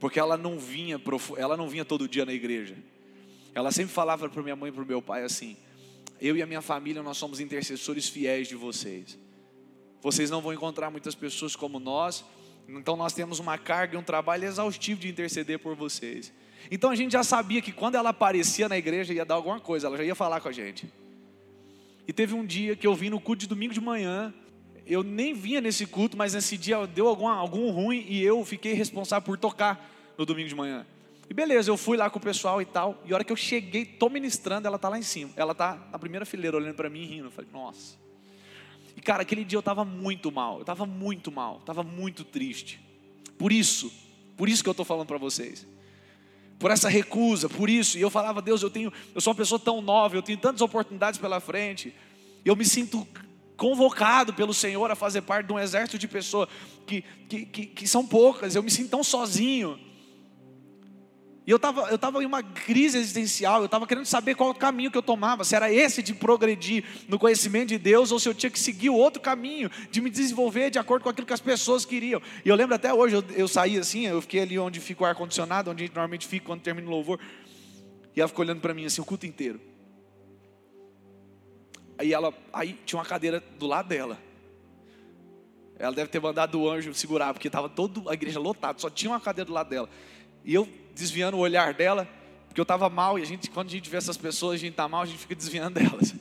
Porque 0.00 0.18
ela 0.18 0.36
não 0.36 0.58
vinha, 0.58 1.00
ela 1.36 1.56
não 1.56 1.68
vinha 1.68 1.84
todo 1.84 2.08
dia 2.08 2.24
na 2.24 2.32
igreja. 2.32 2.76
Ela 3.54 3.70
sempre 3.72 3.92
falava 3.92 4.28
para 4.28 4.42
minha 4.42 4.56
mãe 4.56 4.70
e 4.70 4.72
para 4.72 4.82
o 4.82 4.86
meu 4.86 5.02
pai 5.02 5.24
assim: 5.24 5.56
"Eu 6.20 6.36
e 6.36 6.42
a 6.42 6.46
minha 6.46 6.62
família 6.62 7.02
nós 7.02 7.16
somos 7.16 7.40
intercessores 7.40 8.08
fiéis 8.08 8.48
de 8.48 8.54
vocês. 8.54 9.18
Vocês 10.00 10.30
não 10.30 10.40
vão 10.40 10.52
encontrar 10.52 10.90
muitas 10.90 11.14
pessoas 11.14 11.56
como 11.56 11.80
nós, 11.80 12.24
então 12.68 12.96
nós 12.96 13.12
temos 13.12 13.38
uma 13.38 13.58
carga 13.58 13.96
e 13.96 13.98
um 13.98 14.02
trabalho 14.02 14.44
exaustivo 14.44 15.00
de 15.00 15.08
interceder 15.08 15.58
por 15.58 15.74
vocês." 15.74 16.32
Então 16.70 16.90
a 16.90 16.96
gente 16.96 17.12
já 17.12 17.22
sabia 17.22 17.62
que 17.62 17.72
quando 17.72 17.94
ela 17.94 18.10
aparecia 18.10 18.68
na 18.68 18.76
igreja 18.76 19.14
ia 19.14 19.24
dar 19.24 19.34
alguma 19.34 19.60
coisa, 19.60 19.86
ela 19.86 19.96
já 19.96 20.04
ia 20.04 20.14
falar 20.14 20.40
com 20.40 20.48
a 20.48 20.52
gente. 20.52 20.92
E 22.08 22.12
teve 22.12 22.34
um 22.34 22.44
dia 22.44 22.74
que 22.74 22.86
eu 22.86 22.94
vim 22.94 23.10
no 23.10 23.20
culto 23.20 23.40
de 23.40 23.46
domingo 23.46 23.74
de 23.74 23.82
manhã. 23.82 24.32
Eu 24.86 25.02
nem 25.02 25.34
vinha 25.34 25.60
nesse 25.60 25.86
culto, 25.86 26.16
mas 26.16 26.32
nesse 26.32 26.56
dia 26.56 26.86
deu 26.86 27.06
algum, 27.06 27.28
algum 27.28 27.70
ruim 27.70 28.06
e 28.08 28.22
eu 28.22 28.42
fiquei 28.46 28.72
responsável 28.72 29.26
por 29.26 29.36
tocar 29.36 29.86
no 30.16 30.24
domingo 30.24 30.48
de 30.48 30.54
manhã. 30.54 30.86
E 31.28 31.34
beleza, 31.34 31.70
eu 31.70 31.76
fui 31.76 31.98
lá 31.98 32.08
com 32.08 32.18
o 32.18 32.22
pessoal 32.22 32.62
e 32.62 32.64
tal. 32.64 32.98
E 33.04 33.12
a 33.12 33.16
hora 33.16 33.22
que 33.22 33.30
eu 33.30 33.36
cheguei, 33.36 33.84
tô 33.84 34.08
ministrando, 34.08 34.66
ela 34.66 34.78
tá 34.78 34.88
lá 34.88 34.98
em 34.98 35.02
cima. 35.02 35.30
Ela 35.36 35.54
tá 35.54 35.78
na 35.92 35.98
primeira 35.98 36.24
fileira 36.24 36.56
olhando 36.56 36.74
para 36.74 36.88
mim 36.88 37.02
e 37.02 37.04
rindo. 37.04 37.26
Eu 37.26 37.30
falei, 37.30 37.50
nossa. 37.52 37.98
E 38.96 39.02
cara, 39.02 39.20
aquele 39.20 39.44
dia 39.44 39.58
eu 39.58 39.62
tava 39.62 39.84
muito 39.84 40.32
mal. 40.32 40.60
Eu 40.60 40.64
tava 40.64 40.86
muito 40.86 41.30
mal. 41.30 41.60
Tava 41.66 41.82
muito 41.82 42.24
triste. 42.24 42.80
Por 43.36 43.52
isso, 43.52 43.92
por 44.34 44.48
isso 44.48 44.64
que 44.64 44.70
eu 44.70 44.74
tô 44.74 44.82
falando 44.82 45.06
para 45.06 45.18
vocês 45.18 45.66
por 46.58 46.70
essa 46.70 46.88
recusa, 46.88 47.48
por 47.48 47.70
isso. 47.70 47.96
E 47.98 48.00
eu 48.00 48.10
falava, 48.10 48.42
Deus, 48.42 48.62
eu 48.62 48.70
tenho, 48.70 48.92
eu 49.14 49.20
sou 49.20 49.32
uma 49.32 49.36
pessoa 49.36 49.58
tão 49.58 49.80
nova, 49.80 50.16
eu 50.16 50.22
tenho 50.22 50.38
tantas 50.38 50.60
oportunidades 50.60 51.18
pela 51.18 51.40
frente. 51.40 51.94
Eu 52.44 52.56
me 52.56 52.64
sinto 52.64 53.06
convocado 53.56 54.32
pelo 54.32 54.54
Senhor 54.54 54.90
a 54.90 54.94
fazer 54.94 55.22
parte 55.22 55.46
de 55.46 55.52
um 55.52 55.58
exército 55.58 55.98
de 55.98 56.06
pessoas 56.06 56.48
que, 56.86 57.02
que, 57.28 57.46
que, 57.46 57.66
que 57.66 57.88
são 57.88 58.06
poucas. 58.06 58.54
Eu 58.54 58.62
me 58.62 58.70
sinto 58.70 58.90
tão 58.90 59.04
sozinho. 59.04 59.78
E 61.48 61.50
eu 61.50 61.56
estava 61.56 61.88
eu 61.88 61.96
tava 61.96 62.22
em 62.22 62.26
uma 62.26 62.42
crise 62.42 62.98
existencial, 62.98 63.60
eu 63.60 63.64
estava 63.64 63.86
querendo 63.86 64.04
saber 64.04 64.34
qual 64.34 64.50
o 64.50 64.54
caminho 64.54 64.90
que 64.90 64.98
eu 64.98 65.02
tomava, 65.02 65.44
se 65.44 65.56
era 65.56 65.72
esse 65.72 66.02
de 66.02 66.12
progredir 66.12 66.84
no 67.08 67.18
conhecimento 67.18 67.68
de 67.68 67.78
Deus, 67.78 68.12
ou 68.12 68.20
se 68.20 68.28
eu 68.28 68.34
tinha 68.34 68.50
que 68.50 68.60
seguir 68.60 68.90
o 68.90 68.94
outro 68.94 69.18
caminho, 69.22 69.70
de 69.90 70.02
me 70.02 70.10
desenvolver 70.10 70.68
de 70.68 70.78
acordo 70.78 71.04
com 71.04 71.08
aquilo 71.08 71.26
que 71.26 71.32
as 71.32 71.40
pessoas 71.40 71.86
queriam. 71.86 72.20
E 72.44 72.50
eu 72.50 72.54
lembro 72.54 72.74
até 72.74 72.92
hoje, 72.92 73.16
eu, 73.16 73.24
eu 73.34 73.48
saí 73.48 73.78
assim, 73.78 74.06
eu 74.06 74.20
fiquei 74.20 74.42
ali 74.42 74.58
onde 74.58 74.78
fica 74.78 75.04
o 75.04 75.06
ar-condicionado, 75.06 75.70
onde 75.70 75.84
a 75.84 75.86
gente 75.86 75.94
normalmente 75.94 76.26
fica 76.26 76.44
quando 76.44 76.60
termina 76.60 76.86
o 76.86 76.90
louvor, 76.90 77.18
e 78.14 78.20
ela 78.20 78.28
ficou 78.28 78.44
olhando 78.44 78.60
para 78.60 78.74
mim 78.74 78.84
assim 78.84 79.00
o 79.00 79.04
culto 79.06 79.24
inteiro. 79.24 79.58
Aí 81.96 82.12
ela, 82.12 82.30
aí 82.52 82.78
tinha 82.84 82.98
uma 82.98 83.06
cadeira 83.06 83.42
do 83.58 83.66
lado 83.66 83.88
dela. 83.88 84.18
Ela 85.78 85.94
deve 85.94 86.10
ter 86.10 86.20
mandado 86.20 86.60
o 86.60 86.68
anjo 86.68 86.92
segurar, 86.92 87.32
porque 87.32 87.48
estava 87.48 87.70
toda 87.70 88.10
a 88.10 88.12
igreja 88.12 88.38
lotada, 88.38 88.78
só 88.78 88.90
tinha 88.90 89.10
uma 89.10 89.20
cadeira 89.20 89.46
do 89.46 89.54
lado 89.54 89.70
dela. 89.70 89.88
E 90.44 90.54
eu 90.54 90.68
desviando 90.94 91.36
o 91.36 91.40
olhar 91.40 91.74
dela, 91.74 92.08
porque 92.46 92.60
eu 92.60 92.62
estava 92.62 92.88
mal, 92.88 93.18
e 93.18 93.22
a 93.22 93.24
gente, 93.24 93.50
quando 93.50 93.68
a 93.68 93.70
gente 93.70 93.88
vê 93.88 93.96
essas 93.96 94.16
pessoas, 94.16 94.54
a 94.54 94.58
gente 94.58 94.72
está 94.72 94.88
mal, 94.88 95.02
a 95.02 95.06
gente 95.06 95.18
fica 95.18 95.34
desviando 95.34 95.74
delas. 95.80 96.14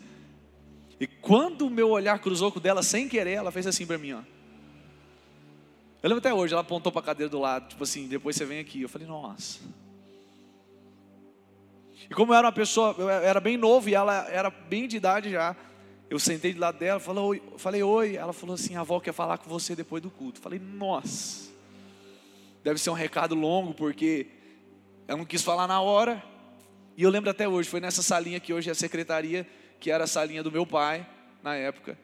E 1.00 1.08
quando 1.08 1.68
o 1.68 1.70
meu 1.70 1.90
olhar 1.90 2.20
cruzou 2.20 2.52
com 2.52 2.60
dela 2.60 2.82
sem 2.82 3.08
querer, 3.08 3.34
ela 3.34 3.52
fez 3.52 3.68
assim 3.68 3.86
para 3.86 3.98
mim, 3.98 4.14
ó. 4.14 4.22
Eu 6.02 6.10
lembro 6.10 6.20
até 6.20 6.34
hoje, 6.34 6.54
ela 6.54 6.62
apontou 6.62 6.92
para 6.92 7.02
a 7.02 7.06
cadeira 7.06 7.30
do 7.30 7.40
lado, 7.40 7.70
tipo 7.70 7.84
assim, 7.84 8.08
depois 8.08 8.36
você 8.36 8.46
vem 8.46 8.60
aqui. 8.60 8.82
Eu 8.82 8.90
falei, 8.90 9.08
nossa. 9.08 9.60
E 12.10 12.14
como 12.14 12.32
eu 12.32 12.38
era 12.38 12.48
uma 12.48 12.54
pessoa, 12.54 12.96
eu 12.98 13.10
era 13.10 13.40
bem 13.40 13.58
novo 13.58 13.90
e 13.90 13.96
ela 13.96 14.28
era 14.30 14.50
bem 14.50 14.88
de 14.88 14.98
idade 14.98 15.32
já. 15.32 15.56
Eu 16.10 16.20
sentei 16.20 16.54
do 16.54 16.60
lado 16.60 16.78
dela, 16.78 17.00
falei 17.00 17.24
oi, 17.24 17.44
falei 17.58 17.84
oi. 17.84 18.16
Ela 18.16 18.32
falou 18.32 18.54
assim: 18.54 18.76
a 18.76 18.82
avó 18.82 19.00
quer 19.00 19.14
falar 19.14 19.38
com 19.38 19.50
você 19.50 19.76
depois 19.76 20.02
do 20.02 20.10
culto. 20.10 20.40
falei, 20.40 20.60
nossa, 20.60 21.50
deve 22.68 22.82
ser 22.82 22.90
um 22.90 22.94
recado 22.94 23.34
longo, 23.34 23.74
porque 23.74 24.28
ela 25.08 25.18
não 25.18 25.26
quis 25.26 25.42
falar 25.42 25.68
na 25.68 25.80
hora. 25.80 26.22
E 26.98 27.04
eu 27.04 27.10
lembro 27.10 27.30
até 27.30 27.48
hoje, 27.48 27.70
foi 27.70 27.80
nessa 27.80 28.04
salinha 28.04 28.42
que 28.42 28.52
hoje 28.52 28.68
é 28.68 28.74
a 28.74 28.76
secretaria, 28.76 29.48
que 29.80 29.90
era 29.90 30.04
a 30.04 30.08
salinha 30.08 30.44
do 30.44 30.52
meu 30.52 30.66
pai, 30.66 31.08
na 31.42 31.56
época. 31.56 31.98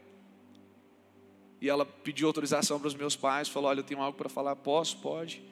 E 1.60 1.68
ela 1.68 1.86
pediu 1.86 2.28
autorização 2.28 2.80
para 2.80 2.88
os 2.88 2.96
meus 2.96 3.14
pais, 3.14 3.50
falou: 3.50 3.70
Olha, 3.70 3.82
eu 3.82 3.84
tenho 3.84 4.02
algo 4.02 4.18
para 4.18 4.30
falar, 4.30 4.56
posso? 4.56 4.98
Pode. 5.00 5.44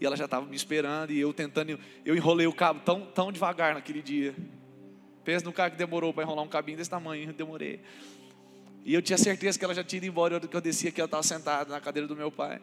E 0.00 0.06
ela 0.06 0.16
já 0.16 0.26
estava 0.26 0.46
me 0.46 0.54
esperando, 0.54 1.10
e 1.10 1.18
eu 1.18 1.32
tentando, 1.32 1.76
eu 2.04 2.14
enrolei 2.14 2.46
o 2.46 2.52
cabo 2.52 2.78
tão, 2.84 3.06
tão 3.06 3.32
devagar 3.32 3.74
naquele 3.74 4.00
dia. 4.00 4.36
Pensa 5.24 5.44
no 5.44 5.52
cara 5.52 5.72
que 5.72 5.76
demorou 5.78 6.14
para 6.14 6.22
enrolar 6.22 6.44
um 6.44 6.48
cabinho 6.48 6.78
desse 6.78 6.90
tamanho, 6.90 7.32
demorei. 7.32 7.80
E 8.84 8.94
eu 8.94 9.02
tinha 9.02 9.18
certeza 9.18 9.58
que 9.58 9.64
ela 9.64 9.74
já 9.74 9.82
tinha 9.82 9.98
ido 9.98 10.06
embora, 10.06 10.38
que 10.38 10.56
eu 10.56 10.60
descia 10.60 10.92
que 10.92 11.00
ela 11.00 11.08
estava 11.08 11.24
sentada 11.24 11.70
na 11.70 11.80
cadeira 11.80 12.06
do 12.06 12.14
meu 12.14 12.30
pai. 12.30 12.60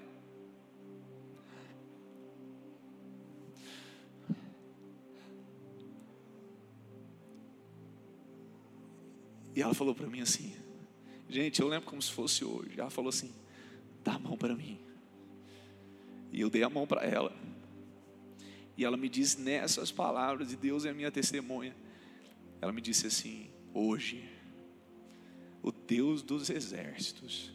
E 9.57 9.61
ela 9.63 9.73
falou 9.73 9.95
para 9.95 10.05
mim 10.05 10.21
assim, 10.21 10.53
gente, 11.27 11.59
eu 11.63 11.67
lembro 11.67 11.89
como 11.89 11.99
se 11.99 12.11
fosse 12.11 12.45
hoje. 12.45 12.79
Ela 12.79 12.91
falou 12.91 13.09
assim: 13.09 13.33
dá 14.03 14.13
a 14.13 14.19
mão 14.19 14.37
para 14.37 14.55
mim. 14.55 14.79
E 16.31 16.39
eu 16.39 16.47
dei 16.47 16.61
a 16.61 16.69
mão 16.69 16.85
para 16.85 17.03
ela. 17.03 17.35
E 18.77 18.85
ela 18.85 18.95
me 18.95 19.09
disse 19.09 19.41
nessas 19.41 19.91
palavras, 19.91 20.53
e 20.53 20.55
Deus 20.55 20.85
é 20.85 20.91
a 20.91 20.93
minha 20.93 21.09
testemunha. 21.09 21.75
Ela 22.61 22.71
me 22.71 22.79
disse 22.79 23.07
assim: 23.07 23.49
hoje, 23.73 24.29
o 25.63 25.71
Deus 25.71 26.21
dos 26.21 26.51
exércitos 26.51 27.51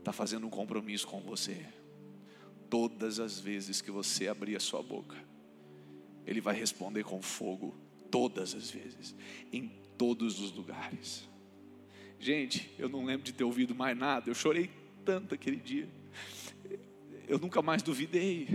está 0.00 0.12
fazendo 0.12 0.48
um 0.48 0.50
compromisso 0.50 1.06
com 1.06 1.20
você. 1.20 1.64
Todas 2.68 3.20
as 3.20 3.38
vezes 3.38 3.80
que 3.80 3.92
você 3.92 4.26
abrir 4.26 4.56
a 4.56 4.60
sua 4.60 4.82
boca, 4.82 5.16
Ele 6.26 6.40
vai 6.40 6.56
responder 6.56 7.04
com 7.04 7.22
fogo, 7.22 7.72
todas 8.10 8.54
as 8.54 8.70
vezes, 8.70 9.14
em 9.52 9.70
todos 9.96 10.40
os 10.40 10.52
lugares. 10.52 11.28
Gente, 12.18 12.70
eu 12.78 12.88
não 12.88 13.04
lembro 13.04 13.22
de 13.22 13.32
ter 13.32 13.44
ouvido 13.44 13.74
mais 13.74 13.96
nada, 13.96 14.28
eu 14.28 14.34
chorei 14.34 14.70
tanto 15.04 15.34
aquele 15.34 15.56
dia, 15.56 15.88
eu 17.26 17.38
nunca 17.38 17.62
mais 17.62 17.82
duvidei. 17.82 18.48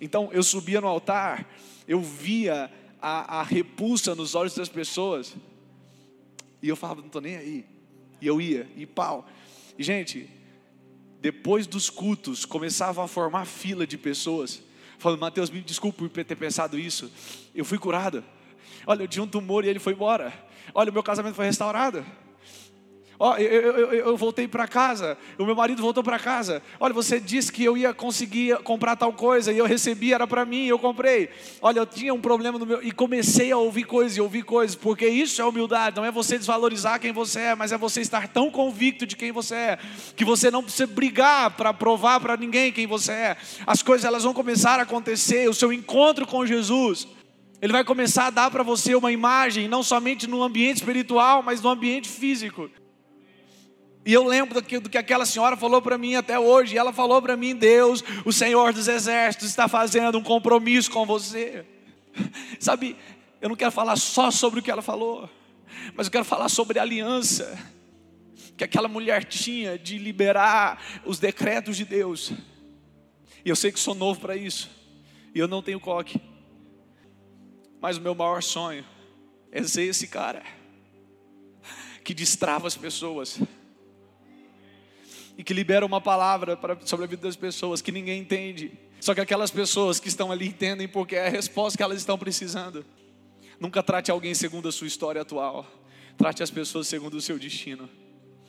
Então 0.00 0.30
eu 0.32 0.42
subia 0.42 0.80
no 0.80 0.86
altar, 0.86 1.48
eu 1.88 2.00
via 2.00 2.70
a, 3.00 3.40
a 3.40 3.42
repulsa 3.42 4.14
nos 4.14 4.34
olhos 4.34 4.54
das 4.54 4.68
pessoas. 4.68 5.34
E 6.62 6.68
eu 6.68 6.76
falava, 6.76 7.00
não 7.00 7.06
estou 7.06 7.22
nem 7.22 7.36
aí. 7.36 7.66
E 8.20 8.26
eu 8.26 8.40
ia, 8.40 8.68
e 8.76 8.84
pau. 8.84 9.26
E 9.78 9.82
gente, 9.82 10.28
depois 11.20 11.66
dos 11.66 11.88
cultos, 11.88 12.44
começava 12.44 13.02
a 13.04 13.08
formar 13.08 13.46
fila 13.46 13.86
de 13.86 13.96
pessoas. 13.96 14.62
Falando, 14.98 15.20
Mateus, 15.20 15.48
me 15.48 15.60
desculpe 15.62 16.08
por 16.08 16.24
ter 16.24 16.36
pensado 16.36 16.78
isso. 16.78 17.10
Eu 17.54 17.64
fui 17.64 17.78
curado. 17.78 18.22
Olha, 18.86 19.02
eu 19.02 19.08
tinha 19.08 19.22
um 19.22 19.28
tumor 19.28 19.64
e 19.64 19.68
ele 19.68 19.78
foi 19.78 19.92
embora. 19.92 20.32
Olha, 20.74 20.90
o 20.90 20.92
meu 20.92 21.02
casamento 21.02 21.34
foi 21.34 21.46
restaurado. 21.46 22.04
Ó, 23.22 23.36
eu, 23.36 23.76
eu, 23.76 23.92
eu 23.92 24.16
voltei 24.16 24.48
para 24.48 24.66
casa, 24.66 25.18
o 25.38 25.44
meu 25.44 25.54
marido 25.54 25.82
voltou 25.82 26.02
para 26.02 26.18
casa. 26.18 26.62
Olha, 26.80 26.94
você 26.94 27.20
disse 27.20 27.52
que 27.52 27.62
eu 27.62 27.76
ia 27.76 27.92
conseguir 27.92 28.56
comprar 28.62 28.96
tal 28.96 29.12
coisa 29.12 29.52
e 29.52 29.58
eu 29.58 29.66
recebi, 29.66 30.14
era 30.14 30.26
para 30.26 30.46
mim, 30.46 30.64
eu 30.64 30.78
comprei. 30.78 31.28
Olha, 31.60 31.80
eu 31.80 31.86
tinha 31.86 32.14
um 32.14 32.20
problema 32.20 32.58
no 32.58 32.64
meu. 32.64 32.82
E 32.82 32.90
comecei 32.90 33.52
a 33.52 33.58
ouvir 33.58 33.84
coisas 33.84 34.16
e 34.16 34.22
ouvir 34.22 34.42
coisas, 34.42 34.74
porque 34.74 35.06
isso 35.06 35.42
é 35.42 35.44
humildade, 35.44 35.96
não 35.96 36.04
é 36.06 36.10
você 36.10 36.38
desvalorizar 36.38 36.98
quem 36.98 37.12
você 37.12 37.40
é, 37.40 37.54
mas 37.54 37.72
é 37.72 37.76
você 37.76 38.00
estar 38.00 38.26
tão 38.26 38.50
convicto 38.50 39.04
de 39.04 39.14
quem 39.14 39.30
você 39.30 39.54
é, 39.54 39.78
que 40.16 40.24
você 40.24 40.50
não 40.50 40.62
precisa 40.62 40.86
brigar 40.86 41.50
para 41.50 41.74
provar 41.74 42.20
para 42.20 42.38
ninguém 42.38 42.72
quem 42.72 42.86
você 42.86 43.12
é. 43.12 43.36
As 43.66 43.82
coisas 43.82 44.06
elas 44.06 44.24
vão 44.24 44.32
começar 44.32 44.78
a 44.78 44.84
acontecer, 44.84 45.46
o 45.46 45.52
seu 45.52 45.74
encontro 45.74 46.26
com 46.26 46.46
Jesus. 46.46 47.06
Ele 47.60 47.72
vai 47.72 47.84
começar 47.84 48.26
a 48.26 48.30
dar 48.30 48.50
para 48.50 48.62
você 48.62 48.94
uma 48.94 49.12
imagem, 49.12 49.68
não 49.68 49.82
somente 49.82 50.26
no 50.26 50.42
ambiente 50.42 50.78
espiritual, 50.78 51.42
mas 51.42 51.60
no 51.60 51.68
ambiente 51.68 52.08
físico. 52.08 52.70
E 54.04 54.12
eu 54.12 54.24
lembro 54.24 54.54
do 54.54 54.66
que, 54.66 54.78
do 54.78 54.88
que 54.88 54.96
aquela 54.96 55.26
senhora 55.26 55.56
falou 55.56 55.82
para 55.82 55.98
mim 55.98 56.14
até 56.14 56.38
hoje. 56.38 56.78
Ela 56.78 56.92
falou 56.92 57.20
para 57.20 57.36
mim: 57.36 57.54
Deus, 57.54 58.02
o 58.24 58.32
Senhor 58.32 58.72
dos 58.72 58.88
Exércitos, 58.88 59.48
está 59.48 59.68
fazendo 59.68 60.16
um 60.16 60.22
compromisso 60.22 60.90
com 60.90 61.04
você. 61.04 61.66
Sabe, 62.58 62.96
eu 63.40 63.48
não 63.50 63.56
quero 63.56 63.70
falar 63.70 63.96
só 63.96 64.30
sobre 64.30 64.60
o 64.60 64.62
que 64.62 64.70
ela 64.70 64.82
falou, 64.82 65.28
mas 65.94 66.06
eu 66.06 66.10
quero 66.10 66.24
falar 66.24 66.48
sobre 66.48 66.78
a 66.78 66.82
aliança 66.82 67.58
que 68.56 68.64
aquela 68.64 68.88
mulher 68.88 69.24
tinha 69.24 69.78
de 69.78 69.96
liberar 69.96 71.00
os 71.04 71.18
decretos 71.18 71.76
de 71.76 71.84
Deus. 71.84 72.32
E 73.44 73.48
eu 73.48 73.56
sei 73.56 73.72
que 73.72 73.80
sou 73.80 73.94
novo 73.94 74.20
para 74.20 74.36
isso, 74.36 74.70
e 75.34 75.38
eu 75.38 75.48
não 75.48 75.62
tenho 75.62 75.80
coque, 75.80 76.20
mas 77.80 77.96
o 77.96 78.00
meu 78.00 78.14
maior 78.14 78.42
sonho 78.42 78.84
é 79.50 79.62
ser 79.62 79.82
esse 79.82 80.06
cara 80.06 80.42
que 82.04 82.14
destrava 82.14 82.66
as 82.66 82.76
pessoas 82.76 83.40
e 85.36 85.42
que 85.42 85.54
libera 85.54 85.86
uma 85.86 86.00
palavra 86.00 86.58
sobre 86.84 87.04
a 87.04 87.08
vida 87.08 87.22
das 87.22 87.36
pessoas 87.36 87.80
que 87.80 87.90
ninguém 87.90 88.20
entende. 88.20 88.72
Só 89.00 89.14
que 89.14 89.20
aquelas 89.20 89.50
pessoas 89.50 89.98
que 89.98 90.08
estão 90.08 90.30
ali 90.30 90.46
entendem 90.46 90.86
porque 90.86 91.16
é 91.16 91.26
a 91.26 91.30
resposta 91.30 91.76
que 91.76 91.82
elas 91.82 91.98
estão 91.98 92.18
precisando. 92.18 92.84
Nunca 93.58 93.82
trate 93.82 94.10
alguém 94.10 94.34
segundo 94.34 94.68
a 94.68 94.72
sua 94.72 94.86
história 94.86 95.22
atual. 95.22 95.66
Trate 96.18 96.42
as 96.42 96.50
pessoas 96.50 96.86
segundo 96.86 97.14
o 97.14 97.20
seu 97.20 97.38
destino. 97.38 97.88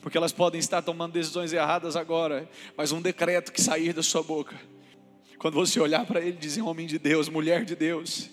Porque 0.01 0.17
elas 0.17 0.33
podem 0.33 0.59
estar 0.59 0.81
tomando 0.81 1.13
decisões 1.13 1.53
erradas 1.53 1.95
agora, 1.95 2.49
mas 2.75 2.91
um 2.91 3.01
decreto 3.01 3.51
que 3.51 3.61
sair 3.61 3.93
da 3.93 4.03
sua 4.03 4.23
boca. 4.23 4.59
Quando 5.37 5.53
você 5.53 5.79
olhar 5.79 6.05
para 6.05 6.19
ele 6.19 6.37
dizer 6.37 6.61
homem 6.61 6.87
de 6.87 6.99
Deus, 6.99 7.29
mulher 7.29 7.63
de 7.63 7.75
Deus, 7.75 8.29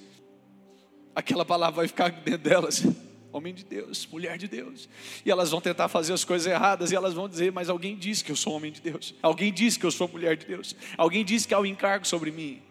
aquela 1.19 1.45
palavra 1.45 1.79
vai 1.79 1.89
ficar 1.89 2.11
dentro 2.11 2.39
delas 2.39 2.85
homem 3.33 3.53
de 3.53 3.64
Deus, 3.64 4.07
mulher 4.07 4.39
de 4.39 4.47
Deus. 4.47 4.89
E 5.25 5.31
elas 5.31 5.51
vão 5.51 5.61
tentar 5.61 5.89
fazer 5.89 6.12
as 6.12 6.25
coisas 6.25 6.47
erradas 6.51 6.93
e 6.93 6.97
elas 6.97 7.12
vão 7.12 7.29
dizer: 7.29 7.51
Mas 7.51 7.69
alguém 7.69 7.97
disse 7.97 8.23
que 8.23 8.31
eu 8.31 8.37
sou 8.37 8.55
homem 8.55 8.71
de 8.71 8.81
Deus. 8.81 9.14
Alguém 9.21 9.53
disse 9.53 9.79
que 9.79 9.85
eu 9.85 9.91
sou 9.91 10.07
mulher 10.09 10.37
de 10.37 10.47
Deus. 10.47 10.77
Alguém 10.97 11.25
disse 11.25 11.47
que 11.47 11.53
há 11.53 11.59
um 11.59 11.66
encargo 11.66 12.07
sobre 12.07 12.31
mim. 12.31 12.62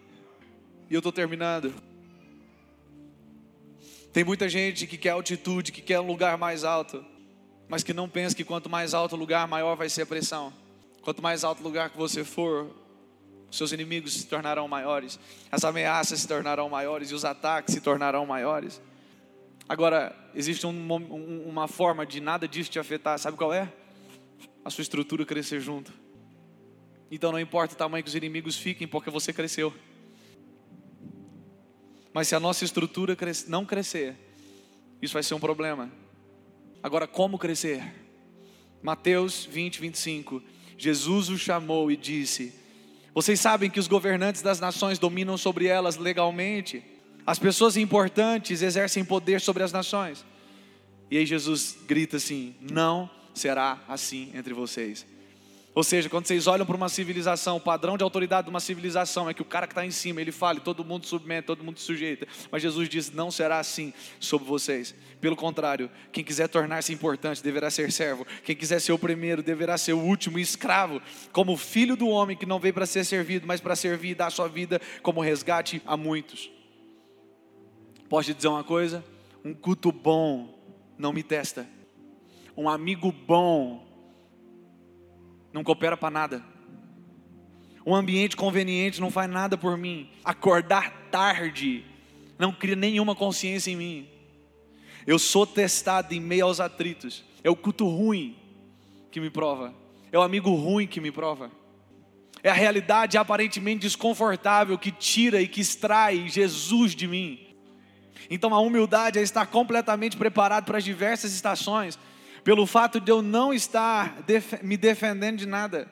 E 0.89 0.93
eu 0.93 1.00
estou 1.00 1.12
terminando. 1.12 1.74
Tem 4.14 4.24
muita 4.24 4.48
gente 4.48 4.88
que 4.88 4.98
quer 4.98 5.10
altitude, 5.10 5.72
que 5.72 5.82
quer 5.82 6.00
um 6.00 6.08
lugar 6.08 6.38
mais 6.38 6.64
alto, 6.64 7.06
mas 7.68 7.84
que 7.84 7.93
não 7.93 8.08
pensa 8.08 8.34
que 8.34 8.45
quanto 8.45 8.70
mais 8.70 8.93
alto 8.93 9.16
o 9.16 9.20
lugar, 9.20 9.45
maior 9.48 9.76
vai 9.76 9.89
ser 9.89 10.04
a 10.04 10.06
pressão. 10.06 10.54
Quanto 11.02 11.22
mais 11.22 11.43
alto 11.43 11.60
o 11.60 11.64
lugar 11.64 11.89
que 11.89 11.98
você 11.98 12.24
for, 12.24 12.74
seus 13.50 13.72
inimigos 13.72 14.14
se 14.14 14.28
tornarão 14.28 14.68
maiores, 14.68 15.20
as 15.52 15.64
ameaças 15.64 16.20
se 16.20 16.28
tornarão 16.28 16.70
maiores 16.70 17.12
e 17.12 17.14
os 17.14 17.24
ataques 17.24 17.74
se 17.74 17.82
tornarão 17.82 18.26
maiores. 18.26 18.82
Agora, 19.70 20.16
existe 20.34 20.66
um, 20.66 20.70
um, 20.72 21.43
uma 21.48 21.68
forma 21.68 22.06
de 22.06 22.22
nada 22.22 22.48
disso 22.48 22.70
te 22.70 22.80
afetar, 22.80 23.18
sabe 23.20 23.38
qual 23.38 23.54
é? 23.54 23.72
A 24.64 24.70
sua 24.70 24.82
estrutura 24.82 25.26
crescer 25.26 25.60
junto. 25.60 25.93
Então 27.10 27.32
não 27.32 27.39
importa 27.39 27.74
o 27.74 27.78
tamanho 27.78 28.04
que 28.04 28.10
os 28.10 28.16
inimigos 28.16 28.58
fiquem, 28.58 28.88
porque 28.88 29.10
você 29.10 29.32
cresceu. 29.32 29.74
Mas 32.14 32.28
se 32.28 32.36
a 32.36 32.39
nossa 32.39 32.66
estrutura 32.66 33.16
não 33.48 33.66
crescer, 33.66 34.16
isso 35.02 35.14
vai 35.14 35.24
ser 35.24 35.34
um 35.36 35.39
problema. 35.39 35.91
Agora, 36.82 37.08
como 37.08 37.38
crescer? 37.38 37.84
Mateus 38.82 39.45
20, 39.45 39.80
25. 39.80 40.43
Jesus 40.78 41.30
o 41.30 41.38
chamou 41.38 41.91
e 41.91 41.98
disse: 41.98 42.54
Vocês 43.18 43.39
sabem 43.39 43.68
que 43.68 43.80
os 43.80 43.88
governantes 43.88 44.43
das 44.43 44.59
nações 44.59 44.99
dominam 44.99 45.39
sobre 45.39 45.65
elas 45.65 45.97
legalmente 45.97 46.84
as 47.26 47.39
pessoas 47.39 47.76
importantes 47.76 48.61
exercem 48.61 49.03
poder 49.03 49.41
sobre 49.41 49.63
as 49.63 49.72
nações. 49.72 50.24
E 51.09 51.18
aí 51.18 51.26
Jesus 51.26 51.76
grita 51.88 52.18
assim: 52.18 52.55
Não 52.61 53.09
será 53.34 53.82
assim 53.88 54.30
entre 54.36 54.53
vocês. 54.53 55.03
Ou 55.78 55.84
seja, 55.84 56.10
quando 56.10 56.26
vocês 56.26 56.48
olham 56.48 56.66
para 56.66 56.76
uma 56.76 56.90
civilização, 56.90 57.58
o 57.58 57.62
padrão 57.62 58.00
de 58.00 58.04
autoridade 58.04 58.46
de 58.46 58.50
uma 58.50 58.60
civilização 58.60 59.30
é 59.30 59.34
que 59.36 59.44
o 59.44 59.46
cara 59.46 59.68
que 59.68 59.74
está 59.74 59.86
em 59.86 59.92
cima, 59.92 60.20
ele 60.20 60.32
fale, 60.32 60.60
todo 60.60 60.84
mundo 60.84 61.06
submete, 61.06 61.46
todo 61.46 61.64
mundo 61.64 61.80
sujeita. 61.80 62.28
Mas 62.50 62.64
Jesus 62.64 62.90
diz: 62.90 63.12
não 63.12 63.30
será 63.30 63.60
assim 63.60 63.94
sobre 64.20 64.48
vocês. 64.48 64.96
Pelo 65.22 65.36
contrário, 65.36 65.88
quem 66.12 66.24
quiser 66.24 66.48
tornar-se 66.48 66.92
importante 66.92 67.44
deverá 67.44 67.70
ser 67.70 67.92
servo. 67.92 68.26
Quem 68.44 68.56
quiser 68.56 68.82
ser 68.82 68.92
o 68.92 68.98
primeiro 68.98 69.44
deverá 69.44 69.78
ser 69.78 69.94
o 69.94 70.00
último, 70.00 70.40
escravo. 70.40 71.00
Como 71.32 71.56
filho 71.56 71.96
do 71.96 72.08
homem 72.08 72.36
que 72.36 72.48
não 72.48 72.58
veio 72.58 72.74
para 72.74 72.88
ser 72.88 73.04
servido, 73.06 73.46
mas 73.46 73.62
para 73.62 73.76
servir 73.76 74.10
e 74.10 74.16
dar 74.16 74.32
sua 74.32 74.48
vida 74.48 74.82
como 75.04 75.22
resgate 75.22 75.80
a 75.86 75.96
muitos. 75.96 76.50
Posso 78.10 78.32
te 78.32 78.34
dizer 78.34 78.48
uma 78.48 78.64
coisa? 78.64 79.06
Um 79.46 79.54
culto 79.54 79.92
bom 79.92 80.60
não 80.98 81.14
me 81.14 81.22
testa. 81.22 81.68
Um 82.58 82.68
amigo 82.68 83.12
bom 83.12 83.87
não 85.58 85.64
coopera 85.64 85.97
para 85.97 86.12
nada. 86.12 86.43
Um 87.84 87.95
ambiente 87.95 88.38
conveniente 88.38 89.01
não 89.01 89.10
faz 89.10 89.28
nada 89.28 89.58
por 89.58 89.76
mim. 89.76 90.08
Acordar 90.24 91.10
tarde 91.10 91.84
não 92.38 92.53
cria 92.53 92.76
nenhuma 92.76 93.16
consciência 93.16 93.72
em 93.72 93.76
mim. 93.76 94.08
Eu 95.08 95.18
sou 95.18 95.47
testado 95.47 96.14
em 96.14 96.20
meio 96.20 96.45
aos 96.45 96.60
atritos. 96.60 97.24
É 97.43 97.49
o 97.49 97.55
culto 97.55 97.88
ruim 97.88 98.38
que 99.10 99.20
me 99.20 99.32
prova. 99.32 99.74
É 100.12 100.20
o 100.20 100.22
amigo 100.22 100.53
ruim 100.53 100.86
que 100.86 101.01
me 101.01 101.12
prova. 101.12 101.51
É 102.43 102.51
a 102.51 102.53
realidade 102.53 103.18
aparentemente 103.18 103.82
desconfortável 103.82 104.78
que 104.78 104.91
tira 104.91 105.41
e 105.41 105.47
que 105.47 105.62
extrai 105.62 106.28
Jesus 106.30 106.93
de 106.93 107.08
mim. 107.08 107.39
Então 108.30 108.53
a 108.53 108.60
humildade 108.60 109.18
é 109.18 109.24
estar 109.24 109.47
completamente 109.47 110.18
preparado 110.18 110.66
para 110.66 110.78
as 110.78 110.84
diversas 110.84 111.34
estações 111.34 111.97
pelo 112.48 112.66
fato 112.66 113.02
de 113.02 113.12
eu 113.12 113.22
não 113.22 113.54
estar 113.54 114.24
me 114.64 114.78
defendendo 114.78 115.39
de 115.39 115.45
nada. 115.45 115.86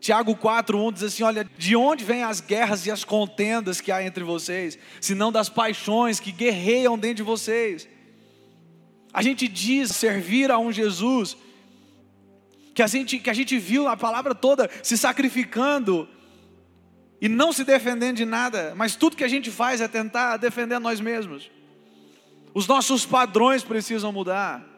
Tiago 0.00 0.34
4:1 0.34 0.92
diz 0.92 1.02
assim: 1.04 1.22
Olha, 1.22 1.48
de 1.56 1.76
onde 1.76 2.04
vêm 2.04 2.24
as 2.24 2.40
guerras 2.40 2.86
e 2.86 2.90
as 2.90 3.04
contendas 3.04 3.80
que 3.80 3.92
há 3.92 4.02
entre 4.02 4.24
vocês, 4.24 4.76
senão 5.00 5.30
das 5.30 5.48
paixões 5.48 6.18
que 6.18 6.32
guerreiam 6.32 6.98
dentro 6.98 7.18
de 7.18 7.22
vocês? 7.22 7.88
A 9.12 9.22
gente 9.22 9.46
diz 9.46 9.92
servir 9.92 10.50
a 10.50 10.58
um 10.58 10.72
Jesus 10.72 11.36
que 12.74 12.82
a 12.82 12.88
gente, 12.88 13.20
que 13.20 13.30
a 13.30 13.34
gente 13.34 13.56
viu 13.56 13.86
a 13.86 13.96
palavra 13.96 14.34
toda 14.34 14.68
se 14.82 14.98
sacrificando 14.98 16.08
e 17.20 17.28
não 17.28 17.52
se 17.52 17.62
defendendo 17.62 18.16
de 18.16 18.24
nada, 18.24 18.74
mas 18.74 18.96
tudo 18.96 19.16
que 19.16 19.22
a 19.22 19.28
gente 19.28 19.52
faz 19.52 19.80
é 19.80 19.86
tentar 19.86 20.36
defender 20.36 20.80
nós 20.80 21.00
mesmos. 21.00 21.48
Os 22.52 22.66
nossos 22.66 23.06
padrões 23.06 23.62
precisam 23.62 24.10
mudar. 24.10 24.75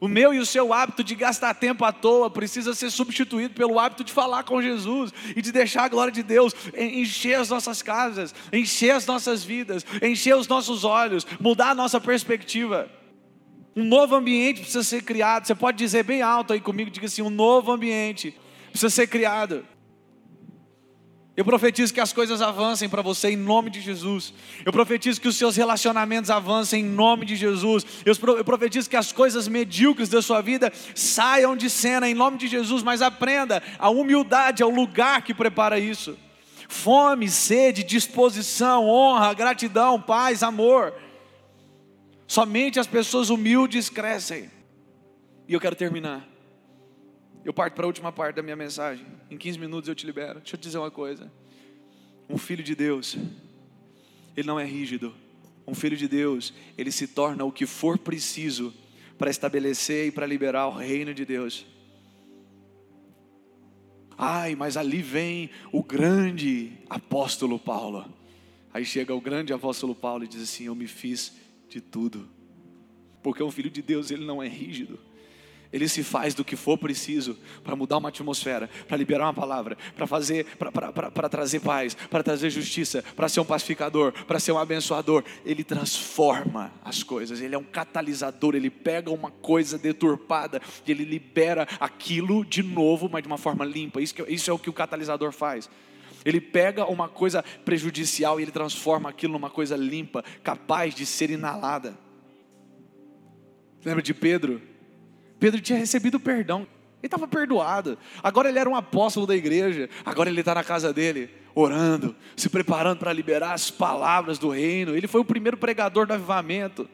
O 0.00 0.06
meu 0.06 0.32
e 0.32 0.38
o 0.38 0.46
seu 0.46 0.72
hábito 0.72 1.02
de 1.02 1.14
gastar 1.14 1.54
tempo 1.54 1.84
à 1.84 1.92
toa 1.92 2.30
precisa 2.30 2.74
ser 2.74 2.90
substituído 2.90 3.54
pelo 3.54 3.78
hábito 3.78 4.04
de 4.04 4.12
falar 4.12 4.44
com 4.44 4.62
Jesus 4.62 5.12
e 5.34 5.42
de 5.42 5.50
deixar 5.50 5.84
a 5.84 5.88
glória 5.88 6.12
de 6.12 6.22
Deus 6.22 6.54
encher 6.76 7.34
as 7.34 7.48
nossas 7.48 7.82
casas, 7.82 8.34
encher 8.52 8.92
as 8.92 9.06
nossas 9.06 9.42
vidas, 9.42 9.84
encher 10.00 10.36
os 10.36 10.46
nossos 10.46 10.84
olhos, 10.84 11.26
mudar 11.40 11.70
a 11.70 11.74
nossa 11.74 12.00
perspectiva. 12.00 12.88
Um 13.74 13.84
novo 13.84 14.14
ambiente 14.14 14.60
precisa 14.60 14.82
ser 14.82 15.02
criado. 15.02 15.46
Você 15.46 15.54
pode 15.54 15.78
dizer 15.78 16.02
bem 16.02 16.22
alto 16.22 16.52
aí 16.52 16.60
comigo, 16.60 16.90
diga 16.90 17.06
assim: 17.06 17.22
um 17.22 17.30
novo 17.30 17.72
ambiente 17.72 18.36
precisa 18.70 18.90
ser 18.90 19.06
criado. 19.06 19.64
Eu 21.38 21.44
profetizo 21.44 21.94
que 21.94 22.00
as 22.00 22.12
coisas 22.12 22.42
avancem 22.42 22.88
para 22.88 23.00
você 23.00 23.30
em 23.30 23.36
nome 23.36 23.70
de 23.70 23.80
Jesus. 23.80 24.34
Eu 24.66 24.72
profetizo 24.72 25.20
que 25.20 25.28
os 25.28 25.36
seus 25.36 25.54
relacionamentos 25.54 26.30
avancem 26.30 26.80
em 26.80 26.84
nome 26.84 27.24
de 27.24 27.36
Jesus. 27.36 27.86
Eu 28.04 28.44
profetizo 28.44 28.90
que 28.90 28.96
as 28.96 29.12
coisas 29.12 29.46
medíocres 29.46 30.08
da 30.08 30.20
sua 30.20 30.40
vida 30.40 30.72
saiam 30.96 31.56
de 31.56 31.70
cena 31.70 32.10
em 32.10 32.12
nome 32.12 32.38
de 32.38 32.48
Jesus. 32.48 32.82
Mas 32.82 33.02
aprenda: 33.02 33.62
a 33.78 33.88
humildade 33.88 34.64
é 34.64 34.66
o 34.66 34.74
lugar 34.74 35.22
que 35.22 35.32
prepara 35.32 35.78
isso. 35.78 36.18
Fome, 36.68 37.30
sede, 37.30 37.84
disposição, 37.84 38.88
honra, 38.88 39.32
gratidão, 39.32 40.02
paz, 40.02 40.42
amor. 40.42 40.92
Somente 42.26 42.80
as 42.80 42.88
pessoas 42.88 43.30
humildes 43.30 43.88
crescem. 43.88 44.50
E 45.46 45.54
eu 45.54 45.60
quero 45.60 45.76
terminar. 45.76 46.26
Eu 47.48 47.54
parto 47.54 47.72
para 47.72 47.84
a 47.84 47.86
última 47.86 48.12
parte 48.12 48.36
da 48.36 48.42
minha 48.42 48.54
mensagem. 48.54 49.06
Em 49.30 49.38
15 49.38 49.58
minutos 49.58 49.88
eu 49.88 49.94
te 49.94 50.04
libero. 50.04 50.38
Deixa 50.38 50.54
eu 50.54 50.60
te 50.60 50.64
dizer 50.64 50.76
uma 50.76 50.90
coisa. 50.90 51.32
Um 52.28 52.36
filho 52.36 52.62
de 52.62 52.74
Deus, 52.74 53.16
ele 54.36 54.46
não 54.46 54.60
é 54.60 54.66
rígido. 54.66 55.14
Um 55.66 55.74
filho 55.74 55.96
de 55.96 56.06
Deus, 56.06 56.52
ele 56.76 56.92
se 56.92 57.08
torna 57.08 57.46
o 57.46 57.50
que 57.50 57.64
for 57.64 57.96
preciso 57.96 58.74
para 59.16 59.30
estabelecer 59.30 60.08
e 60.08 60.10
para 60.10 60.26
liberar 60.26 60.66
o 60.66 60.76
reino 60.76 61.14
de 61.14 61.24
Deus. 61.24 61.64
Ai, 64.18 64.54
mas 64.54 64.76
ali 64.76 65.00
vem 65.00 65.48
o 65.72 65.82
grande 65.82 66.72
apóstolo 66.90 67.58
Paulo. 67.58 68.04
Aí 68.74 68.84
chega 68.84 69.14
o 69.14 69.22
grande 69.22 69.54
apóstolo 69.54 69.94
Paulo 69.94 70.22
e 70.22 70.28
diz 70.28 70.42
assim: 70.42 70.64
Eu 70.64 70.74
me 70.74 70.86
fiz 70.86 71.34
de 71.66 71.80
tudo. 71.80 72.28
Porque 73.22 73.42
um 73.42 73.50
filho 73.50 73.70
de 73.70 73.80
Deus, 73.80 74.10
ele 74.10 74.26
não 74.26 74.42
é 74.42 74.48
rígido. 74.48 75.07
Ele 75.70 75.86
se 75.86 76.02
faz 76.02 76.34
do 76.34 76.44
que 76.44 76.56
for 76.56 76.78
preciso 76.78 77.36
para 77.62 77.76
mudar 77.76 77.98
uma 77.98 78.08
atmosfera, 78.08 78.70
para 78.86 78.96
liberar 78.96 79.26
uma 79.26 79.34
palavra, 79.34 79.76
para 79.94 80.06
fazer, 80.06 80.46
para 80.56 81.28
trazer 81.28 81.60
paz, 81.60 81.94
para 81.94 82.22
trazer 82.22 82.48
justiça, 82.48 83.04
para 83.14 83.28
ser 83.28 83.40
um 83.40 83.44
pacificador, 83.44 84.12
para 84.26 84.40
ser 84.40 84.52
um 84.52 84.58
abençoador. 84.58 85.22
Ele 85.44 85.62
transforma 85.62 86.72
as 86.82 87.02
coisas. 87.02 87.42
Ele 87.42 87.54
é 87.54 87.58
um 87.58 87.64
catalisador. 87.64 88.54
Ele 88.54 88.70
pega 88.70 89.10
uma 89.10 89.30
coisa 89.30 89.76
deturpada 89.76 90.62
e 90.86 90.90
ele 90.90 91.04
libera 91.04 91.68
aquilo 91.78 92.46
de 92.46 92.62
novo, 92.62 93.08
mas 93.10 93.22
de 93.22 93.28
uma 93.28 93.38
forma 93.38 93.64
limpa. 93.64 94.00
Isso, 94.00 94.14
isso 94.26 94.50
é 94.50 94.54
o 94.54 94.58
que 94.58 94.70
o 94.70 94.72
catalisador 94.72 95.32
faz. 95.32 95.68
Ele 96.24 96.40
pega 96.40 96.86
uma 96.86 97.08
coisa 97.08 97.42
prejudicial 97.64 98.40
e 98.40 98.42
ele 98.42 98.50
transforma 98.50 99.10
aquilo 99.10 99.34
numa 99.34 99.50
coisa 99.50 99.76
limpa, 99.76 100.24
capaz 100.42 100.94
de 100.94 101.04
ser 101.04 101.30
inalada. 101.30 101.96
Lembra 103.84 104.02
de 104.02 104.14
Pedro? 104.14 104.60
Pedro 105.38 105.60
tinha 105.60 105.78
recebido 105.78 106.18
perdão, 106.18 106.66
ele 107.00 107.06
estava 107.06 107.28
perdoado. 107.28 107.96
Agora 108.22 108.48
ele 108.48 108.58
era 108.58 108.68
um 108.68 108.74
apóstolo 108.74 109.26
da 109.26 109.36
igreja. 109.36 109.88
Agora 110.04 110.28
ele 110.28 110.40
está 110.40 110.54
na 110.54 110.64
casa 110.64 110.92
dele, 110.92 111.30
orando, 111.54 112.14
se 112.36 112.48
preparando 112.48 112.98
para 112.98 113.12
liberar 113.12 113.52
as 113.52 113.70
palavras 113.70 114.38
do 114.38 114.50
reino. 114.50 114.96
Ele 114.96 115.06
foi 115.06 115.20
o 115.20 115.24
primeiro 115.24 115.56
pregador 115.56 116.06
do 116.06 116.14
avivamento. 116.14 116.88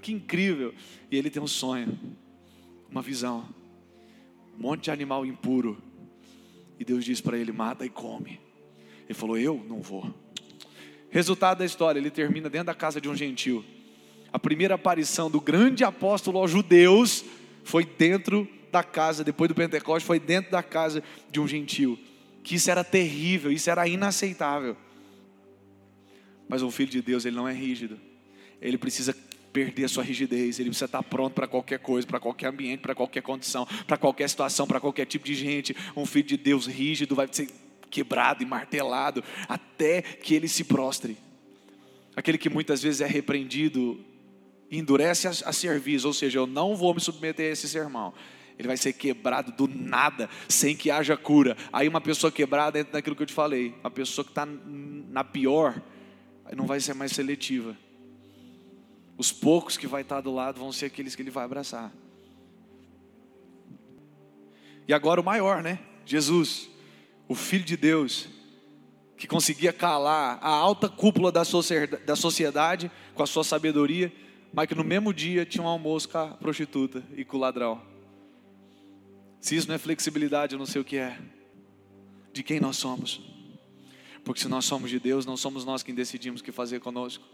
Que 0.00 0.12
incrível! 0.12 0.74
E 1.10 1.16
ele 1.16 1.28
tem 1.28 1.42
um 1.42 1.46
sonho, 1.46 1.98
uma 2.90 3.02
visão, 3.02 3.46
um 4.58 4.62
monte 4.62 4.84
de 4.84 4.90
animal 4.90 5.26
impuro. 5.26 5.76
E 6.78 6.84
Deus 6.84 7.04
diz 7.04 7.20
para 7.20 7.36
ele: 7.36 7.52
mata 7.52 7.84
e 7.84 7.90
come. 7.90 8.40
Ele 9.04 9.14
falou: 9.14 9.36
Eu 9.36 9.62
não 9.68 9.82
vou. 9.82 10.10
Resultado 11.10 11.58
da 11.58 11.66
história: 11.66 11.98
ele 11.98 12.10
termina 12.10 12.48
dentro 12.48 12.68
da 12.68 12.74
casa 12.74 12.98
de 12.98 13.10
um 13.10 13.14
gentil. 13.14 13.62
A 14.32 14.38
primeira 14.38 14.76
aparição 14.76 15.30
do 15.30 15.40
grande 15.40 15.84
apóstolo 15.84 16.38
aos 16.38 16.50
judeus 16.50 17.24
foi 17.64 17.84
dentro 17.84 18.48
da 18.70 18.82
casa, 18.82 19.24
depois 19.24 19.48
do 19.48 19.54
Pentecostes, 19.54 20.06
foi 20.06 20.20
dentro 20.20 20.50
da 20.50 20.62
casa 20.62 21.02
de 21.30 21.40
um 21.40 21.46
gentil. 21.46 21.98
Que 22.42 22.54
isso 22.54 22.70
era 22.70 22.84
terrível, 22.84 23.50
isso 23.50 23.68
era 23.70 23.86
inaceitável. 23.86 24.76
Mas 26.48 26.62
o 26.62 26.70
filho 26.70 26.90
de 26.90 27.02
Deus, 27.02 27.24
ele 27.24 27.36
não 27.36 27.48
é 27.48 27.52
rígido. 27.52 27.98
Ele 28.60 28.78
precisa 28.78 29.14
perder 29.52 29.84
a 29.84 29.88
sua 29.88 30.04
rigidez, 30.04 30.58
ele 30.58 30.68
precisa 30.68 30.86
estar 30.86 31.02
pronto 31.02 31.34
para 31.34 31.46
qualquer 31.46 31.78
coisa, 31.78 32.06
para 32.06 32.20
qualquer 32.20 32.46
ambiente, 32.48 32.80
para 32.80 32.94
qualquer 32.94 33.22
condição, 33.22 33.66
para 33.86 33.96
qualquer 33.96 34.28
situação, 34.28 34.66
para 34.66 34.80
qualquer 34.80 35.06
tipo 35.06 35.24
de 35.24 35.34
gente. 35.34 35.76
Um 35.96 36.06
filho 36.06 36.26
de 36.26 36.36
Deus 36.36 36.66
rígido 36.66 37.14
vai 37.14 37.28
ser 37.30 37.48
quebrado 37.90 38.42
e 38.42 38.46
martelado 38.46 39.22
até 39.48 40.02
que 40.02 40.34
ele 40.34 40.48
se 40.48 40.64
prostre. 40.64 41.16
Aquele 42.14 42.38
que 42.38 42.48
muitas 42.48 42.82
vezes 42.82 43.00
é 43.00 43.06
repreendido 43.06 44.04
endurece 44.70 45.26
a, 45.26 45.30
a 45.30 45.52
cerviz, 45.52 46.04
ou 46.04 46.12
seja, 46.12 46.38
eu 46.38 46.46
não 46.46 46.76
vou 46.76 46.94
me 46.94 47.00
submeter 47.00 47.48
a 47.48 47.52
esse 47.52 47.68
sermão. 47.68 48.14
Ele 48.58 48.68
vai 48.68 48.76
ser 48.76 48.92
quebrado 48.92 49.52
do 49.52 49.66
nada, 49.66 50.28
sem 50.48 50.76
que 50.76 50.90
haja 50.90 51.16
cura. 51.16 51.56
Aí 51.72 51.88
uma 51.88 52.00
pessoa 52.00 52.30
quebrada 52.30 52.72
dentro 52.72 52.92
daquilo 52.92 53.16
que 53.16 53.22
eu 53.22 53.26
te 53.26 53.32
falei, 53.32 53.74
uma 53.80 53.90
pessoa 53.90 54.24
que 54.24 54.30
está 54.30 54.46
na 54.46 55.24
pior, 55.24 55.80
não 56.54 56.66
vai 56.66 56.78
ser 56.78 56.94
mais 56.94 57.12
seletiva. 57.12 57.76
Os 59.16 59.32
poucos 59.32 59.76
que 59.76 59.86
vai 59.86 60.02
estar 60.02 60.20
do 60.20 60.32
lado 60.32 60.60
vão 60.60 60.72
ser 60.72 60.86
aqueles 60.86 61.14
que 61.14 61.22
ele 61.22 61.30
vai 61.30 61.44
abraçar. 61.44 61.92
E 64.86 64.92
agora 64.92 65.20
o 65.20 65.24
maior, 65.24 65.62
né? 65.62 65.78
Jesus, 66.04 66.68
o 67.28 67.34
Filho 67.34 67.64
de 67.64 67.76
Deus, 67.76 68.28
que 69.16 69.26
conseguia 69.26 69.72
calar 69.72 70.38
a 70.42 70.48
alta 70.50 70.88
cúpula 70.88 71.30
da 71.30 71.44
sociedade 72.16 72.90
com 73.14 73.22
a 73.22 73.26
sua 73.26 73.44
sabedoria 73.44 74.12
mas 74.52 74.66
que 74.66 74.74
no 74.74 74.84
mesmo 74.84 75.12
dia 75.12 75.46
tinha 75.46 75.62
um 75.62 75.68
almoço 75.68 76.08
com 76.08 76.18
a 76.18 76.28
prostituta 76.28 77.02
e 77.16 77.24
com 77.24 77.36
o 77.36 77.40
ladrão. 77.40 77.80
Se 79.40 79.56
isso 79.56 79.68
não 79.68 79.74
é 79.74 79.78
flexibilidade, 79.78 80.54
eu 80.54 80.58
não 80.58 80.66
sei 80.66 80.80
o 80.80 80.84
que 80.84 80.96
é. 80.96 81.18
De 82.32 82.42
quem 82.42 82.60
nós 82.60 82.76
somos? 82.76 83.20
Porque 84.24 84.40
se 84.40 84.48
nós 84.48 84.64
somos 84.64 84.90
de 84.90 85.00
Deus, 85.00 85.24
não 85.24 85.36
somos 85.36 85.64
nós 85.64 85.82
quem 85.82 85.94
decidimos 85.94 86.40
o 86.40 86.44
que 86.44 86.52
fazer 86.52 86.80
conosco. 86.80 87.24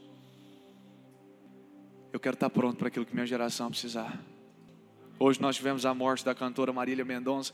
Eu 2.12 2.20
quero 2.20 2.34
estar 2.34 2.48
pronto 2.48 2.78
para 2.78 2.88
aquilo 2.88 3.04
que 3.04 3.14
minha 3.14 3.26
geração 3.26 3.70
precisar. 3.70 4.22
Hoje 5.18 5.40
nós 5.40 5.56
tivemos 5.56 5.84
a 5.84 5.92
morte 5.92 6.24
da 6.24 6.34
cantora 6.34 6.72
Marília 6.72 7.04
Mendonça. 7.04 7.52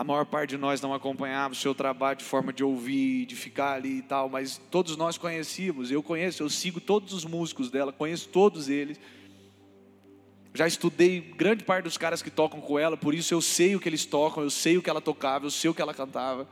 A 0.00 0.04
maior 0.04 0.24
parte 0.24 0.48
de 0.48 0.56
nós 0.56 0.80
não 0.80 0.94
acompanhava 0.94 1.52
o 1.52 1.54
seu 1.54 1.74
trabalho 1.74 2.16
de 2.16 2.24
forma 2.24 2.54
de 2.54 2.64
ouvir, 2.64 3.26
de 3.26 3.36
ficar 3.36 3.74
ali 3.74 3.98
e 3.98 4.02
tal, 4.02 4.30
mas 4.30 4.58
todos 4.70 4.96
nós 4.96 5.18
conhecíamos. 5.18 5.90
Eu 5.90 6.02
conheço, 6.02 6.42
eu 6.42 6.48
sigo 6.48 6.80
todos 6.80 7.12
os 7.12 7.26
músicos 7.26 7.70
dela, 7.70 7.92
conheço 7.92 8.26
todos 8.30 8.70
eles. 8.70 8.98
Já 10.54 10.66
estudei 10.66 11.20
grande 11.20 11.64
parte 11.64 11.84
dos 11.84 11.98
caras 11.98 12.22
que 12.22 12.30
tocam 12.30 12.62
com 12.62 12.78
ela, 12.78 12.96
por 12.96 13.12
isso 13.12 13.34
eu 13.34 13.42
sei 13.42 13.76
o 13.76 13.80
que 13.80 13.90
eles 13.90 14.06
tocam, 14.06 14.42
eu 14.42 14.48
sei 14.48 14.78
o 14.78 14.82
que 14.82 14.88
ela 14.88 15.02
tocava, 15.02 15.44
eu 15.44 15.50
sei 15.50 15.68
o 15.68 15.74
que 15.74 15.82
ela 15.82 15.92
cantava. 15.92 16.48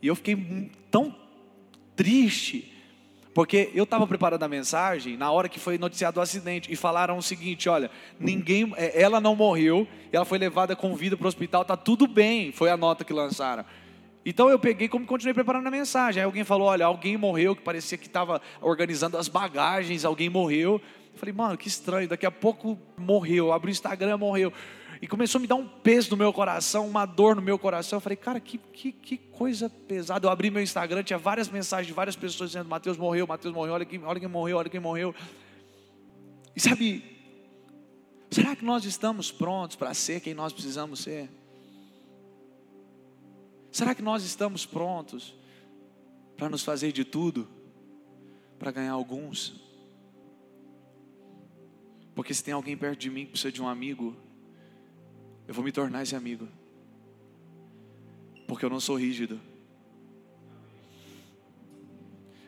E 0.00 0.06
eu 0.06 0.14
fiquei 0.14 0.70
tão 0.92 1.12
triste, 1.96 2.72
porque 3.34 3.70
eu 3.74 3.84
estava 3.84 4.06
preparando 4.06 4.42
a 4.42 4.48
mensagem 4.48 5.16
na 5.16 5.30
hora 5.30 5.48
que 5.48 5.60
foi 5.60 5.78
noticiado 5.78 6.18
o 6.18 6.22
acidente 6.22 6.72
e 6.72 6.76
falaram 6.76 7.16
o 7.18 7.22
seguinte: 7.22 7.68
olha, 7.68 7.90
ninguém, 8.18 8.72
é, 8.76 9.00
ela 9.00 9.20
não 9.20 9.36
morreu, 9.36 9.86
ela 10.12 10.24
foi 10.24 10.38
levada 10.38 10.74
com 10.74 10.94
vida 10.94 11.16
para 11.16 11.24
o 11.24 11.28
hospital, 11.28 11.64
tá 11.64 11.76
tudo 11.76 12.06
bem, 12.06 12.52
foi 12.52 12.70
a 12.70 12.76
nota 12.76 13.04
que 13.04 13.12
lançaram. 13.12 13.64
Então 14.24 14.50
eu 14.50 14.58
peguei 14.58 14.88
como 14.88 15.06
continuei 15.06 15.32
preparando 15.32 15.66
a 15.66 15.70
mensagem. 15.70 16.20
Aí 16.20 16.24
alguém 16.24 16.44
falou: 16.44 16.68
olha, 16.68 16.84
alguém 16.84 17.16
morreu, 17.16 17.54
que 17.54 17.62
parecia 17.62 17.96
que 17.96 18.06
estava 18.06 18.42
organizando 18.60 19.16
as 19.16 19.28
bagagens, 19.28 20.04
alguém 20.04 20.28
morreu. 20.28 20.80
Eu 21.12 21.18
falei, 21.18 21.32
mano, 21.32 21.56
que 21.56 21.66
estranho, 21.66 22.08
daqui 22.08 22.26
a 22.26 22.30
pouco 22.30 22.78
morreu, 22.96 23.52
abri 23.52 23.70
o 23.70 23.72
Instagram, 23.72 24.18
morreu. 24.18 24.52
E 25.00 25.06
começou 25.06 25.38
a 25.38 25.42
me 25.42 25.46
dar 25.46 25.54
um 25.54 25.66
peso 25.66 26.10
no 26.10 26.16
meu 26.16 26.32
coração, 26.32 26.86
uma 26.86 27.06
dor 27.06 27.36
no 27.36 27.42
meu 27.42 27.58
coração. 27.58 27.98
Eu 27.98 28.00
falei, 28.00 28.16
cara, 28.16 28.40
que, 28.40 28.58
que, 28.58 28.90
que 28.90 29.16
coisa 29.16 29.70
pesada. 29.70 30.26
Eu 30.26 30.30
abri 30.30 30.50
meu 30.50 30.62
Instagram, 30.62 31.04
tinha 31.04 31.18
várias 31.18 31.48
mensagens 31.48 31.86
de 31.86 31.92
várias 31.92 32.16
pessoas 32.16 32.50
dizendo: 32.50 32.68
Mateus 32.68 32.96
morreu, 32.96 33.26
Mateus 33.26 33.54
morreu, 33.54 33.74
olha 33.74 33.84
quem, 33.84 34.02
olha 34.02 34.18
quem 34.18 34.28
morreu, 34.28 34.56
olha 34.56 34.68
quem 34.68 34.80
morreu. 34.80 35.14
E 36.54 36.60
sabe, 36.60 37.04
será 38.28 38.56
que 38.56 38.64
nós 38.64 38.84
estamos 38.84 39.30
prontos 39.30 39.76
para 39.76 39.94
ser 39.94 40.20
quem 40.20 40.34
nós 40.34 40.52
precisamos 40.52 41.00
ser? 41.00 41.30
Será 43.70 43.94
que 43.94 44.02
nós 44.02 44.24
estamos 44.24 44.66
prontos 44.66 45.34
para 46.36 46.48
nos 46.48 46.64
fazer 46.64 46.90
de 46.90 47.04
tudo 47.04 47.48
para 48.58 48.72
ganhar 48.72 48.92
alguns? 48.92 49.60
Porque 52.16 52.34
se 52.34 52.42
tem 52.42 52.52
alguém 52.52 52.76
perto 52.76 52.98
de 52.98 53.10
mim 53.10 53.26
que 53.26 53.30
precisa 53.30 53.52
de 53.52 53.62
um 53.62 53.68
amigo, 53.68 54.16
eu 55.48 55.54
vou 55.54 55.64
me 55.64 55.72
tornar 55.72 56.02
esse 56.02 56.14
amigo. 56.14 56.46
Porque 58.46 58.64
eu 58.64 58.70
não 58.70 58.78
sou 58.78 58.96
rígido. 58.96 59.40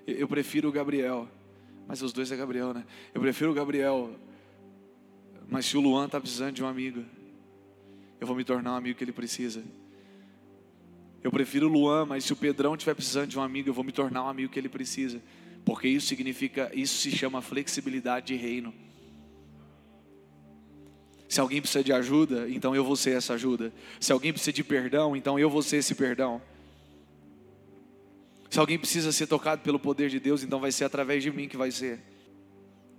Eu 0.07 0.29
prefiro 0.29 0.69
o 0.69 0.73
Gabriel. 0.73 1.27
Mas 1.89 2.03
os 2.03 2.13
dois 2.13 2.31
é 2.31 2.37
Gabriel, 2.37 2.75
né? 2.75 2.85
Eu 3.15 3.23
prefiro 3.23 3.51
o 3.51 3.55
Gabriel. 3.55 4.15
Mas 5.49 5.65
se 5.65 5.79
o 5.79 5.81
Luan 5.81 6.07
está 6.07 6.21
precisando 6.21 6.55
de 6.55 6.63
um 6.63 6.67
amigo, 6.67 7.03
eu 8.21 8.27
vou 8.27 8.37
me 8.37 8.45
tornar 8.45 8.75
um 8.75 8.77
amigo 8.77 8.99
que 8.99 9.03
ele 9.03 9.13
precisa. 9.13 9.65
Eu 11.23 11.31
prefiro 11.31 11.69
o 11.69 11.73
Luan, 11.73 12.05
mas 12.05 12.25
se 12.25 12.35
o 12.35 12.37
Pedrão 12.37 12.75
estiver 12.75 12.95
precisando 12.95 13.29
de 13.29 13.39
um 13.39 13.43
amigo, 13.43 13.71
eu 13.71 13.75
vou 13.75 13.83
me 13.83 13.93
tornar 13.93 14.25
um 14.25 14.29
amigo 14.29 14.53
que 14.53 14.59
ele 14.59 14.69
precisa. 14.69 15.23
Porque 15.65 15.89
isso 15.89 16.07
significa, 16.07 16.71
isso 16.75 16.99
se 16.99 17.11
chama 17.11 17.41
flexibilidade 17.41 18.27
de 18.27 18.37
reino. 18.37 18.75
Se 21.31 21.41
alguém 21.41 21.61
precisa 21.61 21.85
de 21.85 21.93
ajuda, 21.93 22.51
então 22.51 22.75
eu 22.75 22.83
vou 22.83 22.97
ser 22.97 23.17
essa 23.17 23.35
ajuda. 23.35 23.73
Se 24.01 24.11
alguém 24.11 24.33
precisa 24.33 24.53
de 24.53 24.65
perdão, 24.65 25.15
então 25.15 25.39
eu 25.39 25.49
vou 25.49 25.63
ser 25.63 25.77
esse 25.77 25.95
perdão. 25.95 26.43
Se 28.51 28.59
alguém 28.59 28.77
precisa 28.77 29.13
ser 29.13 29.29
tocado 29.29 29.63
pelo 29.63 29.79
poder 29.79 30.11
de 30.11 30.19
Deus, 30.19 30.43
então 30.43 30.59
vai 30.59 30.73
ser 30.73 30.83
através 30.83 31.23
de 31.23 31.31
mim 31.31 31.47
que 31.47 31.57
vai 31.57 31.71
ser. 31.71 32.01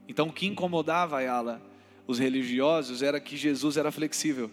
Então 0.08 0.30
o 0.30 0.32
que 0.32 0.48
incomodava 0.48 1.22
ela, 1.22 1.62
os 2.08 2.20
religiosos, 2.20 3.02
era 3.02 3.20
que 3.20 3.36
Jesus 3.36 3.76
era 3.76 3.92
flexível. 3.92 4.50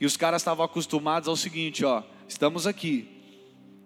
E 0.00 0.06
os 0.06 0.16
caras 0.16 0.40
estavam 0.40 0.64
acostumados 0.64 1.28
ao 1.28 1.36
seguinte, 1.36 1.84
ó, 1.84 2.02
estamos 2.26 2.66
aqui. 2.66 3.08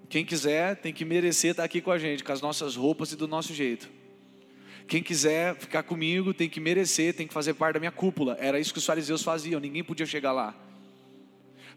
Quem 0.08 0.24
quiser 0.24 0.76
tem 0.76 0.92
que 0.92 1.04
merecer 1.04 1.50
estar 1.50 1.64
aqui 1.64 1.80
com 1.80 1.90
a 1.90 1.98
gente, 1.98 2.22
com 2.22 2.30
as 2.30 2.40
nossas 2.40 2.76
roupas 2.76 3.10
e 3.10 3.16
do 3.16 3.26
nosso 3.26 3.52
jeito. 3.52 3.90
Quem 4.87 5.03
quiser 5.03 5.55
ficar 5.57 5.83
comigo 5.83 6.35
tem 6.35 6.49
que 6.49 6.61
merecer, 6.61 7.14
tem 7.14 7.26
que 7.26 7.35
fazer 7.35 7.55
parte 7.55 7.74
da 7.74 7.80
minha 7.80 7.93
cúpula. 7.93 8.37
Era 8.41 8.59
isso 8.59 8.72
que 8.72 8.78
os 8.78 8.87
fariseus 8.87 9.22
faziam, 9.22 9.61
ninguém 9.61 9.83
podia 9.83 10.07
chegar 10.07 10.33
lá. 10.33 10.55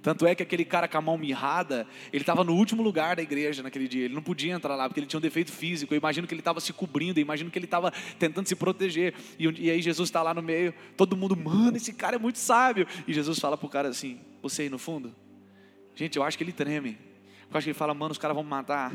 Tanto 0.02 0.28
é 0.28 0.36
que 0.36 0.44
aquele 0.44 0.64
cara 0.64 0.88
com 0.88 0.98
a 0.98 1.02
mão 1.02 1.18
mirrada, 1.18 1.88
ele 2.14 2.22
estava 2.22 2.44
no 2.44 2.54
último 2.54 2.84
lugar 2.84 3.16
da 3.16 3.24
igreja 3.24 3.64
naquele 3.64 3.88
dia. 3.88 4.06
Ele 4.06 4.14
não 4.14 4.22
podia 4.22 4.54
entrar 4.54 4.76
lá 4.76 4.88
porque 4.88 5.00
ele 5.00 5.08
tinha 5.08 5.18
um 5.18 5.22
defeito 5.22 5.52
físico. 5.52 5.94
Eu 5.94 5.98
imagino 5.98 6.28
que 6.28 6.34
ele 6.34 6.42
estava 6.42 6.60
se 6.60 6.72
cobrindo, 6.72 7.20
eu 7.20 7.22
imagino 7.24 7.50
que 7.50 7.58
ele 7.58 7.66
estava 7.66 7.92
tentando 8.20 8.48
se 8.48 8.56
proteger. 8.56 9.16
E, 9.40 9.46
e 9.66 9.72
aí 9.72 9.82
Jesus 9.82 10.08
está 10.08 10.22
lá 10.22 10.32
no 10.32 10.44
meio, 10.44 10.76
todo 10.96 11.18
mundo, 11.18 11.36
mano, 11.36 11.76
esse 11.76 11.92
cara 11.92 12.18
é 12.18 12.20
muito 12.20 12.38
sábio. 12.38 12.86
E 13.08 13.14
Jesus 13.14 13.40
fala 13.40 13.58
para 13.58 13.66
o 13.66 13.70
cara 13.70 13.88
assim: 13.88 14.20
Você 14.44 14.64
aí 14.64 14.70
no 14.70 14.78
fundo? 14.78 15.16
Gente, 15.96 16.18
eu 16.18 16.24
acho 16.24 16.38
que 16.38 16.44
ele 16.44 16.52
treme. 16.52 17.00
Eu 17.50 17.58
acho 17.58 17.66
que 17.66 17.70
ele 17.70 17.78
fala, 17.78 17.94
mano, 17.94 18.12
os 18.12 18.18
caras 18.18 18.36
vão 18.36 18.44
me 18.44 18.50
matar. 18.50 18.94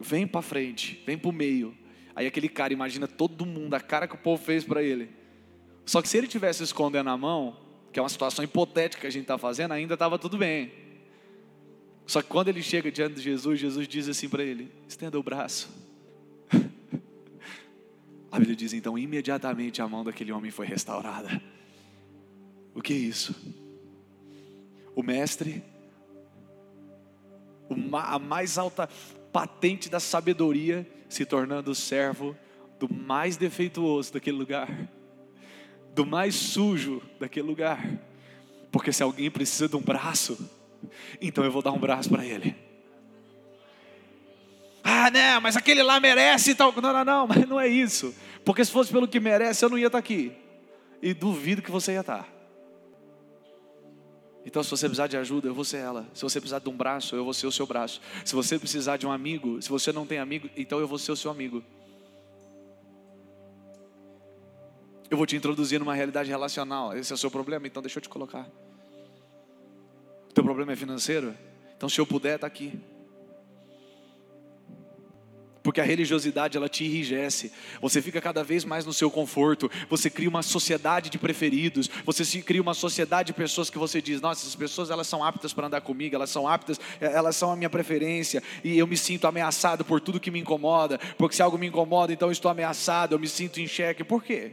Vem 0.00 0.26
para 0.26 0.40
frente, 0.42 1.02
vem 1.04 1.18
para 1.18 1.28
o 1.28 1.32
meio. 1.32 1.76
Aí 2.14 2.26
aquele 2.26 2.48
cara 2.48 2.72
imagina 2.72 3.08
todo 3.08 3.44
mundo, 3.44 3.74
a 3.74 3.80
cara 3.80 4.06
que 4.06 4.14
o 4.14 4.18
povo 4.18 4.42
fez 4.42 4.64
para 4.64 4.82
ele. 4.82 5.10
Só 5.84 6.00
que 6.00 6.08
se 6.08 6.16
ele 6.16 6.26
tivesse 6.26 6.62
escondendo 6.62 7.10
a 7.10 7.16
mão, 7.16 7.56
que 7.92 7.98
é 7.98 8.02
uma 8.02 8.08
situação 8.08 8.44
hipotética 8.44 9.02
que 9.02 9.06
a 9.06 9.10
gente 9.10 9.22
está 9.22 9.36
fazendo, 9.36 9.72
ainda 9.72 9.94
estava 9.94 10.18
tudo 10.18 10.38
bem. 10.38 10.72
Só 12.06 12.22
que 12.22 12.28
quando 12.28 12.48
ele 12.48 12.62
chega 12.62 12.90
diante 12.90 13.16
de 13.16 13.22
Jesus, 13.22 13.58
Jesus 13.58 13.88
diz 13.88 14.08
assim 14.08 14.28
para 14.28 14.42
ele: 14.42 14.70
estenda 14.86 15.18
o 15.18 15.22
braço. 15.22 15.68
A 18.30 18.38
Bíblia 18.38 18.56
diz 18.56 18.72
então: 18.72 18.98
imediatamente 18.98 19.80
a 19.80 19.88
mão 19.88 20.04
daquele 20.04 20.32
homem 20.32 20.50
foi 20.50 20.66
restaurada. 20.66 21.40
O 22.74 22.82
que 22.82 22.92
é 22.92 22.96
isso? 22.96 23.34
O 24.94 25.02
mestre, 25.02 25.62
a 27.92 28.18
mais 28.18 28.58
alta 28.58 28.88
patente 29.34 29.88
da 29.88 29.98
sabedoria, 29.98 30.88
se 31.08 31.26
tornando 31.26 31.74
servo 31.74 32.36
do 32.78 32.88
mais 32.88 33.36
defeituoso 33.36 34.12
daquele 34.12 34.36
lugar, 34.36 34.68
do 35.92 36.06
mais 36.06 36.36
sujo 36.36 37.02
daquele 37.18 37.48
lugar. 37.48 37.84
Porque 38.70 38.92
se 38.92 39.02
alguém 39.02 39.28
precisa 39.28 39.68
de 39.68 39.74
um 39.74 39.80
braço, 39.80 40.38
então 41.20 41.42
eu 41.42 41.50
vou 41.50 41.62
dar 41.62 41.72
um 41.72 41.78
braço 41.78 42.08
para 42.08 42.24
ele. 42.24 42.54
Ah, 44.84 45.10
né, 45.10 45.40
mas 45.40 45.56
aquele 45.56 45.82
lá 45.82 45.98
merece 45.98 46.54
tal. 46.54 46.72
Não, 46.72 46.92
não, 46.92 47.04
não, 47.04 47.26
mas 47.28 47.44
não 47.48 47.58
é 47.58 47.66
isso. 47.66 48.14
Porque 48.44 48.64
se 48.64 48.70
fosse 48.70 48.92
pelo 48.92 49.08
que 49.08 49.18
merece, 49.18 49.64
eu 49.64 49.68
não 49.68 49.78
ia 49.78 49.88
estar 49.88 49.98
aqui. 49.98 50.30
E 51.02 51.12
duvido 51.12 51.60
que 51.60 51.72
você 51.72 51.94
ia 51.94 52.02
estar. 52.02 52.28
Então, 54.46 54.62
se 54.62 54.70
você 54.70 54.86
precisar 54.86 55.06
de 55.06 55.16
ajuda, 55.16 55.48
eu 55.48 55.54
vou 55.54 55.64
ser 55.64 55.78
ela. 55.78 56.06
Se 56.12 56.22
você 56.22 56.38
precisar 56.38 56.58
de 56.58 56.68
um 56.68 56.76
braço, 56.76 57.16
eu 57.16 57.24
vou 57.24 57.32
ser 57.32 57.46
o 57.46 57.52
seu 57.52 57.66
braço. 57.66 58.00
Se 58.24 58.34
você 58.34 58.58
precisar 58.58 58.96
de 58.98 59.06
um 59.06 59.12
amigo, 59.12 59.60
se 59.62 59.70
você 59.70 59.90
não 59.90 60.06
tem 60.06 60.18
amigo, 60.18 60.50
então 60.56 60.78
eu 60.78 60.86
vou 60.86 60.98
ser 60.98 61.12
o 61.12 61.16
seu 61.16 61.30
amigo. 61.30 61.62
Eu 65.10 65.16
vou 65.16 65.26
te 65.26 65.36
introduzir 65.36 65.78
numa 65.78 65.94
realidade 65.94 66.28
relacional. 66.28 66.96
Esse 66.96 67.12
é 67.12 67.14
o 67.14 67.18
seu 67.18 67.30
problema, 67.30 67.66
então 67.66 67.82
deixa 67.82 67.98
eu 67.98 68.02
te 68.02 68.08
colocar. 68.08 68.48
O 70.28 70.32
teu 70.34 70.44
problema 70.44 70.72
é 70.72 70.76
financeiro? 70.76 71.34
Então, 71.76 71.88
se 71.88 72.00
eu 72.00 72.06
puder, 72.06 72.34
está 72.34 72.46
aqui 72.46 72.78
porque 75.64 75.80
a 75.80 75.84
religiosidade 75.84 76.58
ela 76.58 76.68
te 76.68 76.84
enrijece. 76.84 77.50
Você 77.80 78.02
fica 78.02 78.20
cada 78.20 78.44
vez 78.44 78.66
mais 78.66 78.84
no 78.84 78.92
seu 78.92 79.10
conforto. 79.10 79.70
Você 79.88 80.10
cria 80.10 80.28
uma 80.28 80.42
sociedade 80.42 81.08
de 81.08 81.18
preferidos. 81.18 81.88
Você 82.04 82.42
cria 82.42 82.60
uma 82.60 82.74
sociedade 82.74 83.28
de 83.28 83.32
pessoas 83.32 83.70
que 83.70 83.78
você 83.78 84.02
diz: 84.02 84.20
"Nossa, 84.20 84.42
essas 84.42 84.54
pessoas 84.54 84.90
elas 84.90 85.06
são 85.06 85.24
aptas 85.24 85.54
para 85.54 85.66
andar 85.66 85.80
comigo, 85.80 86.14
elas 86.14 86.28
são 86.28 86.46
aptas, 86.46 86.78
eh, 87.00 87.10
elas 87.10 87.34
são 87.34 87.50
a 87.50 87.56
minha 87.56 87.70
preferência". 87.70 88.42
E 88.62 88.78
eu 88.78 88.86
me 88.86 88.94
sinto 88.94 89.26
ameaçado 89.26 89.86
por 89.86 90.02
tudo 90.02 90.20
que 90.20 90.30
me 90.30 90.38
incomoda, 90.38 90.98
porque 91.16 91.34
se 91.34 91.40
algo 91.40 91.56
me 91.56 91.66
incomoda, 91.66 92.12
então 92.12 92.28
eu 92.28 92.32
estou 92.32 92.50
ameaçado, 92.50 93.14
eu 93.14 93.18
me 93.18 93.26
sinto 93.26 93.58
em 93.58 93.66
xeque. 93.66 94.04
Por 94.04 94.22
quê? 94.22 94.52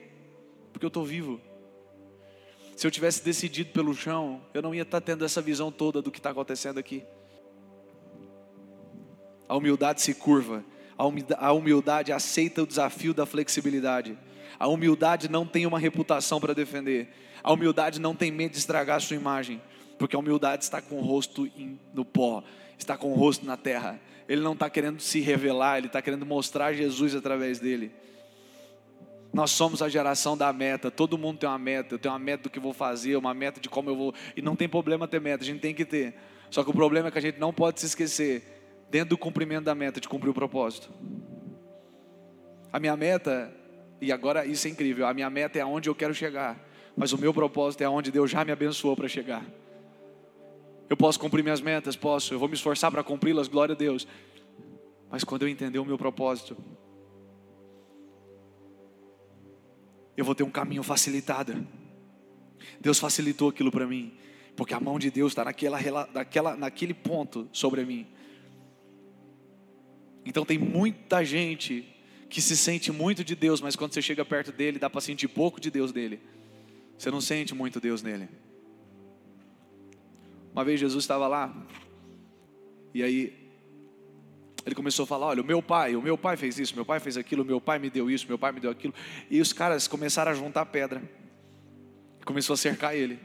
Porque 0.72 0.86
eu 0.86 0.88
estou 0.88 1.03
vivo. 1.03 1.41
Se 2.78 2.88
eu 2.88 2.91
tivesse 2.91 3.22
decidido 3.22 3.72
pelo 3.74 3.93
chão, 3.93 4.41
eu 4.53 4.62
não 4.62 4.74
ia 4.74 4.84
estar 4.84 5.01
tendo 5.01 5.26
essa 5.26 5.41
visão 5.41 5.74
toda 5.74 6.01
do 6.01 6.09
que 6.09 6.20
está 6.20 6.30
acontecendo 6.30 6.78
aqui. 6.78 7.03
A 9.49 9.57
humildade 9.57 10.01
se 10.01 10.14
curva 10.14 10.64
a 11.38 11.52
humildade 11.52 12.12
aceita 12.12 12.62
o 12.62 12.68
desafio 12.68 13.14
da 13.14 13.26
flexibilidade. 13.26 14.18
A 14.60 14.68
humildade 14.68 15.30
não 15.30 15.45
tem 15.45 15.66
uma 15.66 15.80
reputação 15.80 16.39
para 16.39 16.54
defender. 16.54 17.10
A 17.43 17.52
humildade 17.52 17.99
não 17.99 18.14
tem 18.14 18.30
medo 18.30 18.52
de 18.52 18.60
estragar 18.60 18.97
a 18.97 18.99
sua 18.99 19.16
imagem. 19.16 19.60
Porque 19.97 20.16
a 20.16 20.20
humildade 20.20 20.64
está 20.64 20.82
com 20.82 20.99
o 20.99 21.02
rosto 21.02 21.49
no 21.93 22.06
pó, 22.06 22.43
está 22.78 22.97
com 22.97 23.12
o 23.12 23.16
rosto 23.16 23.45
na 23.45 23.58
terra. 23.58 23.99
Ele 24.30 24.41
não 24.41 24.54
está 24.54 24.70
querendo 24.70 24.99
se 24.99 25.20
revelar, 25.20 25.80
ele 25.80 25.88
está 25.88 26.02
querendo 26.02 26.26
mostrar 26.26 26.74
Jesus 26.74 27.16
através 27.16 27.60
dele. 27.60 27.91
Nós 29.34 29.52
somos 29.52 29.82
a 29.82 29.89
geração 29.89 30.38
da 30.38 30.52
meta. 30.54 30.91
Todo 30.91 31.18
mundo 31.18 31.39
tem 31.39 31.49
uma 31.49 31.58
meta. 31.58 31.95
Eu 31.95 31.99
tenho 31.99 32.14
uma 32.14 32.20
meta 32.20 32.43
do 32.43 32.49
que 32.49 32.60
vou 32.60 32.74
fazer, 32.74 33.16
uma 33.16 33.34
meta 33.34 33.60
de 33.60 33.70
como 33.70 33.89
eu 33.89 33.95
vou. 33.95 34.14
E 34.36 34.41
não 34.41 34.56
tem 34.56 34.70
problema 34.70 35.08
ter 35.08 35.22
meta, 35.22 35.43
a 35.43 35.47
gente 35.47 35.62
tem 35.62 35.74
que 35.74 35.86
ter. 35.86 36.14
Só 36.52 36.64
que 36.64 36.70
o 36.70 36.74
problema 36.74 37.08
é 37.08 37.12
que 37.12 37.18
a 37.18 37.22
gente 37.22 37.39
não 37.39 37.54
pode 37.54 37.80
se 37.80 37.86
esquecer 37.88 38.51
dentro 38.92 39.12
do 39.12 39.18
cumprimento 39.18 39.64
da 39.64 39.74
meta, 39.74 40.02
de 40.02 40.08
cumprir 40.08 40.30
o 40.30 40.34
propósito. 40.34 40.92
A 42.72 42.80
minha 42.80 42.96
meta, 42.98 43.52
e 44.02 44.12
agora 44.12 44.46
isso 44.46 44.68
é 44.68 44.70
incrível, 44.70 45.08
a 45.08 45.14
minha 45.14 45.30
meta 45.30 45.58
é 45.58 45.62
aonde 45.62 45.89
eu 45.89 45.96
quero 45.96 46.14
chegar. 46.14 46.68
mas 46.94 47.14
o 47.14 47.18
meu 47.18 47.34
propósito 47.34 47.82
é 47.82 47.89
onde 47.89 48.12
Deus 48.12 48.30
já 48.30 48.44
me 48.44 48.52
abençoou 48.52 48.98
para 48.98 49.08
chegar. 49.08 49.46
Eu 50.89 50.98
posso 50.98 51.18
cumprir 51.18 51.42
minhas 51.42 51.62
metas, 51.62 51.96
posso, 51.96 52.34
eu 52.34 52.38
vou 52.38 52.50
me 52.50 52.54
esforçar 52.54 52.92
para 52.92 53.02
cumpri-las, 53.02 53.48
glória 53.48 53.74
a 53.74 53.78
Deus. 53.78 54.06
Mas 55.10 55.24
quando 55.24 55.44
eu 55.44 55.48
entender 55.48 55.80
o 55.80 55.86
meu 55.86 55.98
propósito, 55.98 56.58
eu 60.18 60.26
vou 60.26 60.36
ter 60.36 60.44
um 60.44 60.52
caminho 60.52 60.84
facilitado. 60.84 61.66
Deus 62.82 63.00
facilitou 63.00 63.48
aquilo 63.48 63.72
para 63.72 63.88
mim, 63.88 64.14
porque 64.54 64.74
a 64.74 64.82
mão 64.82 65.00
de 65.00 65.10
Deus 65.10 65.32
está 65.32 65.46
naquela, 65.46 65.80
naquela, 66.14 66.58
naquele 66.58 66.94
ponto 66.94 67.48
sobre 67.54 67.86
mim. 67.86 68.06
Então 70.26 70.45
tem 70.45 70.57
muita 70.57 71.24
gente 71.26 71.88
que 72.30 72.41
se 72.41 72.55
sente 72.55 72.91
muito 72.91 73.24
de 73.24 73.36
Deus, 73.36 73.59
mas 73.59 73.76
quando 73.76 73.93
você 73.93 74.01
chega 74.01 74.24
perto 74.24 74.51
dele, 74.51 74.80
dá 74.80 74.89
para 74.89 75.01
sentir 75.01 75.28
pouco 75.28 75.59
de 75.59 75.69
Deus 75.69 75.91
dele. 75.91 76.19
Você 76.97 77.11
não 77.11 77.19
sente 77.19 77.53
muito 77.53 77.80
Deus 77.80 78.01
nele. 78.01 78.30
Uma 80.53 80.63
vez 80.63 80.80
Jesus 80.80 81.03
estava 81.03 81.28
lá, 81.28 81.53
e 82.93 83.01
aí 83.01 83.41
ele 84.65 84.76
começou 84.76 85.03
a 85.03 85.07
falar: 85.07 85.28
Olha, 85.28 85.41
o 85.41 85.45
meu 85.45 85.61
pai, 85.61 85.95
o 85.95 86.01
meu 86.01 86.17
pai 86.17 86.38
fez 86.38 86.59
isso, 86.59 86.76
meu 86.76 86.86
pai 86.86 86.99
fez 86.99 87.17
aquilo, 87.17 87.43
meu 87.43 87.59
pai 87.59 87.80
me 87.80 87.89
deu 87.89 88.09
isso, 88.09 88.28
meu 88.28 88.38
pai 88.38 88.51
me 88.51 88.59
deu 88.59 88.72
aquilo. 88.72 88.93
E 89.30 89.41
os 89.41 89.53
caras 89.53 89.88
começaram 89.88 90.32
a 90.32 90.36
juntar 90.36 90.65
pedra. 90.67 91.01
E 92.19 92.24
começou 92.24 92.53
a 92.53 92.57
cercar 92.57 92.95
ele. 92.95 93.19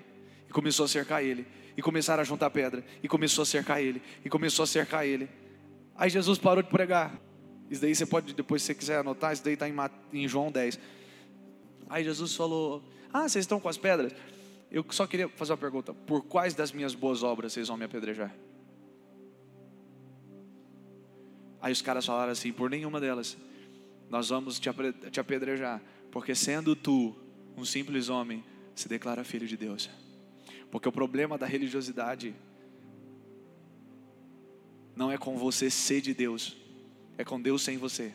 E 0.49 0.53
começou 0.53 0.85
a 0.85 0.89
cercar 0.89 1.23
ele. 1.23 1.47
E 1.77 1.83
começaram 1.83 2.23
a 2.23 2.25
juntar 2.25 2.51
pedra. 2.51 2.85
E 3.03 3.09
começou 3.09 3.43
a 3.43 3.47
cercar 3.47 3.83
ele. 3.83 4.01
E 4.25 4.31
começou 4.31 4.63
a 4.63 4.67
cercar 4.67 5.07
ele. 5.07 5.29
Aí 5.97 6.11
Jesus 6.11 6.39
parou 6.39 6.63
de 6.63 6.69
pregar. 6.69 7.19
Isso 7.71 7.81
daí 7.81 7.95
você 7.95 8.07
pode, 8.07 8.35
depois 8.35 8.63
se 8.63 8.67
você 8.67 8.75
quiser 8.75 8.99
anotar, 8.99 9.33
isso 9.33 9.43
daí 9.43 9.55
está 9.55 9.69
em, 9.69 9.75
em 10.13 10.29
João 10.29 10.51
10. 10.51 10.79
Aí 11.89 12.05
Jesus 12.05 12.35
falou: 12.35 12.83
Ah, 13.13 13.29
vocês 13.29 13.43
estão 13.45 13.59
com 13.59 13.69
as 13.69 13.77
pedras? 13.77 14.13
Eu 14.71 14.85
só 14.91 15.07
queria 15.07 15.29
fazer 15.29 15.53
uma 15.53 15.59
pergunta: 15.59 15.95
Por 15.95 16.23
quais 16.25 16.55
das 16.55 16.73
minhas 16.73 16.95
boas 16.95 17.23
obras 17.23 17.53
vocês 17.53 17.69
vão 17.69 17.77
me 17.77 17.85
apedrejar? 17.85 18.35
Aí 21.61 21.73
os 21.73 21.83
caras 21.83 22.05
falaram 22.05 22.33
assim: 22.33 22.53
Por 22.53 22.71
nenhuma 22.71 23.01
delas. 23.01 23.37
Nós 24.09 24.29
vamos 24.29 24.61
te 24.61 25.21
apedrejar. 25.21 25.83
Porque 26.13 26.35
sendo 26.35 26.77
tu 26.77 27.15
um 27.57 27.65
simples 27.65 28.09
homem, 28.09 28.45
se 28.75 28.89
declara 28.89 29.25
filho 29.25 29.47
de 29.47 29.57
Deus. 29.57 29.91
Porque 30.71 30.89
o 30.89 30.93
problema 30.93 31.37
da 31.37 31.47
religiosidade 31.47 32.35
não 34.97 35.13
é 35.13 35.19
com 35.19 35.37
você 35.37 35.71
ser 35.71 36.01
de 36.01 36.15
Deus, 36.15 36.57
é 37.19 37.25
com 37.25 37.41
Deus 37.41 37.63
sem 37.63 37.77
você. 37.77 38.15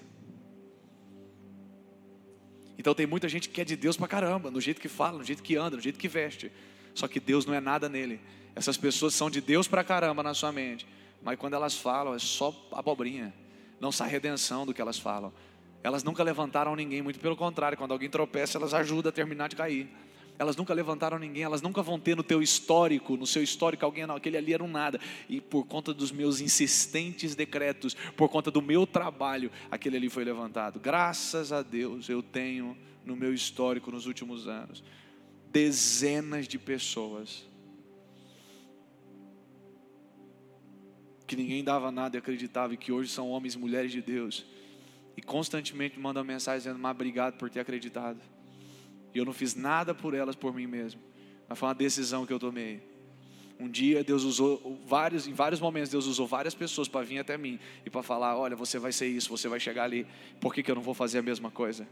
Então 2.77 2.95
tem 2.95 3.05
muita 3.05 3.29
gente 3.29 3.47
que 3.47 3.61
é 3.61 3.63
de 3.63 3.75
Deus 3.75 3.95
pra 3.95 4.07
caramba, 4.07 4.49
no 4.49 4.59
jeito 4.59 4.82
que 4.82 4.89
fala, 4.89 5.19
no 5.19 5.23
jeito 5.23 5.43
que 5.43 5.55
anda, 5.55 5.75
no 5.75 5.82
jeito 5.82 5.99
que 5.99 6.07
veste. 6.07 6.51
Só 6.95 7.07
que 7.07 7.19
Deus 7.19 7.45
não 7.45 7.53
é 7.53 7.61
nada 7.61 7.88
nele. 7.88 8.19
Essas 8.55 8.75
pessoas 8.75 9.13
são 9.13 9.29
de 9.29 9.39
Deus 9.39 9.67
pra 9.67 9.84
caramba 9.84 10.23
na 10.23 10.34
sua 10.34 10.51
mente, 10.51 10.88
mas 11.21 11.38
quando 11.38 11.53
elas 11.53 11.77
falam 11.77 12.15
é 12.15 12.19
só 12.19 12.53
abobrinha. 12.71 13.32
Não 13.79 13.91
sai 13.91 14.09
redenção 14.09 14.65
do 14.65 14.73
que 14.73 14.82
elas 14.82 14.97
falam. 14.97 15.32
Elas 15.84 16.03
nunca 16.03 16.23
levantaram 16.23 16.75
ninguém, 16.75 17.01
muito 17.01 17.19
pelo 17.19 17.36
contrário, 17.36 17.77
quando 17.77 17.91
alguém 17.91 18.09
tropeça, 18.09 18.57
elas 18.57 18.73
ajudam 18.73 19.09
a 19.09 19.13
terminar 19.13 19.47
de 19.47 19.55
cair 19.55 19.88
elas 20.42 20.56
nunca 20.56 20.74
levantaram 20.74 21.20
ninguém, 21.20 21.44
elas 21.44 21.62
nunca 21.62 21.84
vão 21.84 22.00
ter 22.00 22.18
no 22.18 22.24
teu 22.24 22.42
histórico, 22.42 23.16
no 23.16 23.28
seu 23.28 23.44
histórico 23.44 23.86
alguém, 23.86 24.08
não, 24.08 24.16
aquele 24.16 24.38
ali 24.38 24.56
era 24.56 24.64
um 24.64 24.68
nada. 24.68 25.00
E 25.30 25.39
por 25.39 25.68
conta 25.68 25.94
dos 25.94 26.12
meus 26.12 26.42
insistentes 26.42 27.36
decretos, 27.36 27.94
por 28.18 28.28
conta 28.28 28.50
do 28.50 28.60
meu 28.60 28.88
trabalho, 28.88 29.52
aquele 29.70 29.98
ali 29.98 30.10
foi 30.10 30.24
levantado. 30.24 30.80
Graças 30.80 31.54
a 31.54 31.62
Deus 31.62 32.10
eu 32.10 32.24
tenho 32.24 32.76
no 33.06 33.16
meu 33.16 33.32
histórico 33.32 33.92
nos 33.92 34.08
últimos 34.08 34.48
anos 34.48 34.84
dezenas 35.52 36.48
de 36.48 36.58
pessoas 36.58 37.46
que 41.28 41.36
ninguém 41.36 41.64
dava 41.64 41.92
nada 41.92 42.18
e 42.18 42.20
acreditava 42.20 42.74
e 42.74 42.78
que 42.78 42.92
hoje 42.92 43.12
são 43.12 43.30
homens 43.30 43.54
e 43.54 43.60
mulheres 43.60 43.92
de 43.92 44.02
Deus 44.02 44.44
e 45.16 45.22
constantemente 45.22 46.00
mandam 46.00 46.24
mensagem 46.24 46.62
dizendo: 46.62 46.80
"Mas 46.80 46.96
obrigado 46.96 47.38
por 47.38 47.48
ter 47.48 47.60
acreditado". 47.60 48.20
E 49.14 49.18
eu 49.18 49.26
não 49.26 49.34
fiz 49.34 49.55
nada 49.55 49.93
por 49.93 50.14
elas 50.14 50.36
por 50.36 50.53
mim 50.53 50.68
mesmo. 50.68 51.01
Mas 51.47 51.59
foi 51.59 51.68
uma 51.68 51.76
decisão 51.76 52.26
que 52.26 52.34
eu 52.34 52.39
tomei. 52.39 52.82
Um 53.59 53.70
dia 53.70 54.03
Deus 54.03 54.24
usou 54.24 54.80
vários, 54.88 55.28
em 55.28 55.34
vários 55.34 55.59
momentos 55.59 55.91
Deus 55.91 56.07
usou 56.07 56.26
várias 56.26 56.55
pessoas 56.55 56.88
para 56.88 57.05
vir 57.05 57.20
até 57.20 57.38
mim 57.38 57.59
e 57.86 57.89
para 57.89 58.01
falar, 58.01 58.36
olha, 58.36 58.55
você 58.55 58.80
vai 58.80 58.91
ser 58.91 59.07
isso, 59.07 59.30
você 59.30 59.47
vai 59.47 59.59
chegar 59.59 59.84
ali. 59.84 60.07
Por 60.39 60.53
que, 60.53 60.64
que 60.64 60.72
eu 60.72 60.76
não 60.76 60.82
vou 60.82 60.95
fazer 60.95 61.20
a 61.20 61.22
mesma 61.22 61.51
coisa? 61.51 61.88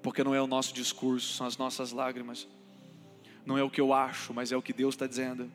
Porque 0.00 0.22
não 0.22 0.34
é 0.34 0.40
o 0.40 0.46
nosso 0.46 0.72
discurso, 0.72 1.34
são 1.34 1.46
as 1.46 1.56
nossas 1.56 1.90
lágrimas. 1.90 2.46
Não 3.44 3.58
é 3.58 3.62
o 3.62 3.70
que 3.70 3.80
eu 3.80 3.92
acho, 3.92 4.32
mas 4.32 4.52
é 4.52 4.56
o 4.56 4.62
que 4.62 4.72
Deus 4.72 4.94
está 4.94 5.06
dizendo. 5.06 5.50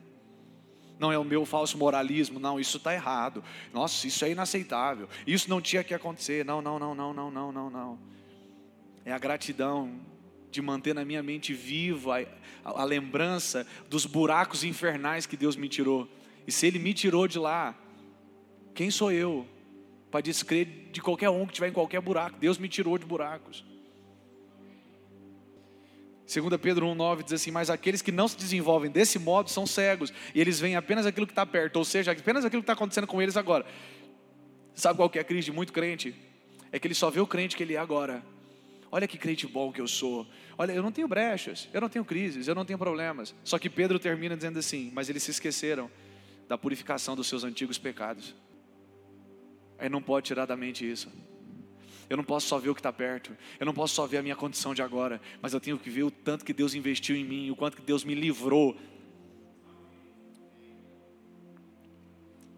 Não 0.99 1.11
é 1.11 1.17
o 1.17 1.23
meu 1.23 1.45
falso 1.45 1.77
moralismo, 1.77 2.39
não, 2.39 2.59
isso 2.59 2.77
está 2.77 2.93
errado. 2.93 3.43
Nossa, 3.73 4.05
isso 4.05 4.25
é 4.25 4.31
inaceitável. 4.31 5.07
Isso 5.25 5.49
não 5.49 5.61
tinha 5.61 5.83
que 5.83 5.93
acontecer. 5.93 6.43
Não, 6.43 6.61
não, 6.61 6.77
não, 6.77 6.93
não, 6.93 7.13
não, 7.13 7.31
não, 7.31 7.51
não, 7.51 7.69
não. 7.69 7.99
É 9.05 9.11
a 9.11 9.17
gratidão 9.17 9.99
de 10.51 10.61
manter 10.61 10.93
na 10.93 11.05
minha 11.05 11.23
mente 11.23 11.53
viva 11.53 12.27
a, 12.63 12.81
a, 12.81 12.83
lembrança 12.83 13.65
dos 13.89 14.05
buracos 14.05 14.63
infernais 14.63 15.25
que 15.25 15.37
Deus 15.37 15.55
me 15.55 15.69
tirou. 15.69 16.07
E 16.45 16.51
se 16.51 16.67
Ele 16.67 16.77
me 16.77 16.93
tirou 16.93 17.27
de 17.27 17.39
lá, 17.39 17.75
quem 18.75 18.91
sou 18.91 19.11
eu 19.11 19.47
para 20.11 20.21
descrer 20.21 20.89
de 20.91 21.01
qualquer 21.01 21.29
um 21.29 21.45
que 21.45 21.53
estiver 21.53 21.69
em 21.69 21.73
qualquer 21.73 22.01
buraco? 22.01 22.37
Deus 22.37 22.57
me 22.57 22.67
tirou 22.67 22.97
de 22.97 23.05
buracos. 23.05 23.63
2 26.33 26.57
Pedro 26.61 26.85
1,9 26.87 27.23
diz 27.23 27.33
assim: 27.33 27.51
Mas 27.51 27.69
aqueles 27.69 28.01
que 28.01 28.11
não 28.11 28.27
se 28.27 28.37
desenvolvem 28.37 28.91
desse 28.91 29.19
modo 29.19 29.49
são 29.49 29.65
cegos, 29.65 30.13
e 30.33 30.39
eles 30.39 30.59
veem 30.59 30.75
apenas 30.75 31.05
aquilo 31.05 31.25
que 31.25 31.33
está 31.33 31.45
perto, 31.45 31.77
ou 31.77 31.85
seja, 31.85 32.11
apenas 32.11 32.45
aquilo 32.45 32.61
que 32.61 32.65
está 32.65 32.73
acontecendo 32.73 33.07
com 33.07 33.21
eles 33.21 33.35
agora. 33.35 33.65
Sabe 34.73 34.97
qual 34.97 35.09
que 35.09 35.17
é 35.17 35.21
a 35.21 35.25
crise 35.25 35.45
de 35.45 35.51
muito 35.51 35.73
crente? 35.73 36.15
É 36.71 36.79
que 36.79 36.87
ele 36.87 36.95
só 36.95 37.09
vê 37.09 37.19
o 37.19 37.27
crente 37.27 37.55
que 37.55 37.63
ele 37.63 37.73
é 37.73 37.77
agora. 37.77 38.23
Olha 38.91 39.07
que 39.07 39.17
crente 39.17 39.47
bom 39.47 39.71
que 39.71 39.79
eu 39.79 39.87
sou. 39.87 40.27
Olha, 40.57 40.73
eu 40.73 40.83
não 40.83 40.91
tenho 40.91 41.07
brechas, 41.07 41.69
eu 41.71 41.79
não 41.79 41.87
tenho 41.87 42.03
crises, 42.03 42.47
eu 42.47 42.53
não 42.53 42.65
tenho 42.65 42.77
problemas. 42.77 43.33
Só 43.43 43.57
que 43.57 43.69
Pedro 43.69 43.97
termina 43.97 44.35
dizendo 44.35 44.59
assim: 44.59 44.91
Mas 44.93 45.07
eles 45.07 45.23
se 45.23 45.31
esqueceram 45.31 45.89
da 46.47 46.57
purificação 46.57 47.15
dos 47.15 47.27
seus 47.27 47.45
antigos 47.45 47.77
pecados. 47.77 48.35
Aí 49.79 49.87
não 49.87 50.01
pode 50.01 50.27
tirar 50.27 50.45
da 50.45 50.57
mente 50.57 50.89
isso. 50.89 51.09
Eu 52.09 52.17
não 52.17 52.25
posso 52.25 52.45
só 52.47 52.59
ver 52.59 52.69
o 52.69 52.75
que 52.75 52.81
está 52.81 52.91
perto. 52.91 53.35
Eu 53.57 53.65
não 53.65 53.73
posso 53.73 53.95
só 53.95 54.05
ver 54.05 54.17
a 54.17 54.21
minha 54.21 54.35
condição 54.35 54.75
de 54.75 54.81
agora. 54.81 55.21
Mas 55.41 55.53
eu 55.53 55.61
tenho 55.61 55.79
que 55.79 55.89
ver 55.89 56.03
o 56.03 56.11
tanto 56.11 56.43
que 56.43 56.51
Deus 56.51 56.75
investiu 56.75 57.15
em 57.15 57.23
mim, 57.23 57.49
o 57.49 57.55
quanto 57.55 57.77
que 57.77 57.81
Deus 57.81 58.03
me 58.03 58.13
livrou. 58.13 58.75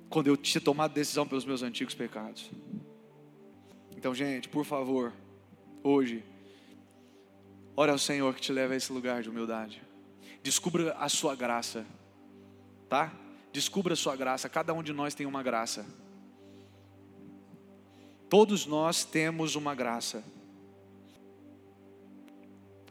Quando 0.09 0.25
eu 0.25 0.36
tinha 0.36 0.59
tomado 0.59 0.91
decisão 0.93 1.27
pelos 1.27 1.45
meus 1.45 1.61
antigos 1.61 1.93
pecados. 1.93 2.49
Então, 3.95 4.15
gente, 4.15 4.49
por 4.49 4.65
favor, 4.65 5.13
hoje, 5.84 6.23
ora 7.75 7.91
ao 7.91 7.99
Senhor 7.99 8.34
que 8.34 8.41
te 8.41 8.51
leva 8.51 8.73
a 8.73 8.77
esse 8.77 8.91
lugar 8.91 9.21
de 9.21 9.29
humildade. 9.29 9.81
Descubra 10.41 10.93
a 10.93 11.09
sua 11.09 11.36
graça, 11.36 11.86
tá? 12.89 13.13
Descubra 13.51 13.93
a 13.93 13.97
sua 13.97 14.15
graça. 14.15 14.49
Cada 14.49 14.73
um 14.73 14.81
de 14.81 14.93
nós 14.93 15.13
tem 15.13 15.25
uma 15.25 15.43
graça. 15.43 15.86
Todos 18.29 18.65
nós 18.65 19.05
temos 19.05 19.55
uma 19.55 19.75
graça. 19.75 20.23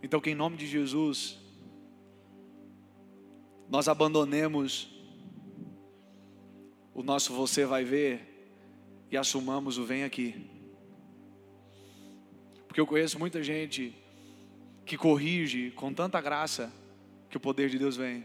Então, 0.02 0.20
que 0.20 0.30
em 0.30 0.34
nome 0.34 0.56
de 0.56 0.66
Jesus, 0.66 1.38
nós 3.68 3.88
abandonemos 3.88 4.88
o 6.94 7.02
nosso 7.02 7.32
você 7.32 7.64
vai 7.64 7.84
ver 7.84 8.28
e 9.10 9.16
assumamos 9.16 9.78
o 9.78 9.84
vem 9.84 10.04
aqui. 10.04 10.51
Porque 12.72 12.80
eu 12.80 12.86
conheço 12.86 13.18
muita 13.18 13.42
gente 13.42 13.94
que 14.86 14.96
corrige 14.96 15.72
com 15.72 15.92
tanta 15.92 16.18
graça 16.22 16.72
que 17.28 17.36
o 17.36 17.40
poder 17.40 17.68
de 17.68 17.78
Deus 17.78 17.98
vem. 17.98 18.24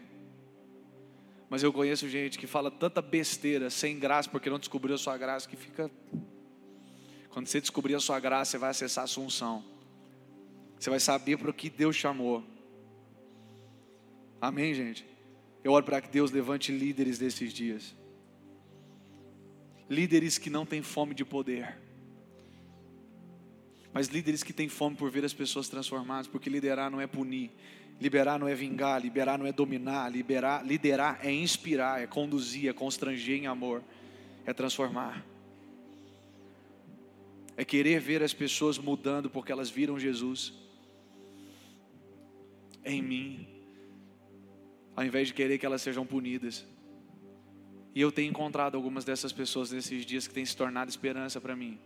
Mas 1.49 1.63
eu 1.63 1.73
conheço 1.73 2.07
gente 2.07 2.39
que 2.39 2.47
fala 2.47 2.71
tanta 2.71 3.01
besteira 3.01 3.69
sem 3.69 3.99
graça 3.99 4.29
porque 4.29 4.49
não 4.49 4.57
descobriu 4.57 4.95
a 4.95 4.97
sua 4.97 5.17
graça 5.17 5.49
que 5.49 5.57
fica. 5.57 5.91
Quando 7.29 7.47
você 7.47 7.59
descobrir 7.59 7.93
a 7.95 7.99
sua 7.99 8.21
graça, 8.21 8.51
você 8.51 8.57
vai 8.57 8.69
acessar 8.69 9.03
a 9.03 9.07
sua 9.07 9.25
unção. 9.25 9.65
Você 10.79 10.89
vai 10.89 11.01
saber 11.01 11.37
para 11.37 11.49
o 11.49 11.53
que 11.53 11.69
Deus 11.69 11.97
chamou. 11.97 12.41
Amém, 14.39 14.73
gente? 14.73 15.05
Eu 15.61 15.73
oro 15.73 15.83
para 15.83 15.99
que 15.99 16.07
Deus 16.07 16.31
levante 16.31 16.71
líderes 16.71 17.19
desses 17.19 17.51
dias. 17.51 17.93
Líderes 19.89 20.37
que 20.37 20.49
não 20.49 20.65
têm 20.65 20.81
fome 20.81 21.13
de 21.13 21.25
poder 21.25 21.85
mas 23.93 24.07
líderes 24.07 24.43
que 24.43 24.53
têm 24.53 24.69
fome 24.69 24.95
por 24.95 25.09
ver 25.09 25.25
as 25.25 25.33
pessoas 25.33 25.67
transformadas, 25.69 26.27
porque 26.27 26.49
liderar 26.49 26.91
não 26.91 27.01
é 27.01 27.07
punir, 27.07 27.51
liberar 27.99 28.39
não 28.39 28.47
é 28.47 28.53
vingar, 28.53 29.01
liberar 29.01 29.37
não 29.37 29.45
é 29.45 29.51
dominar, 29.51 30.09
liberar, 30.11 30.65
liderar 30.65 31.19
é 31.23 31.31
inspirar, 31.31 32.01
é 32.01 32.07
conduzir, 32.07 32.69
é 32.69 32.73
constranger 32.73 33.37
em 33.37 33.47
amor, 33.47 33.83
é 34.45 34.53
transformar. 34.53 35.25
É 37.55 37.65
querer 37.65 37.99
ver 37.99 38.21
as 38.21 38.33
pessoas 38.33 38.77
mudando 38.77 39.29
porque 39.29 39.51
elas 39.51 39.69
viram 39.69 39.99
Jesus. 39.99 40.53
em 42.85 43.01
mim, 43.01 43.47
ao 44.95 45.03
invés 45.03 45.27
de 45.27 45.33
querer 45.33 45.57
que 45.57 45.65
elas 45.65 45.81
sejam 45.81 46.05
punidas. 46.05 46.65
E 47.93 47.99
eu 47.99 48.11
tenho 48.11 48.29
encontrado 48.29 48.75
algumas 48.75 49.03
dessas 49.03 49.33
pessoas 49.33 49.71
nesses 49.71 50.05
dias 50.05 50.27
que 50.27 50.33
têm 50.33 50.45
se 50.45 50.55
tornado 50.55 50.89
esperança 50.89 51.41
para 51.41 51.55
mim. 51.55 51.77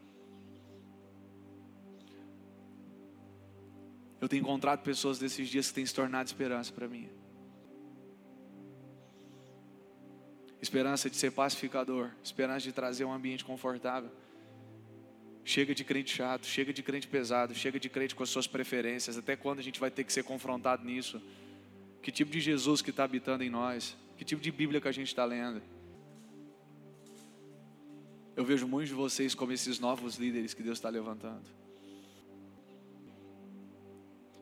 Eu 4.21 4.29
tenho 4.29 4.41
encontrado 4.41 4.83
pessoas 4.83 5.17
desses 5.17 5.49
dias 5.49 5.69
que 5.69 5.73
têm 5.73 5.85
se 5.85 5.95
tornado 5.95 6.27
esperança 6.27 6.71
para 6.71 6.87
mim. 6.87 7.09
Esperança 10.61 11.09
de 11.09 11.15
ser 11.15 11.31
pacificador, 11.31 12.11
esperança 12.23 12.61
de 12.61 12.71
trazer 12.71 13.03
um 13.03 13.11
ambiente 13.11 13.43
confortável. 13.43 14.11
Chega 15.43 15.73
de 15.73 15.83
crente 15.83 16.15
chato, 16.15 16.45
chega 16.45 16.71
de 16.71 16.83
crente 16.83 17.07
pesado, 17.07 17.55
chega 17.55 17.79
de 17.79 17.89
crente 17.89 18.13
com 18.13 18.21
as 18.21 18.29
suas 18.29 18.45
preferências. 18.45 19.17
Até 19.17 19.35
quando 19.35 19.57
a 19.57 19.63
gente 19.63 19.79
vai 19.79 19.89
ter 19.89 20.03
que 20.03 20.13
ser 20.13 20.23
confrontado 20.23 20.85
nisso? 20.85 21.19
Que 22.03 22.11
tipo 22.11 22.31
de 22.31 22.39
Jesus 22.39 22.79
que 22.83 22.91
está 22.91 23.05
habitando 23.05 23.43
em 23.43 23.49
nós? 23.49 23.97
Que 24.17 24.23
tipo 24.23 24.39
de 24.39 24.51
Bíblia 24.51 24.79
que 24.79 24.87
a 24.87 24.91
gente 24.91 25.07
está 25.07 25.25
lendo? 25.25 25.63
Eu 28.35 28.45
vejo 28.45 28.67
muitos 28.67 28.89
de 28.89 28.95
vocês 28.95 29.33
como 29.33 29.51
esses 29.51 29.79
novos 29.79 30.17
líderes 30.17 30.53
que 30.53 30.61
Deus 30.61 30.77
está 30.77 30.89
levantando. 30.89 31.60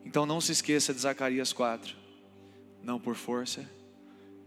Então 0.04 0.26
não 0.26 0.40
se 0.40 0.52
esqueça 0.52 0.92
de 0.94 1.00
Zacarias 1.00 1.52
4. 1.52 1.96
Não 2.82 2.98
por 2.98 3.14
força, 3.14 3.68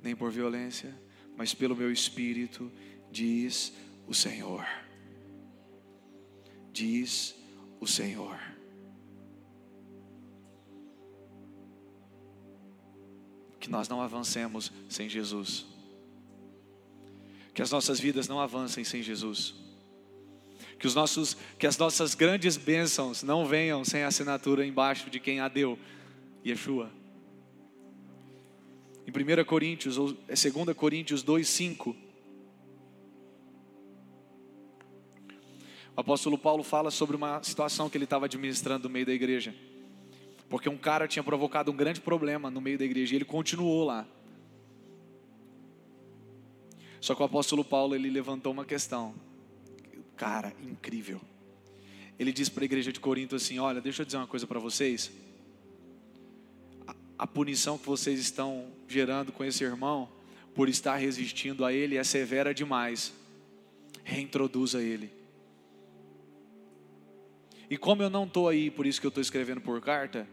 nem 0.01 0.15
por 0.15 0.31
violência, 0.31 0.93
mas 1.37 1.53
pelo 1.53 1.75
meu 1.75 1.91
espírito, 1.91 2.71
diz 3.11 3.73
o 4.07 4.13
Senhor. 4.13 4.65
Diz 6.71 7.35
o 7.79 7.87
Senhor. 7.87 8.39
Que 13.59 13.69
nós 13.69 13.87
não 13.87 14.01
avancemos 14.01 14.71
sem 14.89 15.07
Jesus. 15.07 15.65
Que 17.53 17.61
as 17.61 17.71
nossas 17.71 17.99
vidas 17.99 18.27
não 18.27 18.39
avancem 18.39 18.83
sem 18.83 19.01
Jesus. 19.01 19.62
Que, 20.83 20.87
os 20.87 20.95
nossos, 20.95 21.37
que 21.57 21.65
as 21.65 21.77
nossas 21.77 22.13
grandes 22.13 22.57
bênçãos 22.57 23.23
não 23.23 23.45
venham 23.45 23.85
sem 23.85 24.03
a 24.03 24.07
assinatura 24.07 24.65
embaixo 24.65 25.09
de 25.09 25.17
quem 25.17 25.39
a 25.39 25.47
deu, 25.47 25.79
Yeshua. 26.45 26.91
Em 29.07 29.09
1 29.09 29.45
Coríntios, 29.45 29.97
ou 29.97 30.11
2 30.11 30.45
é 30.45 30.73
Coríntios 30.73 31.23
2, 31.23 31.47
5. 31.47 31.95
O 35.95 36.01
apóstolo 36.01 36.37
Paulo 36.37 36.63
fala 36.63 36.91
sobre 36.91 37.15
uma 37.15 37.41
situação 37.43 37.89
que 37.89 37.97
ele 37.97 38.03
estava 38.03 38.25
administrando 38.25 38.89
no 38.89 38.93
meio 38.93 39.05
da 39.05 39.13
igreja. 39.13 39.55
Porque 40.49 40.67
um 40.67 40.77
cara 40.77 41.07
tinha 41.07 41.23
provocado 41.23 41.71
um 41.71 41.77
grande 41.77 42.01
problema 42.01 42.51
no 42.51 42.59
meio 42.59 42.77
da 42.77 42.83
igreja 42.83 43.13
e 43.13 43.17
ele 43.19 43.23
continuou 43.23 43.85
lá. 43.85 44.05
Só 46.99 47.15
que 47.15 47.21
o 47.21 47.25
apóstolo 47.25 47.63
Paulo 47.63 47.95
ele 47.95 48.09
levantou 48.09 48.51
uma 48.51 48.65
questão 48.65 49.15
cara 50.15 50.53
incrível. 50.61 51.21
Ele 52.17 52.31
diz 52.31 52.49
para 52.49 52.63
a 52.63 52.65
igreja 52.65 52.91
de 52.91 52.99
Corinto 52.99 53.35
assim: 53.35 53.59
Olha, 53.59 53.81
deixa 53.81 54.01
eu 54.01 54.05
dizer 54.05 54.17
uma 54.17 54.27
coisa 54.27 54.45
para 54.45 54.59
vocês. 54.59 55.11
A, 56.87 56.95
a 57.19 57.27
punição 57.27 57.77
que 57.77 57.85
vocês 57.85 58.19
estão 58.19 58.67
gerando 58.87 59.31
com 59.31 59.43
esse 59.43 59.63
irmão, 59.63 60.09
por 60.53 60.69
estar 60.69 60.95
resistindo 60.95 61.65
a 61.65 61.73
ele, 61.73 61.97
é 61.97 62.03
severa 62.03 62.53
demais. 62.53 63.13
Reintroduza 64.03 64.81
ele. 64.81 65.11
E 67.69 67.77
como 67.77 68.03
eu 68.03 68.09
não 68.09 68.25
estou 68.25 68.47
aí, 68.47 68.69
por 68.69 68.85
isso 68.85 69.01
que 69.01 69.07
eu 69.07 69.09
estou 69.09 69.21
escrevendo 69.21 69.59
por 69.59 69.81
carta, 69.81 70.27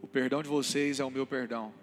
o 0.00 0.06
perdão 0.06 0.42
de 0.42 0.48
vocês 0.48 0.98
é 0.98 1.04
o 1.04 1.10
meu 1.10 1.26
perdão. 1.26 1.74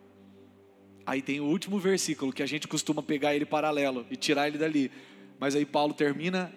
Aí 1.06 1.22
tem 1.22 1.40
o 1.40 1.46
último 1.46 1.78
versículo 1.78 2.34
que 2.34 2.42
a 2.42 2.48
gente 2.48 2.68
costuma 2.68 3.04
pegar 3.04 3.36
ele 3.36 3.46
paralelo 3.46 4.08
e 4.10 4.16
tirar 4.16 4.48
ele 4.48 4.58
dali. 4.58 4.92
Mas 5.40 5.56
aí 5.56 5.66
Paulo 5.66 5.94
termina 5.94 6.54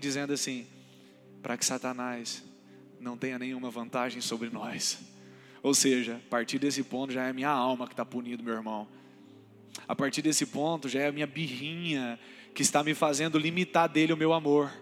dizendo 0.00 0.32
assim: 0.32 0.66
para 1.42 1.56
que 1.56 1.64
Satanás 1.64 2.44
não 3.00 3.16
tenha 3.16 3.38
nenhuma 3.38 3.70
vantagem 3.70 4.20
sobre 4.20 4.50
nós. 4.50 4.98
Ou 5.62 5.74
seja, 5.74 6.16
a 6.16 6.30
partir 6.30 6.58
desse 6.58 6.82
ponto 6.82 7.12
já 7.12 7.24
é 7.24 7.30
a 7.30 7.32
minha 7.32 7.48
alma 7.48 7.86
que 7.86 7.92
está 7.92 8.04
punido, 8.04 8.42
meu 8.42 8.54
irmão. 8.54 8.86
A 9.86 9.94
partir 9.94 10.22
desse 10.22 10.46
ponto 10.46 10.88
já 10.88 11.00
é 11.00 11.08
a 11.08 11.12
minha 11.12 11.26
birrinha 11.26 12.18
que 12.54 12.62
está 12.62 12.82
me 12.82 12.94
fazendo 12.94 13.38
limitar 13.38 13.88
dele 13.88 14.12
o 14.12 14.16
meu 14.16 14.32
amor. 14.32 14.72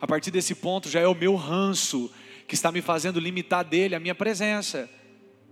A 0.00 0.06
partir 0.06 0.30
desse 0.30 0.54
ponto 0.54 0.88
já 0.88 1.00
é 1.00 1.06
o 1.06 1.14
meu 1.14 1.34
ranço 1.34 2.10
que 2.46 2.54
está 2.54 2.72
me 2.72 2.82
fazendo 2.82 3.20
limitar 3.20 3.64
dele 3.64 3.94
a 3.94 4.00
minha 4.00 4.14
presença 4.14 4.88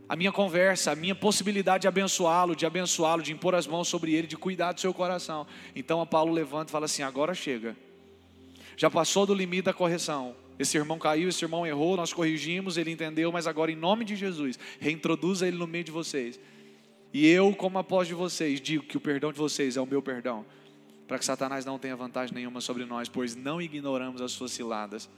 a 0.09 0.17
minha 0.17 0.33
conversa, 0.33 0.93
a 0.93 0.97
minha 0.97 1.15
possibilidade 1.15 1.83
de 1.83 1.89
abençoá-lo, 1.89 2.57
de 2.57 2.65
abençoá-lo, 2.65 3.23
de 3.23 3.33
impor 3.33 3.55
as 3.55 3.67
mãos 3.67 3.89
sobre 3.89 4.15
ele, 4.15 4.27
de 4.27 4.37
cuidar 4.37 4.73
do 4.73 4.81
seu 4.81 4.95
coração. 4.95 5.47
Então 5.77 6.01
a 6.01 6.07
Paulo 6.07 6.33
levanta 6.33 6.71
e 6.71 6.73
fala 6.73 6.87
assim: 6.87 7.03
agora 7.03 7.35
chega. 7.35 7.77
Já 8.77 8.89
passou 8.89 9.27
do 9.27 9.35
limite 9.35 9.63
da 9.63 9.75
correção. 9.75 10.35
Esse 10.59 10.77
irmão 10.77 10.99
caiu, 10.99 11.29
esse 11.29 11.45
irmão 11.45 11.67
errou, 11.67 11.97
nós 11.97 12.13
corrigimos, 12.13 12.77
ele 12.77 12.91
entendeu, 12.91 13.31
mas 13.31 13.47
agora, 13.47 13.71
em 13.71 13.77
nome 13.77 14.05
de 14.05 14.17
Jesus, 14.17 14.59
reintroduza 14.81 15.47
ele 15.47 15.57
no 15.57 15.67
meio 15.67 15.85
de 15.85 15.93
vocês. 15.93 16.41
E 17.13 17.27
eu, 17.27 17.55
como 17.55 17.79
após 17.79 18.09
de 18.09 18.15
vocês, 18.15 18.61
digo 18.61 18.85
que 18.85 18.97
o 18.97 19.01
perdão 19.01 19.33
de 19.33 19.39
vocês 19.39 19.77
é 19.77 19.81
o 19.81 19.87
meu 19.87 20.03
perdão, 20.03 20.45
para 21.07 21.19
que 21.19 21.25
Satanás 21.25 21.65
não 21.65 21.79
tenha 21.79 21.95
vantagem 21.95 22.35
nenhuma 22.35 22.61
sobre 22.61 22.85
nós, 22.85 23.09
pois 23.09 23.37
não 23.37 23.63
ignoramos 23.63 24.21
as 24.21 24.33
suas 24.33 24.51
ciladas. 24.51 25.09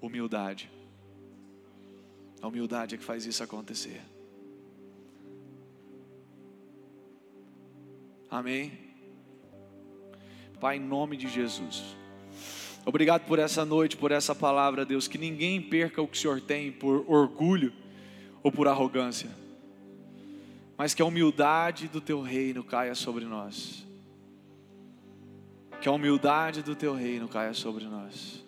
Humildade. 0.00 0.75
A 2.40 2.48
humildade 2.48 2.94
é 2.94 2.98
que 2.98 3.04
faz 3.04 3.26
isso 3.26 3.42
acontecer. 3.42 4.00
Amém? 8.30 8.72
Pai, 10.60 10.76
em 10.76 10.80
nome 10.80 11.16
de 11.16 11.28
Jesus. 11.28 11.96
Obrigado 12.84 13.26
por 13.26 13.38
essa 13.38 13.64
noite, 13.64 13.96
por 13.96 14.12
essa 14.12 14.34
palavra, 14.34 14.84
Deus. 14.84 15.08
Que 15.08 15.18
ninguém 15.18 15.60
perca 15.60 16.00
o 16.00 16.06
que 16.06 16.16
o 16.16 16.20
Senhor 16.20 16.40
tem 16.40 16.70
por 16.70 17.04
orgulho 17.08 17.72
ou 18.42 18.52
por 18.52 18.68
arrogância, 18.68 19.28
mas 20.76 20.94
que 20.94 21.02
a 21.02 21.04
humildade 21.04 21.88
do 21.88 22.00
Teu 22.00 22.22
reino 22.22 22.62
caia 22.62 22.94
sobre 22.94 23.24
nós. 23.24 23.84
Que 25.80 25.88
a 25.88 25.92
humildade 25.92 26.62
do 26.62 26.76
Teu 26.76 26.94
reino 26.94 27.28
caia 27.28 27.52
sobre 27.52 27.86
nós. 27.86 28.45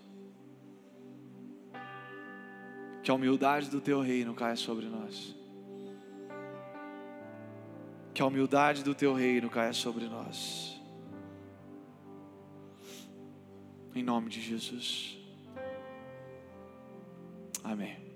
Que 3.09 3.11
a 3.11 3.15
humildade 3.15 3.71
do 3.71 3.81
teu 3.81 4.03
reino 4.03 4.35
caia 4.35 4.55
sobre 4.55 4.85
nós. 4.85 5.35
Que 8.13 8.21
a 8.21 8.27
humildade 8.27 8.85
do 8.85 8.95
teu 8.95 9.15
reino 9.15 9.49
caia 9.49 9.73
sobre 9.73 10.05
nós. 10.05 10.79
Em 13.95 14.03
nome 14.03 14.29
de 14.29 14.43
Jesus. 14.43 15.17
Amém. 17.65 18.08